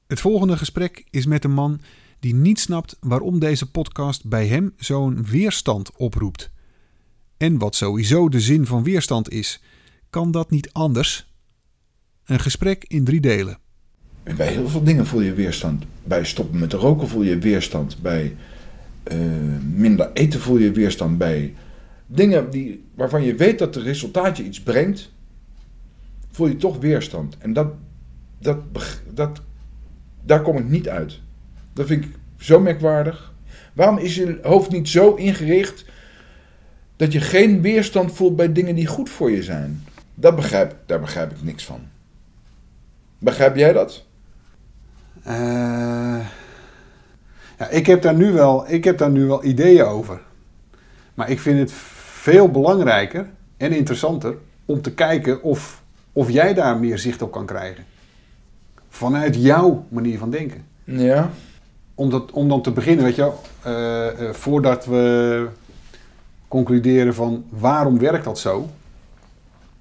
Het 0.07 0.19
volgende 0.19 0.57
gesprek 0.57 1.07
is 1.09 1.25
met 1.25 1.43
een 1.43 1.53
man 1.53 1.81
die 2.19 2.35
niet 2.35 2.59
snapt 2.59 2.97
waarom 2.99 3.39
deze 3.39 3.71
podcast 3.71 4.25
bij 4.25 4.47
hem 4.47 4.73
zo'n 4.77 5.25
weerstand 5.25 5.95
oproept. 5.95 6.52
En 7.37 7.57
wat 7.57 7.75
sowieso 7.75 8.29
de 8.29 8.39
zin 8.39 8.65
van 8.65 8.83
weerstand 8.83 9.29
is, 9.29 9.61
kan 10.09 10.31
dat 10.31 10.49
niet 10.49 10.71
anders? 10.71 11.31
Een 12.25 12.39
gesprek 12.39 12.85
in 12.87 13.03
drie 13.03 13.21
delen. 13.21 13.57
Bij 14.23 14.47
heel 14.47 14.69
veel 14.69 14.83
dingen 14.83 15.05
voel 15.05 15.21
je 15.21 15.33
weerstand. 15.33 15.83
Bij 16.03 16.25
stoppen 16.25 16.59
met 16.59 16.73
roken 16.73 17.07
voel 17.07 17.23
je 17.23 17.37
weerstand. 17.37 18.01
Bij 18.01 18.35
uh, 19.11 19.17
minder 19.73 20.11
eten 20.13 20.39
voel 20.39 20.57
je 20.57 20.71
weerstand. 20.71 21.17
Bij 21.17 21.53
dingen 22.07 22.49
die, 22.49 22.83
waarvan 22.95 23.23
je 23.23 23.35
weet 23.35 23.59
dat 23.59 23.75
het 23.75 23.83
resultaat 23.83 24.37
je 24.37 24.43
iets 24.43 24.61
brengt, 24.61 25.11
voel 26.31 26.47
je 26.47 26.55
toch 26.55 26.77
weerstand. 26.77 27.37
En 27.37 27.53
dat, 27.53 27.73
dat, 28.39 28.57
dat, 29.13 29.41
daar 30.21 30.41
kom 30.41 30.57
ik 30.57 30.69
niet 30.69 30.89
uit. 30.89 31.19
Dat 31.73 31.87
vind 31.87 32.05
ik 32.05 32.11
zo 32.37 32.59
merkwaardig. 32.59 33.33
Waarom 33.73 33.97
is 33.97 34.15
je 34.15 34.39
hoofd 34.41 34.71
niet 34.71 34.89
zo 34.89 35.13
ingericht 35.13 35.85
dat 36.95 37.12
je 37.12 37.21
geen 37.21 37.62
weerstand 37.62 38.12
voelt 38.12 38.36
bij 38.36 38.51
dingen 38.51 38.75
die 38.75 38.88
goed 38.88 39.10
voor 39.10 39.32
je 39.32 39.43
zijn? 39.43 39.84
Dat 40.15 40.36
begrijp, 40.36 40.75
daar 40.86 40.99
begrijp 40.99 41.32
ik 41.32 41.43
niks 41.43 41.65
van. 41.65 41.82
Begrijp 43.17 43.56
jij 43.56 43.73
dat? 43.73 44.03
Uh, 45.27 46.19
ja, 47.58 47.69
ik, 47.69 47.86
heb 47.86 48.01
daar 48.01 48.15
nu 48.15 48.32
wel, 48.32 48.71
ik 48.71 48.84
heb 48.84 48.97
daar 48.97 49.10
nu 49.10 49.25
wel 49.25 49.43
ideeën 49.43 49.84
over. 49.86 50.21
Maar 51.13 51.29
ik 51.29 51.39
vind 51.39 51.60
het 51.60 51.71
veel 51.73 52.49
belangrijker 52.49 53.27
en 53.58 53.71
interessanter 53.71 54.36
om 54.65 54.82
te 54.82 54.93
kijken 54.93 55.43
of, 55.43 55.84
of 56.13 56.29
jij 56.29 56.53
daar 56.53 56.77
meer 56.77 56.97
zicht 56.97 57.21
op 57.21 57.32
kan 57.32 57.45
krijgen. 57.45 57.86
Vanuit 58.89 59.36
jouw 59.36 59.86
manier 59.89 60.17
van 60.17 60.29
denken. 60.29 60.65
Ja. 60.84 61.29
Om, 61.95 62.10
dat, 62.10 62.32
om 62.32 62.49
dan 62.49 62.62
te 62.62 62.71
beginnen, 62.71 63.06
weet 63.06 63.15
je 63.15 63.32
uh, 63.67 64.21
uh, 64.21 64.34
voordat 64.34 64.86
we 64.86 65.47
concluderen 66.53 67.13
van 67.13 67.45
waarom 67.49 67.99
werkt 67.99 68.23
dat 68.23 68.39
zo 68.39 68.69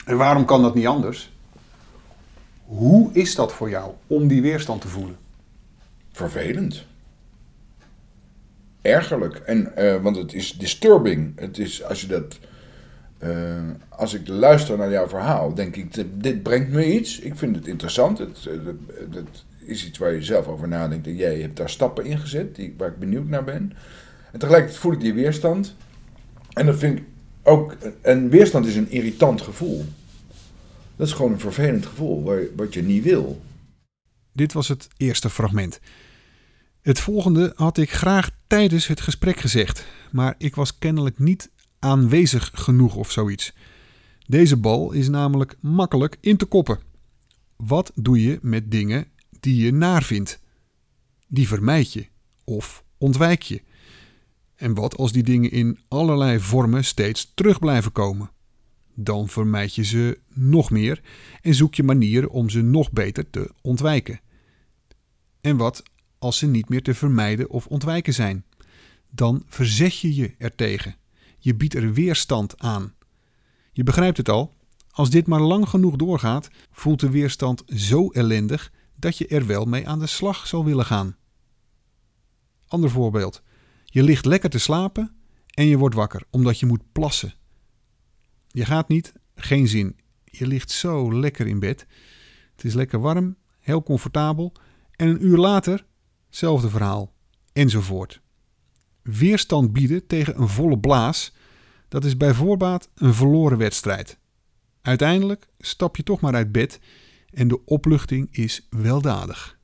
en 0.05 0.17
waarom 0.17 0.45
kan 0.45 0.63
dat 0.63 0.75
niet 0.75 0.87
anders. 0.87 1.33
Hoe 2.65 3.13
is 3.13 3.35
dat 3.35 3.53
voor 3.53 3.71
jou 3.71 3.93
om 4.07 4.29
die 4.29 4.43
weerstand 4.43 4.81
te 4.81 4.89
voelen? 4.89 5.17
Vervelend 6.13 6.85
ergerlijk. 8.83 9.37
En, 9.37 9.73
uh, 9.79 10.03
want 10.03 10.17
het 10.17 10.35
is 10.35 10.53
disturbing. 10.53 11.33
Het 11.41 11.59
is, 11.59 11.85
als 11.85 12.01
je 12.01 12.07
dat... 12.07 12.39
Uh, 13.19 13.61
als 13.89 14.15
ik 14.15 14.29
luister 14.29 14.79
naar 14.79 14.91
jouw 14.91 15.09
verhaal, 15.09 15.55
denk 15.55 15.77
ik, 15.77 16.05
dit 16.23 16.43
brengt 16.43 16.71
me 16.71 16.95
iets. 16.95 17.19
Ik 17.19 17.37
vind 17.37 17.57
het 17.57 17.67
interessant. 17.67 18.19
Het, 18.19 18.49
het 19.11 19.45
is 19.65 19.87
iets 19.87 19.99
waar 19.99 20.13
je 20.13 20.23
zelf 20.23 20.47
over 20.47 20.69
nadenkt. 20.69 21.07
En 21.07 21.17
jij 21.17 21.41
hebt 21.41 21.57
daar 21.57 21.71
stappen 21.71 22.05
in 22.05 22.19
gezet 22.19 22.55
die, 22.55 22.75
waar 22.79 22.89
ik 22.89 22.99
benieuwd 22.99 23.29
naar 23.29 23.45
ben. 23.45 23.73
En 24.33 24.39
tegelijkertijd 24.39 24.81
voel 24.81 24.93
ik 24.93 25.01
die 25.01 25.15
weerstand. 25.15 25.75
En 26.55 26.67
dat 26.67 26.79
vind 26.79 26.99
ik 26.99 27.05
ook... 27.43 27.77
En 28.01 28.29
weerstand 28.29 28.67
is 28.67 28.77
een 28.77 28.91
irritant 28.91 29.41
gevoel. 29.41 29.85
Dat 30.97 31.07
is 31.07 31.13
gewoon 31.13 31.33
een 31.33 31.41
vervelend 31.41 31.87
gevoel, 31.87 32.49
wat 32.57 32.75
je 32.75 32.83
niet 32.83 33.03
wil. 33.03 33.43
Dit 34.33 34.53
was 34.53 34.69
het 34.69 34.89
eerste 34.97 35.31
fragment. 35.31 35.81
Het 36.83 37.01
volgende 37.01 37.53
had 37.57 37.79
ik 37.79 37.93
graag 37.93 38.31
tijdens 38.47 38.87
het 38.87 39.01
gesprek 39.01 39.41
gezegd, 39.41 39.87
maar 40.11 40.35
ik 40.39 40.55
was 40.55 40.79
kennelijk 40.79 41.19
niet 41.19 41.51
aanwezig 41.79 42.51
genoeg 42.55 42.95
of 42.95 43.11
zoiets. 43.11 43.53
Deze 44.27 44.57
bal 44.57 44.93
is 44.93 45.09
namelijk 45.09 45.57
makkelijk 45.61 46.17
in 46.21 46.37
te 46.37 46.45
koppen. 46.45 46.79
Wat 47.57 47.93
doe 47.95 48.23
je 48.23 48.39
met 48.43 48.71
dingen 48.71 49.07
die 49.41 49.65
je 49.65 49.73
naar 49.73 50.03
vindt? 50.03 50.41
Die 51.29 51.49
vermijd 51.49 51.93
je 51.93 52.07
of 52.45 52.85
ontwijk 52.99 53.43
je. 53.43 53.63
En 54.63 54.75
wat 54.75 54.97
als 54.97 55.13
die 55.13 55.23
dingen 55.23 55.51
in 55.51 55.79
allerlei 55.89 56.41
vormen 56.41 56.85
steeds 56.85 57.33
terug 57.35 57.59
blijven 57.59 57.93
komen? 57.93 58.31
Dan 58.95 59.29
vermijd 59.29 59.75
je 59.75 59.85
ze 59.85 60.19
nog 60.29 60.71
meer 60.71 61.01
en 61.41 61.55
zoek 61.55 61.75
je 61.75 61.83
manieren 61.83 62.31
om 62.31 62.51
ze 62.51 62.61
nog 62.63 62.93
beter 62.93 63.31
te 63.31 63.51
ontwijken. 63.61 64.21
En 65.41 65.57
wat 65.57 65.83
als 66.19 66.39
ze 66.39 66.47
niet 66.47 66.69
meer 66.69 66.83
te 66.83 66.95
vermijden 66.95 67.51
of 67.51 67.67
ontwijken 67.67 68.15
zijn. 68.15 68.45
Dan 69.11 69.43
verzet 69.47 69.99
je 69.99 70.15
je 70.15 70.35
ertegen. 70.39 70.97
Je 71.39 71.55
biedt 71.55 71.75
er 71.75 71.93
weerstand 71.93 72.59
aan. 72.59 72.95
Je 73.73 73.83
begrijpt 73.83 74.17
het 74.17 74.29
al, 74.29 74.55
als 74.91 75.11
dit 75.11 75.27
maar 75.27 75.41
lang 75.41 75.69
genoeg 75.69 75.97
doorgaat, 75.97 76.49
voelt 76.71 77.01
de 77.01 77.11
weerstand 77.11 77.63
zo 77.67 78.11
ellendig 78.11 78.73
dat 78.97 79.19
je 79.19 79.27
er 79.27 79.47
wel 79.47 79.65
mee 79.65 79.89
aan 79.89 79.99
de 79.99 80.07
slag 80.07 80.47
zal 80.47 80.65
willen 80.65 80.87
gaan. 80.87 81.17
Ander 82.67 82.91
voorbeeld. 82.91 83.43
Je 83.93 84.03
ligt 84.03 84.25
lekker 84.25 84.51
te 84.51 84.59
slapen 84.59 85.15
en 85.47 85.67
je 85.67 85.79
wordt 85.79 85.95
wakker 85.95 86.23
omdat 86.31 86.59
je 86.59 86.67
moet 86.67 86.93
plassen. 86.93 87.35
Je 88.49 88.65
gaat 88.65 88.89
niet, 88.89 89.13
geen 89.35 89.69
zin. 89.69 89.97
Je 90.25 90.47
ligt 90.47 90.71
zo 90.71 91.19
lekker 91.19 91.47
in 91.47 91.59
bed. 91.59 91.87
Het 92.57 92.65
is 92.65 92.75
lekker 92.75 93.01
warm, 93.01 93.37
heel 93.61 93.83
comfortabel 93.83 94.53
en 94.91 95.09
een 95.09 95.25
uur 95.25 95.37
later 95.37 95.85
Zelfde 96.29 96.69
verhaal. 96.69 97.13
Enzovoort. 97.53 98.21
Weerstand 99.03 99.73
bieden 99.73 100.07
tegen 100.07 100.41
een 100.41 100.49
volle 100.49 100.79
blaas, 100.79 101.33
dat 101.89 102.05
is 102.05 102.17
bij 102.17 102.35
voorbaat 102.35 102.91
een 102.95 103.15
verloren 103.15 103.59
wedstrijd. 103.59 104.19
Uiteindelijk 104.83 105.49
stap 105.59 105.97
je 105.97 106.03
toch 106.03 106.21
maar 106.21 106.35
uit 106.35 106.53
bed 106.53 106.81
en 107.31 107.49
de 107.49 107.65
opluchting 107.65 108.29
is 108.31 108.67
weldadig. 108.71 109.59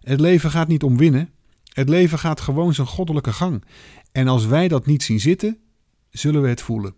Het 0.00 0.20
leven 0.20 0.50
gaat 0.50 0.68
niet 0.68 0.82
om 0.82 0.96
winnen. 0.96 1.30
Het 1.76 1.88
leven 1.88 2.18
gaat 2.18 2.40
gewoon 2.40 2.74
zijn 2.74 2.86
goddelijke 2.86 3.32
gang. 3.32 3.64
En 4.12 4.28
als 4.28 4.46
wij 4.46 4.68
dat 4.68 4.86
niet 4.86 5.02
zien 5.02 5.20
zitten, 5.20 5.58
zullen 6.10 6.42
we 6.42 6.48
het 6.48 6.60
voelen. 6.60 6.94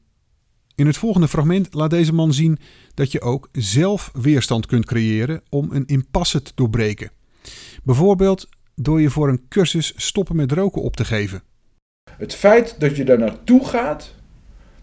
In 0.74 0.86
het 0.86 0.96
volgende 0.96 1.28
fragment 1.28 1.74
laat 1.74 1.90
deze 1.90 2.14
man 2.14 2.32
zien 2.32 2.58
dat 2.94 3.12
je 3.12 3.20
ook 3.20 3.48
zelf 3.52 4.10
weerstand 4.12 4.66
kunt 4.66 4.86
creëren 4.86 5.42
om 5.48 5.68
een 5.72 5.86
impasse 5.86 6.42
te 6.42 6.52
doorbreken. 6.54 7.10
Bijvoorbeeld 7.84 8.48
door 8.74 9.00
je 9.00 9.10
voor 9.10 9.28
een 9.28 9.48
cursus 9.48 9.92
stoppen 9.96 10.36
met 10.36 10.52
roken 10.52 10.82
op 10.82 10.96
te 10.96 11.04
geven. 11.04 11.42
Het 12.10 12.34
feit 12.34 12.80
dat 12.80 12.96
je 12.96 13.04
daar 13.04 13.18
naartoe 13.18 13.64
gaat, 13.64 14.14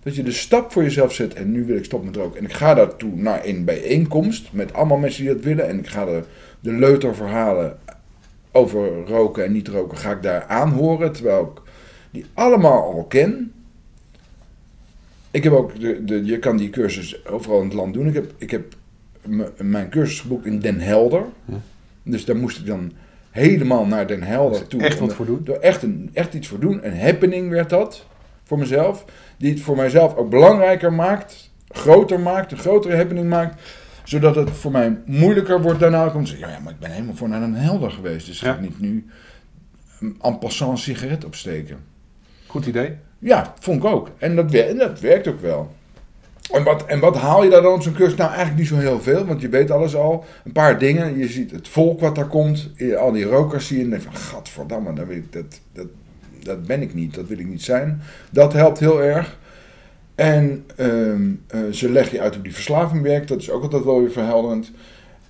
dat 0.03 0.15
je 0.15 0.23
de 0.23 0.31
stap 0.31 0.71
voor 0.71 0.83
jezelf 0.83 1.13
zet 1.13 1.33
en 1.33 1.51
nu 1.51 1.65
wil 1.65 1.77
ik 1.77 1.85
stoppen 1.85 2.09
met 2.09 2.17
roken. 2.17 2.39
En 2.39 2.45
ik 2.45 2.53
ga 2.53 2.73
daartoe 2.73 3.15
naar 3.15 3.45
een 3.45 3.65
bijeenkomst 3.65 4.51
met 4.51 4.73
allemaal 4.73 4.97
mensen 4.97 5.23
die 5.23 5.33
dat 5.33 5.43
willen. 5.43 5.67
En 5.67 5.79
ik 5.79 5.87
ga 5.87 6.05
de, 6.05 6.23
de 6.59 6.71
leuterverhalen 6.71 7.79
over 8.55 9.05
roken 9.07 9.45
en 9.45 9.51
niet 9.51 9.67
roken 9.67 9.97
ga 9.97 10.11
ik 10.11 10.23
daar 10.23 10.45
aanhoren. 10.45 11.11
Terwijl 11.11 11.41
ik 11.55 11.61
die 12.11 12.25
allemaal 12.33 12.93
al 12.93 13.03
ken. 13.03 13.53
Ik 15.31 15.43
heb 15.43 15.53
ook, 15.53 15.79
de, 15.79 16.03
de, 16.03 16.25
je 16.25 16.39
kan 16.39 16.57
die 16.57 16.69
cursus 16.69 17.25
overal 17.27 17.59
in 17.59 17.65
het 17.65 17.73
land 17.73 17.93
doen. 17.93 18.07
Ik 18.07 18.13
heb, 18.13 18.33
ik 18.37 18.51
heb 18.51 18.75
mijn 19.57 19.89
cursus 19.89 20.19
geboekt 20.19 20.45
in 20.45 20.59
Den 20.59 20.79
Helder. 20.79 21.23
Dus 22.03 22.25
daar 22.25 22.35
moest 22.35 22.59
ik 22.59 22.65
dan 22.65 22.91
helemaal 23.31 23.85
naar 23.85 24.07
Den 24.07 24.23
Helder 24.23 24.67
toe. 24.67 24.81
Echt 24.81 24.99
wat 24.99 25.13
voor 25.13 25.25
doen? 25.25 25.41
Door 25.43 25.57
echt, 25.57 25.83
een, 25.83 26.09
echt 26.13 26.33
iets 26.33 26.47
voor 26.47 26.59
doen. 26.59 26.85
Een 26.85 26.99
happening 26.99 27.49
werd 27.49 27.69
dat 27.69 28.05
voor 28.43 28.57
mezelf. 28.57 29.05
Die 29.37 29.51
het 29.51 29.61
voor 29.61 29.75
mijzelf 29.75 30.15
ook 30.15 30.29
belangrijker 30.29 30.93
maakt, 30.93 31.51
groter 31.67 32.19
maakt, 32.19 32.51
een 32.51 32.57
grotere 32.57 32.95
happening 32.95 33.29
maakt. 33.29 33.61
Zodat 34.05 34.35
het 34.35 34.49
voor 34.49 34.71
mij 34.71 34.97
moeilijker 35.05 35.61
wordt 35.61 35.79
daarna 35.79 36.07
om 36.13 36.23
te 36.23 36.29
zeggen, 36.29 36.49
ja, 36.49 36.59
maar 36.59 36.73
ik 36.73 36.79
ben 36.79 36.91
helemaal 36.91 37.15
voor 37.15 37.29
naar 37.29 37.39
Den 37.39 37.53
Helder 37.53 37.91
geweest. 37.91 38.25
Dus 38.25 38.39
ga 38.39 38.53
ik 38.53 38.61
niet 38.61 38.79
nu 38.79 39.05
en 40.21 40.39
passant 40.39 40.71
een 40.71 40.77
sigaret 40.77 41.25
opsteken. 41.25 41.77
Goed 42.47 42.65
idee. 42.65 42.95
Ja, 43.19 43.53
vond 43.59 43.83
ik 43.83 43.89
ook. 43.89 44.09
En 44.17 44.35
dat, 44.35 44.53
en 44.53 44.77
dat 44.77 44.99
werkt 44.99 45.27
ook 45.27 45.41
wel. 45.41 45.73
En 46.51 46.63
wat, 46.63 46.85
en 46.85 46.99
wat 46.99 47.17
haal 47.17 47.43
je 47.43 47.49
daar 47.49 47.61
dan 47.61 47.73
op 47.73 47.81
zo'n 47.81 47.93
cursus? 47.93 48.17
Nou, 48.17 48.29
eigenlijk 48.29 48.59
niet 48.59 48.67
zo 48.67 48.77
heel 48.77 49.01
veel, 49.01 49.25
want 49.25 49.41
je 49.41 49.49
weet 49.49 49.71
alles 49.71 49.95
al. 49.95 50.25
Een 50.43 50.51
paar 50.51 50.79
dingen. 50.79 51.17
Je 51.17 51.27
ziet 51.27 51.51
het 51.51 51.67
volk 51.67 51.99
wat 51.99 52.15
daar 52.15 52.27
komt. 52.27 52.69
Al 52.97 53.11
die 53.11 53.23
rokers 53.23 53.67
zie 53.67 53.77
je. 53.77 53.83
En 53.83 53.89
denk 53.89 54.01
van, 54.01 54.15
gadverdamme, 54.15 54.93
dat, 54.93 55.07
weet 55.07 55.17
ik, 55.17 55.33
dat, 55.33 55.59
dat, 55.73 55.87
dat 56.43 56.65
ben 56.65 56.81
ik 56.81 56.93
niet. 56.93 57.13
Dat 57.13 57.27
wil 57.27 57.39
ik 57.39 57.47
niet 57.47 57.63
zijn. 57.63 58.01
Dat 58.29 58.53
helpt 58.53 58.79
heel 58.79 59.03
erg. 59.03 59.37
En 60.15 60.65
ehm, 60.75 61.31
eh, 61.47 61.59
ze 61.71 61.91
leggen 61.91 62.15
je 62.15 62.21
uit 62.21 62.33
hoe 62.33 62.43
die 62.43 62.53
verslaving 62.53 63.01
werkt. 63.01 63.27
Dat 63.27 63.41
is 63.41 63.49
ook 63.49 63.63
altijd 63.63 63.83
wel 63.83 63.99
weer 63.99 64.11
verhelderend. 64.11 64.71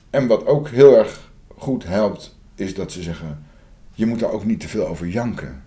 En 0.10 0.28
wat 0.28 0.46
ook 0.46 0.70
heel 0.70 0.98
erg 0.98 1.32
goed 1.58 1.86
helpt, 1.86 2.36
is 2.56 2.74
dat 2.74 2.92
ze 2.92 3.02
zeggen... 3.02 3.44
Je 3.98 4.06
moet 4.06 4.20
daar 4.20 4.32
ook 4.32 4.46
niet 4.46 4.60
te 4.60 4.68
veel 4.68 4.88
over 4.88 5.08
janken 5.08 5.64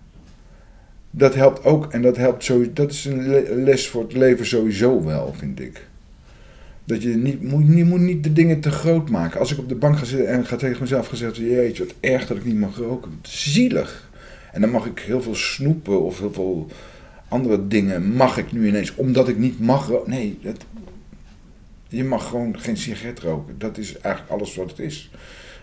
dat 1.11 1.35
helpt 1.35 1.65
ook. 1.65 1.85
En 1.85 2.01
dat 2.01 2.17
helpt 2.17 2.43
sowieso. 2.43 2.73
Dat 2.73 2.91
is 2.91 3.05
een 3.05 3.63
les 3.63 3.87
voor 3.87 4.01
het 4.01 4.13
leven 4.13 4.45
sowieso 4.45 5.03
wel, 5.03 5.33
vind 5.37 5.59
ik. 5.59 5.87
Dat 6.83 7.01
je 7.01 7.09
niet 7.09 7.41
moet, 7.41 7.67
niet 7.67 7.85
moet 7.85 7.99
niet 7.99 8.23
de 8.23 8.33
dingen 8.33 8.59
te 8.59 8.71
groot 8.71 9.09
maken. 9.09 9.39
Als 9.39 9.51
ik 9.51 9.57
op 9.57 9.69
de 9.69 9.75
bank 9.75 9.97
ga 9.97 10.05
zitten 10.05 10.27
en 10.27 10.45
ga 10.45 10.55
tegen 10.55 10.81
mezelf 10.81 11.07
gezegd: 11.07 11.35
Jeetje, 11.35 11.85
wat 11.85 11.95
erg 11.99 12.27
dat 12.27 12.37
ik 12.37 12.45
niet 12.45 12.59
mag 12.59 12.77
roken. 12.77 13.19
Zielig. 13.21 14.09
En 14.51 14.61
dan 14.61 14.69
mag 14.69 14.85
ik 14.85 14.99
heel 14.99 15.21
veel 15.21 15.35
snoepen 15.35 16.01
of 16.01 16.19
heel 16.19 16.33
veel 16.33 16.67
andere 17.29 17.67
dingen. 17.67 18.13
Mag 18.13 18.37
ik 18.37 18.51
nu 18.51 18.67
ineens, 18.67 18.95
omdat 18.95 19.27
ik 19.27 19.37
niet 19.37 19.59
mag 19.59 19.87
roken. 19.87 20.09
Nee, 20.09 20.39
dat, 20.41 20.65
je 21.87 22.03
mag 22.03 22.27
gewoon 22.27 22.59
geen 22.59 22.77
sigaret 22.77 23.19
roken. 23.19 23.59
Dat 23.59 23.77
is 23.77 23.97
eigenlijk 23.99 24.33
alles 24.33 24.55
wat 24.55 24.69
het 24.69 24.79
is. 24.79 25.11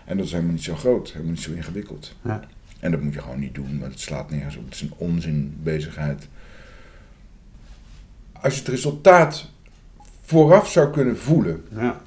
En 0.05 0.17
dat 0.17 0.25
is 0.25 0.31
helemaal 0.31 0.53
niet 0.53 0.63
zo 0.63 0.75
groot, 0.75 1.07
helemaal 1.11 1.31
niet 1.31 1.41
zo 1.41 1.51
ingewikkeld. 1.51 2.15
Ja. 2.21 2.41
En 2.79 2.91
dat 2.91 3.01
moet 3.01 3.13
je 3.13 3.21
gewoon 3.21 3.39
niet 3.39 3.55
doen, 3.55 3.79
want 3.79 3.91
het 3.91 4.01
slaat 4.01 4.29
nergens 4.29 4.55
op. 4.55 4.65
Het 4.65 4.73
is 4.73 4.81
een 4.81 4.93
onzinbezigheid. 4.97 6.27
Als 8.31 8.53
je 8.53 8.59
het 8.59 8.69
resultaat 8.69 9.49
vooraf 10.21 10.69
zou 10.69 10.91
kunnen 10.91 11.17
voelen. 11.17 11.63
Ja, 11.75 12.01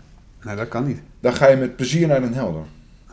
nee, 0.45 0.57
dat 0.57 0.69
kan 0.69 0.87
niet. 0.87 1.01
Dan 1.21 1.33
ga 1.33 1.49
je 1.49 1.57
met 1.57 1.77
plezier 1.77 2.07
naar 2.07 2.21
Den 2.21 2.33
Helder. 2.35 2.65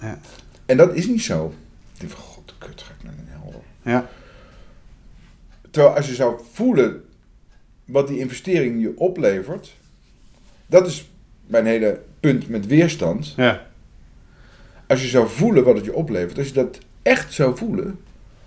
Ja. 0.02 0.20
En 0.66 0.78
dat 0.78 0.96
is 0.96 1.08
niet 1.08 1.24
zo. 1.24 1.54
Ik 1.94 2.00
denk 2.00 2.12
van, 2.12 2.22
god, 2.22 2.56
kut, 2.58 2.82
ga 2.82 2.94
ik 2.98 3.04
naar 3.04 3.16
Den 3.16 3.28
Helder. 3.30 3.62
Ja. 3.82 4.10
Terwijl 5.78 5.98
als 5.98 6.08
je 6.08 6.16
zou 6.16 6.40
voelen 6.52 7.04
wat 7.86 8.08
die 8.08 8.20
investering 8.20 8.82
je 8.82 8.98
oplevert. 8.98 9.74
Dat 10.68 10.88
is 10.88 11.10
mijn 11.46 11.66
hele 11.66 12.02
punt 12.20 12.50
met 12.50 12.66
weerstand. 12.66 13.34
Ja. 13.36 13.68
Als 14.88 15.02
je 15.02 15.08
zou 15.08 15.30
voelen 15.30 15.64
wat 15.64 15.76
het 15.76 15.86
je 15.86 15.94
oplevert, 15.94 16.38
als 16.38 16.48
je 16.48 16.54
dat 16.54 16.80
echt 17.02 17.34
zou 17.34 17.58
voelen, 17.58 18.00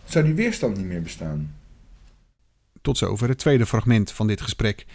zou 0.04 0.24
die 0.24 0.34
weerstand 0.34 0.76
niet 0.76 0.86
meer 0.86 1.02
bestaan. 1.02 1.54
Tot 2.82 2.98
zover 2.98 3.28
het 3.28 3.38
tweede 3.38 3.66
fragment 3.66 4.12
van 4.12 4.26
dit 4.26 4.40
gesprek. 4.40 4.86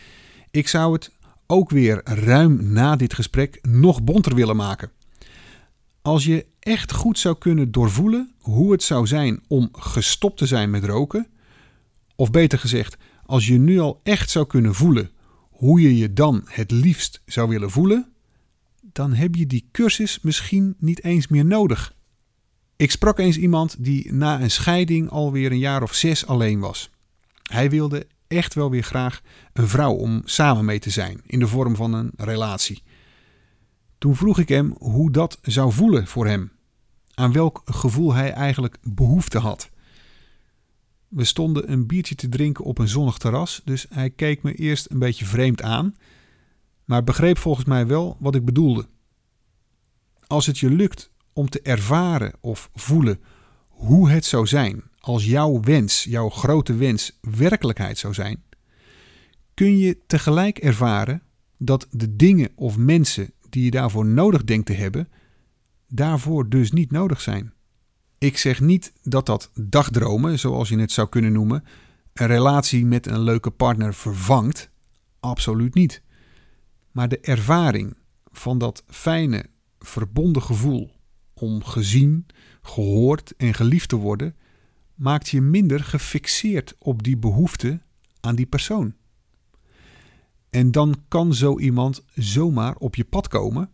Ik 0.52 0.68
zou 0.68 0.94
het 0.94 1.12
ook 1.48 1.70
weer 1.70 2.02
ruim 2.04 2.72
na 2.74 2.96
dit 2.96 3.14
gesprek 3.14 3.60
nog 3.62 4.04
bonter 4.04 4.36
willen 4.36 4.56
maken. 4.56 4.92
Als 6.02 6.26
je 6.26 6.46
echt 6.60 6.92
goed 6.92 7.20
zou 7.20 7.38
kunnen 7.38 7.72
doorvoelen 7.72 8.32
hoe 8.40 8.72
het 8.72 8.84
zou 8.84 9.08
zijn 9.08 9.44
om 9.48 9.70
gestopt 9.72 10.38
te 10.38 10.46
zijn 10.46 10.70
met 10.70 10.84
roken, 10.84 11.28
of 12.16 12.32
beter 12.32 12.60
gezegd, 12.60 12.98
als 13.26 13.48
je 13.48 13.58
nu 13.58 13.80
al 13.80 14.00
echt 14.04 14.30
zou 14.30 14.48
kunnen 14.48 14.76
voelen 14.76 15.12
hoe 15.50 15.82
je 15.82 15.98
je 15.98 16.14
dan 16.14 16.42
het 16.46 16.72
liefst 16.72 17.22
zou 17.26 17.50
willen 17.50 17.72
voelen, 17.72 18.12
dan 18.82 19.14
heb 19.14 19.36
je 19.36 19.48
die 19.48 19.70
cursus 19.72 20.20
misschien 20.22 20.76
niet 20.78 21.04
eens 21.04 21.28
meer 21.28 21.46
nodig. 21.46 21.96
Ik 22.76 22.92
sprak 22.92 23.20
eens 23.20 23.38
iemand 23.38 23.76
die 23.80 24.14
na 24.14 24.42
een 24.42 24.52
scheiding 24.52 25.10
alweer 25.10 25.52
een 25.52 25.60
jaar 25.60 25.84
of 25.84 25.94
zes 25.94 26.26
alleen 26.26 26.60
was. 26.60 26.90
Hij 27.44 27.70
wilde 27.70 28.08
echt 28.28 28.54
wel 28.54 28.70
weer 28.70 28.84
graag 28.84 29.22
een 29.54 29.68
vrouw 29.68 29.94
om 29.94 30.22
samen 30.26 30.66
mee 30.66 30.80
te 30.80 30.90
zijn 30.90 31.22
in 31.26 31.40
de 31.40 31.48
vorm 31.48 31.76
van 31.76 31.94
een 31.94 32.12
relatie. 32.18 32.84
Toen 33.98 34.16
vroeg 34.16 34.40
ik 34.40 34.50
hem 34.50 34.76
hoe 34.78 35.12
dat 35.12 35.38
zou 35.42 35.72
voelen 35.72 36.08
voor 36.08 36.28
hem, 36.28 36.52
aan 37.14 37.32
welk 37.32 37.62
gevoel 37.66 38.14
hij 38.14 38.32
eigenlijk 38.32 38.78
behoefte 38.82 39.38
had. 39.40 39.70
We 41.16 41.24
stonden 41.24 41.72
een 41.72 41.86
biertje 41.86 42.16
te 42.16 42.30
drinken 42.30 42.64
op 42.64 42.78
een 42.78 42.88
zonnig 42.88 43.18
terras, 43.18 43.62
dus 43.66 43.86
hij 43.90 44.10
keek 44.10 44.44
me 44.44 44.54
eerst 44.54 44.90
een 44.90 45.00
beetje 45.00 45.26
vreemd 45.26 45.62
aan, 45.62 45.96
maar 46.86 47.04
begreep 47.04 47.38
volgens 47.38 47.66
mij 47.66 47.88
wel 47.88 48.18
wat 48.20 48.36
ik 48.36 48.46
bedoelde. 48.46 48.86
Als 50.28 50.46
het 50.46 50.58
je 50.58 50.70
lukt 50.70 51.12
om 51.34 51.50
te 51.50 51.62
ervaren 51.62 52.34
of 52.42 52.70
voelen 52.74 53.20
hoe 53.68 54.10
het 54.10 54.26
zou 54.26 54.48
zijn 54.48 54.84
als 55.00 55.26
jouw 55.26 55.60
wens, 55.60 56.04
jouw 56.04 56.30
grote 56.30 56.76
wens, 56.76 57.20
werkelijkheid 57.22 57.98
zou 57.98 58.14
zijn, 58.14 58.44
kun 59.54 59.78
je 59.78 59.98
tegelijk 60.08 60.58
ervaren 60.58 61.22
dat 61.58 61.88
de 61.92 62.16
dingen 62.16 62.52
of 62.56 62.78
mensen 62.78 63.32
die 63.50 63.64
je 63.64 63.72
daarvoor 63.72 64.06
nodig 64.06 64.44
denkt 64.44 64.66
te 64.66 64.74
hebben, 64.74 65.10
daarvoor 65.88 66.50
dus 66.50 66.72
niet 66.72 66.92
nodig 66.92 67.22
zijn. 67.22 67.54
Ik 68.18 68.38
zeg 68.38 68.60
niet 68.60 68.94
dat 69.04 69.26
dat 69.26 69.52
dagdromen, 69.54 70.40
zoals 70.40 70.70
je 70.70 70.80
het 70.80 70.92
zou 70.92 71.10
kunnen 71.10 71.32
noemen, 71.32 71.64
een 72.14 72.28
relatie 72.28 72.86
met 72.86 73.08
een 73.08 73.22
leuke 73.22 73.52
partner 73.52 73.94
vervangt. 73.94 74.70
Absoluut 75.20 75.74
niet. 75.74 76.02
Maar 76.92 77.08
de 77.08 77.20
ervaring 77.20 77.98
van 78.32 78.58
dat 78.58 78.84
fijne, 78.88 79.46
verbonden 79.80 80.42
gevoel 80.42 80.92
om 81.34 81.64
gezien, 81.64 82.26
gehoord 82.62 83.34
en 83.38 83.54
geliefd 83.54 83.90
te 83.90 83.96
worden, 83.96 84.36
maakt 84.96 85.30
je 85.30 85.42
minder 85.42 85.84
gefixeerd 85.84 86.76
op 86.80 87.04
die 87.04 87.18
behoefte 87.18 87.82
aan 88.22 88.36
die 88.36 88.46
persoon. 88.46 88.94
En 90.50 90.72
dan 90.72 90.96
kan 91.08 91.34
zo 91.34 91.60
iemand 91.60 92.04
zomaar 92.14 92.76
op 92.76 92.96
je 92.96 93.06
pad 93.06 93.28
komen 93.28 93.70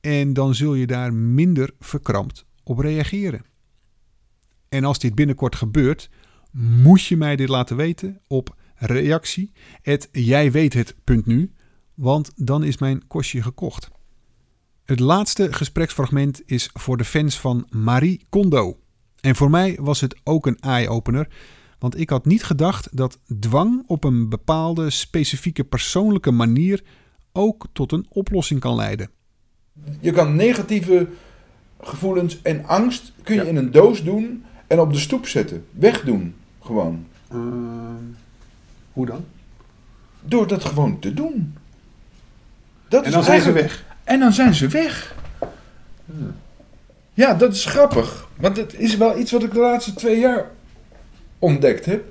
en 0.00 0.32
dan 0.32 0.54
zul 0.54 0.74
je 0.74 0.86
daar 0.86 1.14
minder 1.14 1.74
verkrampt 1.78 2.44
op 2.62 2.78
reageren. 2.78 3.44
En 4.76 4.84
als 4.84 4.98
dit 4.98 5.14
binnenkort 5.14 5.54
gebeurt, 5.54 6.10
moet 6.52 7.04
je 7.04 7.16
mij 7.16 7.36
dit 7.36 7.48
laten 7.48 7.76
weten 7.76 8.20
op 8.26 8.56
reactie. 8.74 9.52
jij 10.12 10.50
weet 10.50 10.72
het 10.72 10.94
punt 11.04 11.26
nu, 11.26 11.52
want 11.94 12.32
dan 12.34 12.64
is 12.64 12.78
mijn 12.78 13.06
kostje 13.06 13.42
gekocht. 13.42 13.88
Het 14.84 15.00
laatste 15.00 15.52
gespreksfragment 15.52 16.42
is 16.46 16.70
voor 16.72 16.96
de 16.96 17.04
fans 17.04 17.40
van 17.40 17.66
Marie 17.70 18.26
Kondo. 18.28 18.78
En 19.20 19.36
voor 19.36 19.50
mij 19.50 19.78
was 19.80 20.00
het 20.00 20.20
ook 20.24 20.46
een 20.46 20.58
eye-opener, 20.58 21.28
want 21.78 22.00
ik 22.00 22.10
had 22.10 22.26
niet 22.26 22.44
gedacht 22.44 22.96
dat 22.96 23.18
dwang 23.40 23.82
op 23.86 24.04
een 24.04 24.28
bepaalde 24.28 24.90
specifieke 24.90 25.64
persoonlijke 25.64 26.30
manier 26.30 26.84
ook 27.32 27.66
tot 27.72 27.92
een 27.92 28.06
oplossing 28.08 28.60
kan 28.60 28.74
leiden. 28.74 29.10
Je 30.00 30.12
kan 30.12 30.36
negatieve 30.36 31.08
gevoelens 31.80 32.42
en 32.42 32.64
angst 32.64 33.12
kun 33.22 33.34
je 33.34 33.48
in 33.48 33.56
een 33.56 33.70
doos 33.70 34.04
doen 34.04 34.44
en 34.66 34.80
op 34.80 34.92
de 34.92 34.98
stoep 34.98 35.26
zetten. 35.26 35.66
Wegdoen, 35.70 36.34
gewoon. 36.62 37.06
Uh, 37.32 37.40
hoe 38.92 39.06
dan? 39.06 39.24
Door 40.20 40.46
dat 40.46 40.64
gewoon 40.64 40.98
te 40.98 41.14
doen. 41.14 41.54
Dat 42.88 43.04
en 43.04 43.10
dan 43.10 43.24
zijn 43.24 43.40
ze 43.40 43.52
weg. 43.52 43.84
En 44.04 44.20
dan 44.20 44.32
zijn 44.32 44.54
ze 44.54 44.68
weg. 44.68 45.14
Ja, 47.14 47.34
dat 47.34 47.54
is 47.54 47.64
grappig. 47.64 48.28
Want 48.36 48.56
het 48.56 48.74
is 48.78 48.96
wel 48.96 49.18
iets 49.18 49.30
wat 49.32 49.42
ik 49.42 49.52
de 49.52 49.58
laatste 49.58 49.94
twee 49.94 50.18
jaar 50.18 50.50
ontdekt 51.38 51.84
heb. 51.84 52.04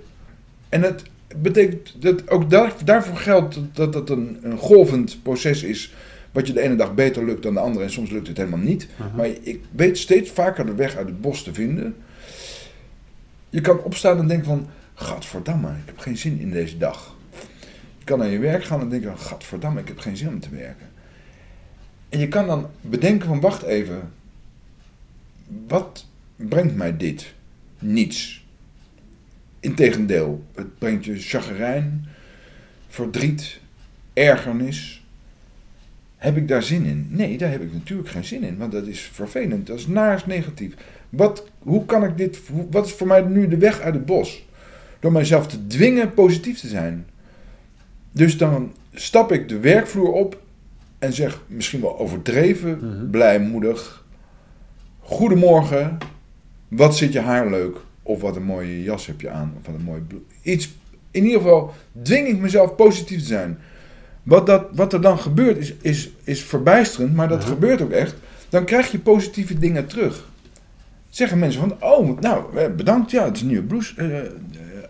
En 0.69 0.81
het 0.81 1.03
betekent 1.35 2.01
dat 2.01 2.29
ook 2.29 2.49
daar, 2.49 2.73
daarvoor 2.85 3.17
geldt 3.17 3.59
dat 3.73 3.93
dat 3.93 4.09
een, 4.09 4.37
een 4.41 4.57
golvend 4.57 5.23
proces 5.23 5.63
is. 5.63 5.93
Wat 6.31 6.47
je 6.47 6.53
de 6.53 6.61
ene 6.61 6.75
dag 6.75 6.93
beter 6.93 7.25
lukt 7.25 7.43
dan 7.43 7.53
de 7.53 7.59
andere 7.59 7.85
en 7.85 7.91
soms 7.91 8.09
lukt 8.09 8.27
het 8.27 8.37
helemaal 8.37 8.59
niet. 8.59 8.87
Maar 9.15 9.27
ik 9.41 9.59
weet 9.71 9.97
steeds 9.97 10.31
vaker 10.31 10.65
de 10.65 10.75
weg 10.75 10.95
uit 10.95 11.07
het 11.07 11.21
bos 11.21 11.43
te 11.43 11.53
vinden. 11.53 11.95
Je 13.55 13.61
kan 13.61 13.83
opstaan 13.83 14.19
en 14.19 14.27
denken 14.27 14.45
van, 14.45 14.67
gadverdamme, 14.93 15.69
ik 15.69 15.85
heb 15.85 15.97
geen 15.99 16.17
zin 16.17 16.39
in 16.39 16.51
deze 16.51 16.77
dag. 16.77 17.15
Je 17.97 18.03
kan 18.03 18.19
naar 18.19 18.27
je 18.27 18.39
werk 18.39 18.63
gaan 18.63 18.81
en 18.81 18.89
denken, 18.89 19.17
gadverdamme, 19.17 19.79
ik 19.79 19.87
heb 19.87 19.99
geen 19.99 20.17
zin 20.17 20.27
om 20.27 20.39
te 20.39 20.49
werken. 20.49 20.87
En 22.09 22.19
je 22.19 22.27
kan 22.27 22.47
dan 22.47 22.69
bedenken 22.81 23.27
van, 23.27 23.39
wacht 23.39 23.61
even, 23.63 24.11
wat 25.67 26.05
brengt 26.35 26.75
mij 26.75 26.97
dit? 26.97 27.33
Niets. 27.79 28.45
Integendeel, 29.59 30.45
het 30.55 30.77
brengt 30.77 31.05
je 31.05 31.19
chagrijn, 31.19 32.07
verdriet, 32.87 33.59
ergernis. 34.13 35.04
Heb 36.17 36.37
ik 36.37 36.47
daar 36.47 36.63
zin 36.63 36.85
in? 36.85 37.07
Nee, 37.09 37.37
daar 37.37 37.51
heb 37.51 37.61
ik 37.61 37.73
natuurlijk 37.73 38.09
geen 38.09 38.23
zin 38.25 38.43
in, 38.43 38.57
want 38.57 38.71
dat 38.71 38.87
is 38.87 38.99
vervelend, 39.13 39.67
dat 39.67 39.77
is 39.77 39.87
naar 39.87 40.15
is 40.15 40.25
negatief. 40.25 40.73
Wat, 41.09 41.47
hoe 41.59 41.85
kan 41.85 42.03
ik 42.03 42.17
dit, 42.17 42.39
wat 42.71 42.85
is 42.85 42.91
voor 42.91 43.07
mij 43.07 43.21
nu 43.21 43.47
de 43.47 43.57
weg 43.57 43.79
uit 43.79 43.93
het 43.93 44.05
bos? 44.05 44.45
Door 44.99 45.11
mijzelf 45.11 45.47
te 45.47 45.67
dwingen 45.67 46.13
positief 46.13 46.59
te 46.59 46.67
zijn. 46.67 47.05
Dus 48.11 48.37
dan 48.37 48.71
stap 48.93 49.31
ik 49.31 49.49
de 49.49 49.59
werkvloer 49.59 50.11
op 50.11 50.41
en 50.99 51.13
zeg 51.13 51.41
misschien 51.47 51.81
wel 51.81 51.99
overdreven, 51.99 52.77
Mhm. 52.81 53.09
blijmoedig. 53.09 54.05
Goedemorgen, 54.99 55.97
wat 56.67 56.97
zit 56.97 57.13
je 57.13 57.19
haar 57.19 57.49
leuk? 57.49 57.77
Of 58.03 58.21
wat 58.21 58.35
een 58.35 58.43
mooie 58.43 58.83
jas 58.83 59.05
heb 59.05 59.21
je 59.21 59.29
aan? 59.29 59.53
Of 59.59 59.65
wat 59.65 59.75
een 59.75 59.81
mooie 59.83 60.01
Iets, 60.41 60.73
in 61.11 61.23
ieder 61.23 61.41
geval 61.41 61.73
dwing 62.01 62.27
ik 62.27 62.39
mezelf 62.39 62.75
positief 62.75 63.19
te 63.19 63.25
zijn. 63.25 63.57
Wat, 64.25 64.45
dat, 64.45 64.65
wat 64.71 64.93
er 64.93 65.01
dan 65.01 65.19
gebeurt 65.19 65.57
is, 65.57 65.73
is, 65.81 66.09
is 66.23 66.43
verbijsterend, 66.43 67.15
maar 67.15 67.27
dat 67.27 67.43
gebeurt 67.43 67.81
ook 67.81 67.91
echt. 67.91 68.15
Dan 68.49 68.65
krijg 68.65 68.91
je 68.91 68.99
positieve 68.99 69.59
dingen 69.59 69.87
terug. 69.87 70.29
Zeggen 71.09 71.39
mensen 71.39 71.59
van, 71.61 71.75
oh, 71.79 72.19
nou, 72.19 72.69
bedankt, 72.69 73.11
ja, 73.11 73.23
het 73.25 73.35
is 73.35 73.41
een 73.41 73.47
nieuwe 73.47 73.63
blouse. 73.63 73.93
Eh, 73.95 74.19
eh, 74.19 74.25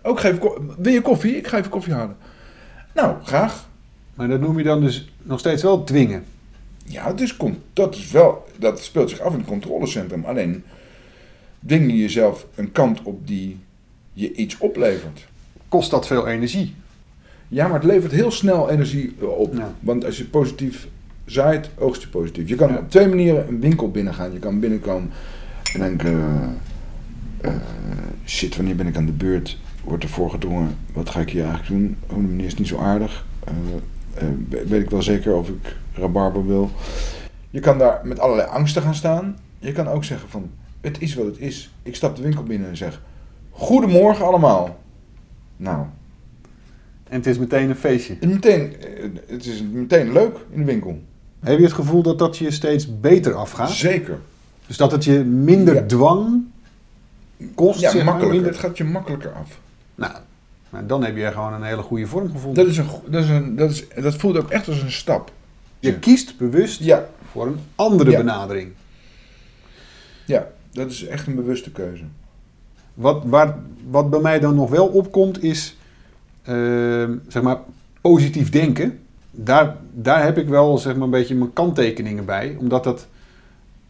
ook 0.02 0.20
geef 0.20 0.38
wil 0.78 0.94
je 0.94 1.02
koffie? 1.02 1.38
Ik 1.38 1.48
ga 1.48 1.58
even 1.58 1.70
koffie 1.70 1.94
halen. 1.94 2.18
Nou, 2.94 3.16
graag. 3.24 3.70
Maar 4.14 4.28
dat 4.28 4.40
noem 4.40 4.58
je 4.58 4.64
dan 4.64 4.82
dus 4.82 5.12
nog 5.24 5.40
steeds 5.40 5.64
wel 5.64 5.84
dwingen. 5.84 6.24
Ja, 6.86 7.08
het 7.08 7.22
is, 7.22 7.38
con- 7.38 7.62
dat 7.74 7.96
is 7.96 8.12
wel, 8.12 8.48
dat 8.60 8.84
speelt 8.84 9.10
zich 9.10 9.20
af 9.20 9.32
in 9.32 9.40
het 9.40 9.48
controlecentrum. 9.48 10.26
Alleen 10.26 10.64
dwing 11.66 11.92
je 11.92 11.98
jezelf 11.98 12.46
een 12.56 12.72
kant 12.72 13.02
op 13.04 13.28
die 13.28 13.60
je 14.14 14.34
iets 14.34 14.58
oplevert. 14.58 15.28
Kost 15.70 15.92
dat 15.92 16.08
veel 16.08 16.28
energie? 16.28 16.76
Ja, 17.48 17.66
maar 17.68 17.76
het 17.80 17.84
levert 17.90 18.12
heel 18.12 18.32
snel 18.32 18.70
energie 18.70 19.16
eh, 19.22 19.28
op. 19.28 19.54
Ja. 19.54 19.74
Want 19.80 20.06
als 20.06 20.18
je 20.18 20.26
positief 20.26 20.88
zaait, 21.26 21.70
oogst 21.78 22.02
je 22.02 22.08
positief. 22.08 22.50
Je 22.50 22.56
kan 22.56 22.70
Ja. 22.70 22.78
op 22.78 22.90
twee 22.90 23.08
manieren 23.08 23.48
een 23.48 23.60
winkel 23.60 23.92
binnengaan. 23.92 24.34
Je 24.34 24.40
kan 24.40 24.60
binnenkomen 24.60 25.12
en 25.74 25.80
denken... 25.80 26.14
eh, 27.42 27.50
eh, 27.52 27.56
shit, 28.26 28.56
wanneer 28.56 28.76
ben 28.76 28.88
ik 28.88 28.98
aan 28.98 29.06
de 29.06 29.12
beurt? 29.12 29.58
Wordt 29.84 30.04
er 30.04 30.10
voorgedrongen, 30.10 30.76
wat 30.94 31.10
ga 31.10 31.20
ik 31.20 31.30
hier 31.30 31.44
eigenlijk 31.46 31.72
doen? 31.82 31.98
Oh, 32.10 32.16
de 32.16 32.22
meneer 32.22 32.46
is 32.46 32.56
niet 32.58 32.68
zo 32.68 32.78
aardig. 32.78 33.26
Eh, 33.44 33.54
we- 34.50 34.64
weet 34.68 34.82
ik 34.84 34.90
wel 34.90 35.02
zeker 35.02 35.36
of 35.36 35.50
ik 35.50 35.76
rabarber 35.94 36.48
wil. 36.48 36.70
Je 37.50 37.60
kan 37.60 37.78
daar 37.78 38.02
met 38.04 38.20
allerlei 38.20 38.48
angsten 38.50 38.82
gaan 38.82 38.96
staan. 38.96 39.38
Je 39.60 39.72
kan 39.72 39.88
ook 39.88 40.04
zeggen 40.04 40.30
van, 40.30 40.50
het 40.82 41.02
is 41.02 41.16
wat 41.16 41.26
het 41.26 41.40
is. 41.40 41.74
Ik 41.84 41.96
stap 41.96 42.16
de 42.16 42.22
winkel 42.22 42.44
binnen 42.44 42.70
en 42.70 42.78
zeg... 42.78 43.02
Goedemorgen 43.52 44.26
allemaal. 44.26 44.80
Nou, 45.58 45.86
En 47.10 47.16
het 47.18 47.26
is 47.26 47.38
meteen 47.38 47.70
een 47.70 47.76
feestje. 47.76 48.18
en 48.20 48.30
meteen, 48.30 48.76
eh, 48.82 49.04
het 49.28 49.46
is 49.46 49.64
meteen 49.72 50.12
leuk 50.12 50.38
in 50.52 50.60
de 50.60 50.66
winkel. 50.66 51.02
Heb 51.40 51.58
je 51.58 51.64
het 51.64 51.74
gevoel 51.74 52.02
dat 52.02 52.20
dat 52.20 52.38
je 52.38 52.52
steeds 52.52 53.00
beter 53.00 53.34
afgaat? 53.34 53.72
Zeker. 53.72 54.20
Dus 54.68 54.78
dat 54.78 54.92
het 54.92 55.04
je 55.04 55.20
minder 55.24 55.76
Ja. 55.76 55.86
dwang 55.86 56.44
kost? 57.56 57.80
Ja, 57.80 57.94
makkelijker. 57.94 58.30
minder- 58.30 58.52
Het 58.52 58.60
gaat 58.60 58.78
je 58.78 58.84
makkelijker 58.84 59.32
af. 59.32 59.60
Nou, 59.96 60.14
dan 60.86 61.04
heb 61.04 61.18
je 61.18 61.32
gewoon 61.32 61.54
een 61.54 61.64
hele 61.64 61.82
goede 61.82 62.08
vorm 62.08 62.32
gevonden. 62.32 62.64
Dat, 62.64 62.72
is 62.74 62.78
een, 62.78 62.88
dat, 63.10 63.24
is 63.24 63.30
een, 63.30 63.56
dat, 63.56 63.70
is, 63.72 63.86
dat 64.02 64.16
voelt 64.16 64.38
ook 64.38 64.50
echt 64.50 64.68
als 64.68 64.82
een 64.82 64.92
stap. 64.92 65.32
Je 65.80 65.92
Ja. 65.92 65.98
kiest 66.00 66.38
bewust 66.38 66.84
Ja, 66.84 67.10
voor 67.32 67.48
een 67.48 67.60
andere 67.76 68.12
Ja. 68.12 68.18
benadering. 68.18 68.72
ja, 70.26 70.48
dat 70.72 70.92
is 70.92 71.06
echt 71.06 71.28
een 71.28 71.36
bewuste 71.36 71.72
keuze. 71.72 72.04
Wat, 72.94 73.24
waar, 73.26 73.58
wat 73.90 74.10
bij 74.10 74.20
mij 74.20 74.40
dan 74.40 74.56
nog 74.56 74.70
wel 74.70 74.88
opkomt 74.88 75.44
is, 75.44 75.76
zeg 77.28 77.42
maar, 77.42 77.58
positief 78.02 78.50
denken. 78.50 79.00
Daar, 79.32 79.76
daar 79.94 80.24
heb 80.24 80.38
ik 80.38 80.48
wel 80.48 80.78
zeg 80.78 80.94
maar, 80.96 81.04
een 81.04 81.10
beetje 81.10 81.36
mijn 81.36 81.54
kanttekeningen 81.54 82.26
bij. 82.26 82.56
Omdat 82.60 82.84
dat, 82.84 83.08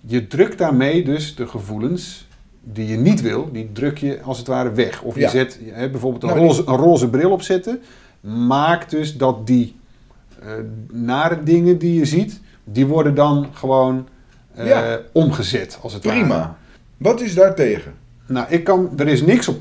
je 0.01 0.27
drukt 0.27 0.57
daarmee 0.57 1.03
dus 1.03 1.35
de 1.35 1.47
gevoelens 1.47 2.27
die 2.63 2.87
je 2.87 2.97
niet 2.97 3.21
wil, 3.21 3.49
die 3.51 3.69
druk 3.71 3.97
je 3.97 4.21
als 4.21 4.37
het 4.37 4.47
ware 4.47 4.71
weg. 4.71 5.01
Of 5.01 5.15
je 5.15 5.21
Ja. 5.21 5.29
zet 5.29 5.59
bijvoorbeeld 5.91 6.23
een, 6.23 6.29
Nou, 6.29 6.39
roze, 6.41 6.63
een 6.65 6.75
roze 6.75 7.09
bril 7.09 7.31
opzetten. 7.31 7.81
Maakt 8.21 8.89
dus 8.89 9.17
dat 9.17 9.47
die 9.47 9.75
eh, 10.41 10.47
nare 10.91 11.43
dingen 11.43 11.77
die 11.77 11.93
je 11.99 12.05
ziet, 12.05 12.39
die 12.63 12.85
worden 12.85 13.15
dan 13.15 13.47
gewoon 13.53 14.07
eh, 14.55 14.67
Ja. 14.67 14.99
omgezet 15.11 15.79
als 15.81 15.93
het 15.93 16.03
ware. 16.03 16.19
Prima. 16.19 16.57
Wat 16.97 17.21
is 17.21 17.35
daar 17.35 17.55
tegen? 17.55 17.93
Nou, 18.27 18.45
ik 18.49 18.63
kan, 18.63 18.89
er 18.97 19.07
is 19.07 19.21
niks 19.21 19.47
op 19.47 19.57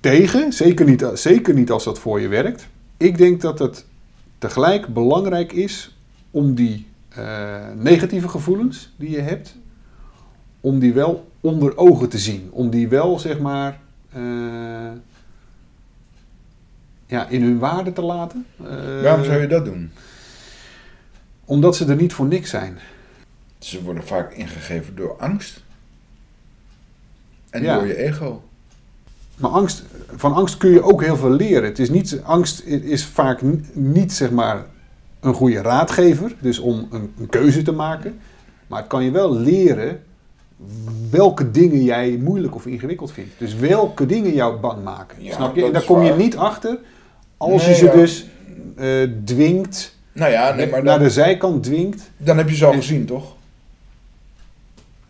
tegen. 0.00 0.52
Zeker 0.52 0.86
niet, 0.86 1.06
zeker 1.14 1.54
niet 1.54 1.70
als 1.70 1.84
dat 1.84 1.98
voor 1.98 2.20
je 2.20 2.28
werkt. 2.28 2.66
Ik 2.96 3.18
denk 3.18 3.40
dat 3.40 3.58
het 3.58 3.84
tegelijk 4.38 4.86
belangrijk 4.94 5.52
is 5.52 5.96
om 6.30 6.54
die 6.54 6.86
eh, 7.08 7.56
negatieve 7.76 8.28
gevoelens 8.28 8.92
die 8.96 9.10
je 9.10 9.20
hebt, 9.20 9.54
om 10.60 10.78
die 10.78 10.92
wel 10.92 11.28
onder 11.40 11.76
ogen 11.76 12.08
te 12.08 12.18
zien. 12.18 12.48
Om 12.52 12.70
die 12.70 12.88
wel, 12.88 13.18
zeg 13.18 13.38
maar, 13.38 13.80
eh, 14.12 14.22
ja, 17.06 17.28
in 17.28 17.42
hun 17.42 17.58
waarde 17.58 17.92
te 17.92 18.02
laten. 18.02 18.46
Eh, 18.64 19.02
Waarom 19.02 19.24
zou 19.24 19.40
je 19.40 19.46
dat 19.46 19.64
doen? 19.64 19.90
Omdat 21.44 21.76
ze 21.76 21.84
er 21.86 21.96
niet 21.96 22.12
voor 22.12 22.26
niks 22.26 22.50
zijn. 22.50 22.78
Ze 23.58 23.82
worden 23.82 24.04
vaak 24.06 24.32
ingegeven 24.32 24.96
door 24.96 25.16
angst. 25.18 25.64
En 27.50 27.62
Ja. 27.62 27.74
door 27.78 27.86
je 27.86 27.96
ego. 27.96 28.42
Maar 29.36 29.50
angst, 29.50 29.82
van 30.16 30.34
angst 30.34 30.56
kun 30.56 30.70
je 30.70 30.82
ook 30.82 31.02
heel 31.02 31.16
veel 31.16 31.30
leren. 31.30 31.64
Het 31.68 31.78
is 31.78 31.90
niet, 31.90 32.20
angst 32.24 32.62
is 32.64 33.04
vaak 33.04 33.40
niet 33.72 34.12
zeg 34.12 34.30
maar 34.30 34.64
een 35.20 35.34
goede 35.34 35.60
raadgever, 35.62 36.34
dus 36.40 36.58
om 36.58 36.88
een, 36.90 37.12
een 37.18 37.26
keuze 37.28 37.62
te 37.62 37.72
maken. 37.72 38.18
Maar 38.66 38.78
het 38.78 38.88
kan 38.88 39.04
je 39.04 39.10
wel 39.10 39.34
leren 39.36 40.02
welke 41.10 41.50
dingen 41.50 41.82
jij 41.84 42.18
moeilijk 42.22 42.54
of 42.54 42.66
ingewikkeld 42.66 43.12
vindt. 43.12 43.30
Dus 43.38 43.54
welke 43.54 44.06
dingen 44.06 44.32
jou 44.34 44.60
bang 44.60 44.84
maken. 44.84 45.22
Ja, 45.22 45.34
Snap 45.34 45.56
je? 45.56 45.64
En 45.64 45.72
daar 45.72 45.82
kom 45.84 46.02
je 46.02 46.08
waar. 46.08 46.18
niet 46.18 46.36
achter 46.36 46.78
als 47.36 47.62
Nee, 47.62 47.70
je 47.70 47.76
ze 47.76 47.84
ja. 47.84 47.92
dus 47.92 48.26
eh, 48.76 49.10
dwingt, 49.24 49.96
Nou 50.12 50.30
ja, 50.30 50.54
nee, 50.54 50.66
maar 50.70 50.82
naar 50.82 50.98
de 50.98 51.10
zijkant 51.10 51.62
dwingt. 51.62 52.10
dan 52.16 52.36
heb 52.36 52.48
je 52.48 52.56
ze 52.56 52.64
al 52.64 52.72
En- 52.72 52.78
gezien, 52.78 53.04
toch? 53.06 53.34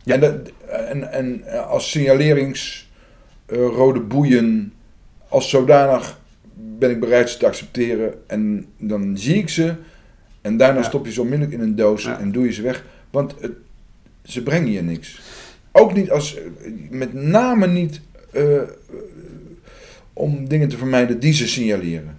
Ja. 0.03 0.15
En, 0.15 0.21
dat, 0.21 0.35
en, 0.69 1.13
en 1.13 1.43
als 1.69 1.91
signalerings 1.91 2.86
rode 3.47 4.01
boeien, 4.01 4.73
als 5.29 5.51
zodanig 5.51 6.19
ben 6.55 6.91
ik 6.91 7.01
bereid 7.01 7.31
ze 7.31 7.39
te 7.39 7.47
accepteren. 7.47 8.15
En 8.27 8.67
dan 8.79 9.19
zie 9.19 9.35
ik 9.37 9.49
ze. 9.49 9.75
En 10.41 10.57
daarna 10.57 10.79
Ja. 10.81 10.85
stop 10.85 11.07
je 11.07 11.13
ze 11.13 11.21
onmiddellijk 11.21 11.59
in 11.59 11.65
een 11.65 11.77
doos 11.77 12.05
Ja. 12.05 12.19
en 12.19 12.33
doe 12.33 12.45
je 12.45 12.53
ze 12.53 12.63
weg. 12.63 12.85
Want 13.11 13.35
het, 13.41 13.53
ze 14.25 14.43
brengen 14.43 14.71
je 14.71 14.83
niks. 14.83 15.21
Ook 15.73 15.95
niet 15.95 16.11
als, 16.11 16.37
met 16.91 17.13
name 17.13 17.67
niet 17.67 18.01
eh, 18.33 18.57
eh, 18.57 18.69
om 20.13 20.49
dingen 20.49 20.69
te 20.69 20.77
vermijden 20.77 21.21
die 21.21 21.33
ze 21.33 21.47
signaleren. 21.49 22.19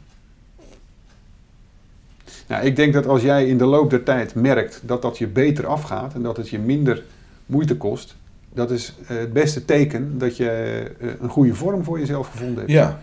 Nou, 2.47 2.65
ik 2.65 2.75
denk 2.75 2.93
dat 2.93 3.05
als 3.07 3.21
jij 3.21 3.47
in 3.47 3.57
de 3.57 3.65
loop 3.65 3.89
der 3.89 4.03
tijd 4.03 4.35
merkt 4.35 4.81
dat 4.83 5.01
dat 5.01 5.17
je 5.17 5.27
beter 5.27 5.65
afgaat 5.67 6.13
en 6.13 6.21
dat 6.21 6.37
het 6.37 6.49
je 6.49 6.59
minder 6.59 7.03
moeite 7.45 7.77
kost, 7.77 8.15
dat 8.57 8.71
is 8.71 8.93
eh, 9.07 9.17
het 9.17 9.33
beste 9.33 9.65
teken 9.65 10.17
dat 10.17 10.37
je 10.37 10.49
eh, 10.99 11.07
een 11.21 11.29
goede 11.29 11.55
vorm 11.55 11.83
voor 11.83 11.99
jezelf 11.99 12.27
gevonden 12.31 12.57
hebt. 12.57 12.71
Ja, 12.71 12.99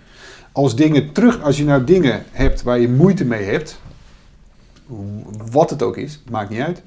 Als 0.52 0.76
dingen 0.76 1.12
terug, 1.12 1.42
als 1.42 1.56
je 1.56 1.64
nou 1.64 1.84
dingen 1.84 2.22
hebt 2.30 2.62
waar 2.62 2.78
je 2.78 2.88
moeite 2.88 3.24
mee 3.24 3.42
hebt, 3.44 3.78
wat 5.50 5.70
het 5.70 5.82
ook 5.82 5.96
is, 5.96 6.22
maakt 6.30 6.50
niet 6.50 6.60
uit. 6.60 6.82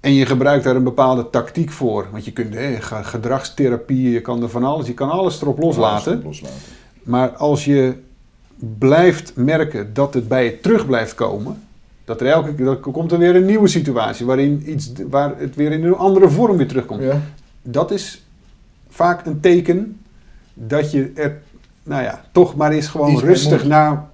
En 0.00 0.12
je 0.14 0.26
gebruikt 0.26 0.64
daar 0.64 0.76
een 0.76 0.82
bepaalde 0.84 1.30
tactiek 1.30 1.70
voor. 1.70 2.06
Want 2.12 2.24
je 2.24 2.32
kunt 2.32 2.54
ge- 2.80 3.04
gedragstherapie, 3.04 4.10
je 4.10 4.20
kan 4.20 4.42
er 4.42 4.48
van 4.48 4.64
alles, 4.64 4.86
je 4.86 4.94
kan 4.94 5.10
alles 5.10 5.42
erop 5.42 5.58
loslaten. 5.58 6.22
loslaten. 6.22 6.56
Maar 7.02 7.28
als 7.30 7.64
je 7.64 7.94
blijft 8.78 9.32
merken 9.36 9.94
dat 9.94 10.14
het 10.14 10.28
bij 10.28 10.44
je 10.44 10.60
terug 10.60 10.86
blijft 10.86 11.14
komen, 11.14 11.62
dat 12.12 12.20
er 12.20 12.34
elke 12.34 12.54
keer 12.54 12.64
dat 12.64 12.80
komt 12.80 13.12
er 13.12 13.18
weer 13.18 13.36
een 13.36 13.44
nieuwe 13.44 13.68
situatie 13.68 14.26
waarin 14.26 14.62
iets, 14.66 14.92
waar 15.08 15.34
het 15.38 15.54
weer 15.56 15.72
in 15.72 15.84
een 15.84 15.94
andere 15.94 16.30
vorm 16.30 16.56
weer 16.56 16.68
terugkomt. 16.68 17.02
Ja. 17.02 17.20
Dat 17.62 17.90
is 17.90 18.24
vaak 18.88 19.26
een 19.26 19.40
teken 19.40 20.00
dat 20.54 20.90
je 20.90 21.10
er, 21.14 21.40
nou 21.82 22.02
ja, 22.02 22.24
toch 22.32 22.56
maar 22.56 22.72
eens 22.72 22.86
gewoon 22.86 23.12
Iets 23.12 23.22
rustig 23.22 23.66
naar 23.66 24.10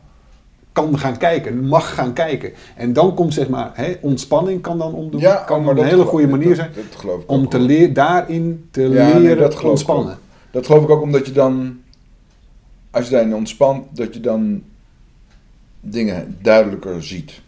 kan 0.72 0.98
gaan 0.98 1.16
kijken, 1.16 1.66
mag 1.66 1.94
gaan 1.94 2.12
kijken. 2.12 2.52
En 2.76 2.92
dan 2.92 3.14
komt 3.14 3.34
zeg 3.34 3.48
maar, 3.48 3.70
hè, 3.74 3.94
ontspanning 4.00 4.60
kan 4.60 4.78
dan 4.78 4.94
om 4.94 5.10
de, 5.10 5.18
Ja, 5.18 5.34
kan 5.34 5.64
maar 5.64 5.76
een 5.76 5.84
hele 5.84 6.04
goede 6.04 6.28
manier 6.28 6.54
zijn 6.54 6.70
Dat, 6.74 7.00
geloof 7.00 7.22
ik 7.22 7.30
om 7.30 7.48
te 7.48 7.58
leer, 7.58 7.92
daarin 7.92 8.68
te 8.70 8.82
Ja, 8.82 8.88
leren 8.88 9.22
nee, 9.22 9.36
dat 9.36 9.64
ontspannen. 9.64 10.18
Dat 10.50 10.66
geloof 10.66 10.82
ik 10.82 10.90
ook 10.90 11.02
omdat 11.02 11.26
je 11.26 11.32
dan, 11.32 11.78
als 12.90 13.04
je 13.04 13.10
daarin 13.10 13.34
ontspant, 13.34 13.96
dat 13.96 14.14
je 14.14 14.20
dan 14.20 14.62
dingen 15.80 16.38
duidelijker 16.42 17.02
ziet. 17.02 17.40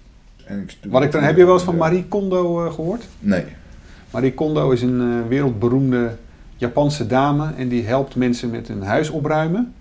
En 0.51 0.63
ik, 0.63 0.91
Wat 0.91 1.03
ik 1.03 1.13
dan, 1.13 1.23
heb 1.23 1.37
je 1.37 1.45
wel 1.45 1.55
eens 1.55 1.63
van 1.63 1.77
Marie 1.77 2.05
Kondo 2.05 2.65
eh, 2.65 2.73
gehoord? 2.73 3.07
Nee. 3.19 3.45
Marie 4.11 4.35
Kondo 4.35 4.71
is 4.71 4.83
een 4.83 5.01
eh, 5.01 5.29
wereldberoemde 5.29 6.17
Japanse 6.57 7.07
dame 7.07 7.53
en 7.57 7.69
die 7.69 7.85
helpt 7.85 8.17
mensen 8.17 8.51
met 8.51 8.69
hun 8.69 8.83
huis 8.83 9.11
opruimen. 9.11 9.75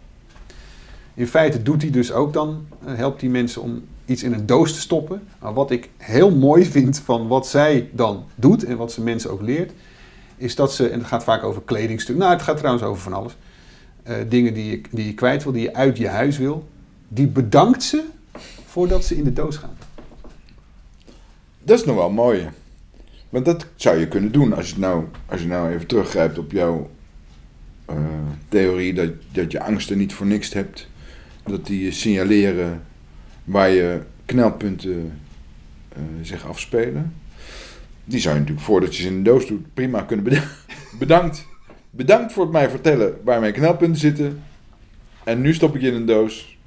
In 1.13 1.27
feite 1.27 1.61
doet 1.61 1.81
hij 1.81 1.91
dus 1.91 2.11
ook 2.11 2.33
dan, 2.33 2.65
eh, 2.85 2.95
helpt 2.95 3.19
die 3.19 3.29
mensen 3.29 3.61
om 3.61 3.83
iets 4.05 4.23
in 4.23 4.33
een 4.33 4.45
doos 4.45 4.73
te 4.73 4.79
stoppen. 4.79 5.21
Maar 5.39 5.53
wat 5.53 5.71
ik 5.71 5.89
heel 5.97 6.31
mooi 6.31 6.65
vind 6.75 6.99
van 6.99 7.27
wat 7.27 7.47
zij 7.47 7.89
dan 7.91 8.23
doet 8.35 8.63
en 8.63 8.77
wat 8.77 8.91
ze 8.91 9.01
mensen 9.01 9.31
ook 9.31 9.41
leert, 9.41 9.71
is 10.37 10.55
dat 10.55 10.73
ze, 10.73 10.89
en 10.89 10.99
het 10.99 11.07
gaat 11.07 11.23
vaak 11.23 11.43
over 11.43 11.61
kledingstukken, 11.61 12.23
nou 12.23 12.35
het 12.35 12.45
gaat 12.45 12.57
trouwens 12.57 12.85
over 12.85 13.01
van 13.01 13.13
alles, 13.13 13.37
dingen 14.27 14.53
die 14.53 14.71
je, 14.71 14.81
die 14.91 15.05
je 15.05 15.13
kwijt 15.13 15.43
wil, 15.43 15.51
die 15.51 15.61
je 15.61 15.73
uit 15.73 15.97
je 15.97 16.07
huis 16.07 16.37
wil, 16.37 16.67
die 17.07 17.27
bedankt 17.27 17.83
ze 17.83 18.03
voordat 18.65 19.05
ze 19.05 19.17
in 19.17 19.23
de 19.23 19.33
doos 19.33 19.57
gaan. 19.57 19.77
Dat 21.63 21.79
is 21.79 21.85
nog 21.85 21.95
wel 21.95 22.09
mooi. 22.09 22.49
Want 23.29 23.45
dat 23.45 23.65
zou 23.75 23.97
je 23.97 24.07
kunnen 24.07 24.31
doen 24.31 24.53
als 24.53 24.69
je 24.69 24.79
nou, 24.79 25.03
als 25.25 25.41
je 25.41 25.47
nou 25.47 25.71
even 25.73 25.87
teruggrijpt 25.87 26.37
op 26.37 26.51
jouw 26.51 26.89
eh, 27.85 27.95
theorie 28.49 28.93
dat, 28.93 29.09
dat 29.31 29.51
je 29.51 29.61
angsten 29.63 29.97
niet 29.97 30.13
voor 30.13 30.25
niks 30.25 30.53
hebt. 30.53 30.87
Dat 31.43 31.65
die 31.65 31.83
je 31.83 31.91
signaleren 31.91 32.81
waar 33.43 33.69
je 33.69 33.99
knelpunten 34.25 35.19
eh, 35.93 36.01
zich 36.21 36.47
afspelen. 36.47 37.13
Die 38.05 38.19
zou 38.19 38.33
je 38.33 38.39
natuurlijk 38.39 38.65
voordat 38.67 38.95
je 38.95 39.01
ze 39.01 39.07
in 39.07 39.23
de 39.23 39.29
doos 39.29 39.47
doet 39.47 39.73
prima 39.73 40.01
kunnen 40.01 40.25
bedenken. 40.25 40.49
Bedankt. 40.99 41.45
Bedankt 41.89 42.33
voor 42.33 42.43
het 42.43 42.51
mij 42.51 42.69
vertellen 42.69 43.13
waar 43.23 43.39
mijn 43.39 43.53
knelpunten 43.53 43.99
zitten. 43.99 44.41
En 45.23 45.41
nu 45.41 45.53
stop 45.53 45.75
ik 45.75 45.81
je 45.81 45.87
in 45.87 45.93
een 45.93 46.05
doos. 46.05 46.57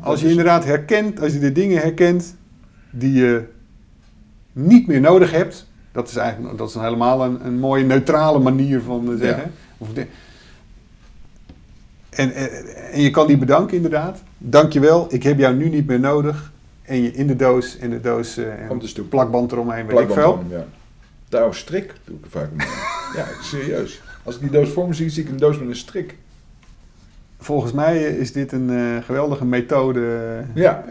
Als 0.00 0.18
je 0.20 0.24
is- 0.24 0.30
inderdaad 0.30 0.64
herkent, 0.64 1.20
als 1.20 1.32
je 1.32 1.38
de 1.38 1.52
dingen 1.52 1.80
herkent 1.80 2.36
die 2.90 3.12
je 3.12 3.44
niet 4.58 4.86
meer 4.86 5.00
nodig 5.00 5.30
hebt, 5.30 5.66
dat 5.92 6.08
is 6.08 6.16
eigenlijk 6.16 6.58
dat 6.58 6.68
is 6.68 6.74
een 6.74 6.82
helemaal 6.82 7.24
een, 7.24 7.46
een 7.46 7.58
mooie 7.58 7.84
neutrale 7.84 8.38
manier 8.38 8.80
van 8.80 9.12
eh, 9.12 9.18
zeggen. 9.18 9.52
Of 9.78 9.92
de- 9.92 10.06
en, 12.10 12.34
en, 12.34 12.50
en 12.92 13.00
je 13.00 13.10
kan 13.10 13.26
die 13.26 13.38
bedanken 13.38 13.76
inderdaad. 13.76 14.22
Dankjewel, 14.38 15.06
ik 15.14 15.22
heb 15.22 15.38
jou 15.38 15.54
nu 15.54 15.68
niet 15.68 15.86
meer 15.86 16.00
nodig. 16.00 16.52
En 16.82 17.02
je 17.02 17.12
in 17.12 17.26
de 17.26 17.36
doos, 17.36 17.76
in 17.76 17.90
de 17.90 18.00
doos 18.00 18.36
eh, 18.36 18.70
en 18.70 18.88
stuk 18.88 19.08
plakband 19.08 19.52
eromheen, 19.52 19.86
weet 19.86 19.98
ik 19.98 20.06
plakband 20.06 20.20
veel. 20.20 20.32
om, 20.32 20.46
ja. 20.50 20.66
Nou, 21.30 21.54
strik 21.54 21.92
doe 22.04 22.16
ik 22.16 22.24
er 22.24 22.30
vaak 22.30 22.48
mee. 22.52 22.66
ja, 23.16 23.26
serieus. 23.42 24.02
Als 24.22 24.34
ik 24.34 24.40
die 24.40 24.50
doos 24.50 24.68
voor 24.70 24.86
me 24.88 24.94
zie, 24.94 25.08
zie 25.10 25.22
ik 25.22 25.28
een 25.30 25.36
doos 25.36 25.58
met 25.58 25.68
een 25.68 25.76
strik. 25.76 26.16
Volgens 27.38 27.72
mij 27.72 28.06
eh, 28.06 28.18
is 28.18 28.32
dit 28.32 28.52
een 28.52 28.70
eh, 28.70 29.04
geweldige 29.04 29.44
methode 29.44 30.00
eh, 30.54 30.62
Ja, 30.62 30.84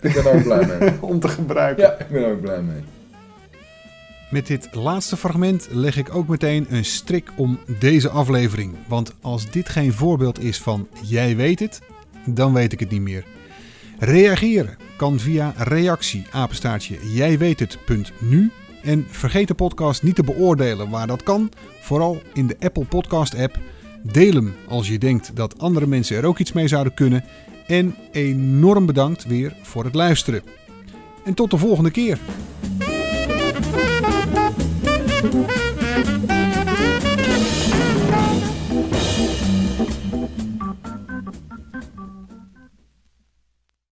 ik 0.00 0.12
ben 0.12 0.24
er 0.24 0.34
ook 0.36 0.42
blij 0.42 0.78
mee. 0.78 0.92
om 1.12 1.20
te 1.20 1.28
gebruiken. 1.28 1.84
Ja, 1.84 1.90
ik 1.98 2.08
ben 2.08 2.24
er 2.24 2.30
ook 2.32 2.40
blij 2.40 2.62
mee. 2.62 2.82
Met 4.34 4.46
dit 4.46 4.68
laatste 4.72 5.16
fragment 5.16 5.68
leg 5.70 5.96
ik 5.96 6.14
ook 6.14 6.28
meteen 6.28 6.66
een 6.68 6.84
strik 6.84 7.30
om 7.36 7.58
deze 7.78 8.08
aflevering. 8.08 8.74
Want 8.86 9.12
als 9.20 9.50
dit 9.50 9.68
geen 9.68 9.92
voorbeeld 9.92 10.40
is 10.40 10.58
van 10.58 10.88
jij 11.02 11.36
weet 11.36 11.58
het, 11.58 11.80
dan 12.26 12.52
weet 12.52 12.72
ik 12.72 12.80
het 12.80 12.90
niet 12.90 13.00
meer. 13.00 13.24
Reageren 13.98 14.76
kan 14.96 15.18
via 15.18 15.54
reactie 15.56 16.26
apenstaartje 16.30 17.12
jijweethet.nu. 17.12 18.50
En 18.82 19.06
vergeet 19.08 19.48
de 19.48 19.54
podcast 19.54 20.02
niet 20.02 20.14
te 20.14 20.24
beoordelen 20.24 20.90
waar 20.90 21.06
dat 21.06 21.22
kan. 21.22 21.50
Vooral 21.80 22.22
in 22.32 22.46
de 22.46 22.56
Apple 22.60 22.84
Podcast 22.84 23.38
app. 23.38 23.58
Deel 24.02 24.32
hem 24.32 24.54
als 24.68 24.88
je 24.88 24.98
denkt 24.98 25.36
dat 25.36 25.58
andere 25.58 25.86
mensen 25.86 26.16
er 26.16 26.26
ook 26.26 26.38
iets 26.38 26.52
mee 26.52 26.68
zouden 26.68 26.94
kunnen. 26.94 27.24
En 27.66 27.94
enorm 28.12 28.86
bedankt 28.86 29.24
weer 29.24 29.56
voor 29.62 29.84
het 29.84 29.94
luisteren. 29.94 30.42
En 31.24 31.34
tot 31.34 31.50
de 31.50 31.58
volgende 31.58 31.90
keer. 31.90 32.18
thank 35.30 36.28
you. 36.28 36.33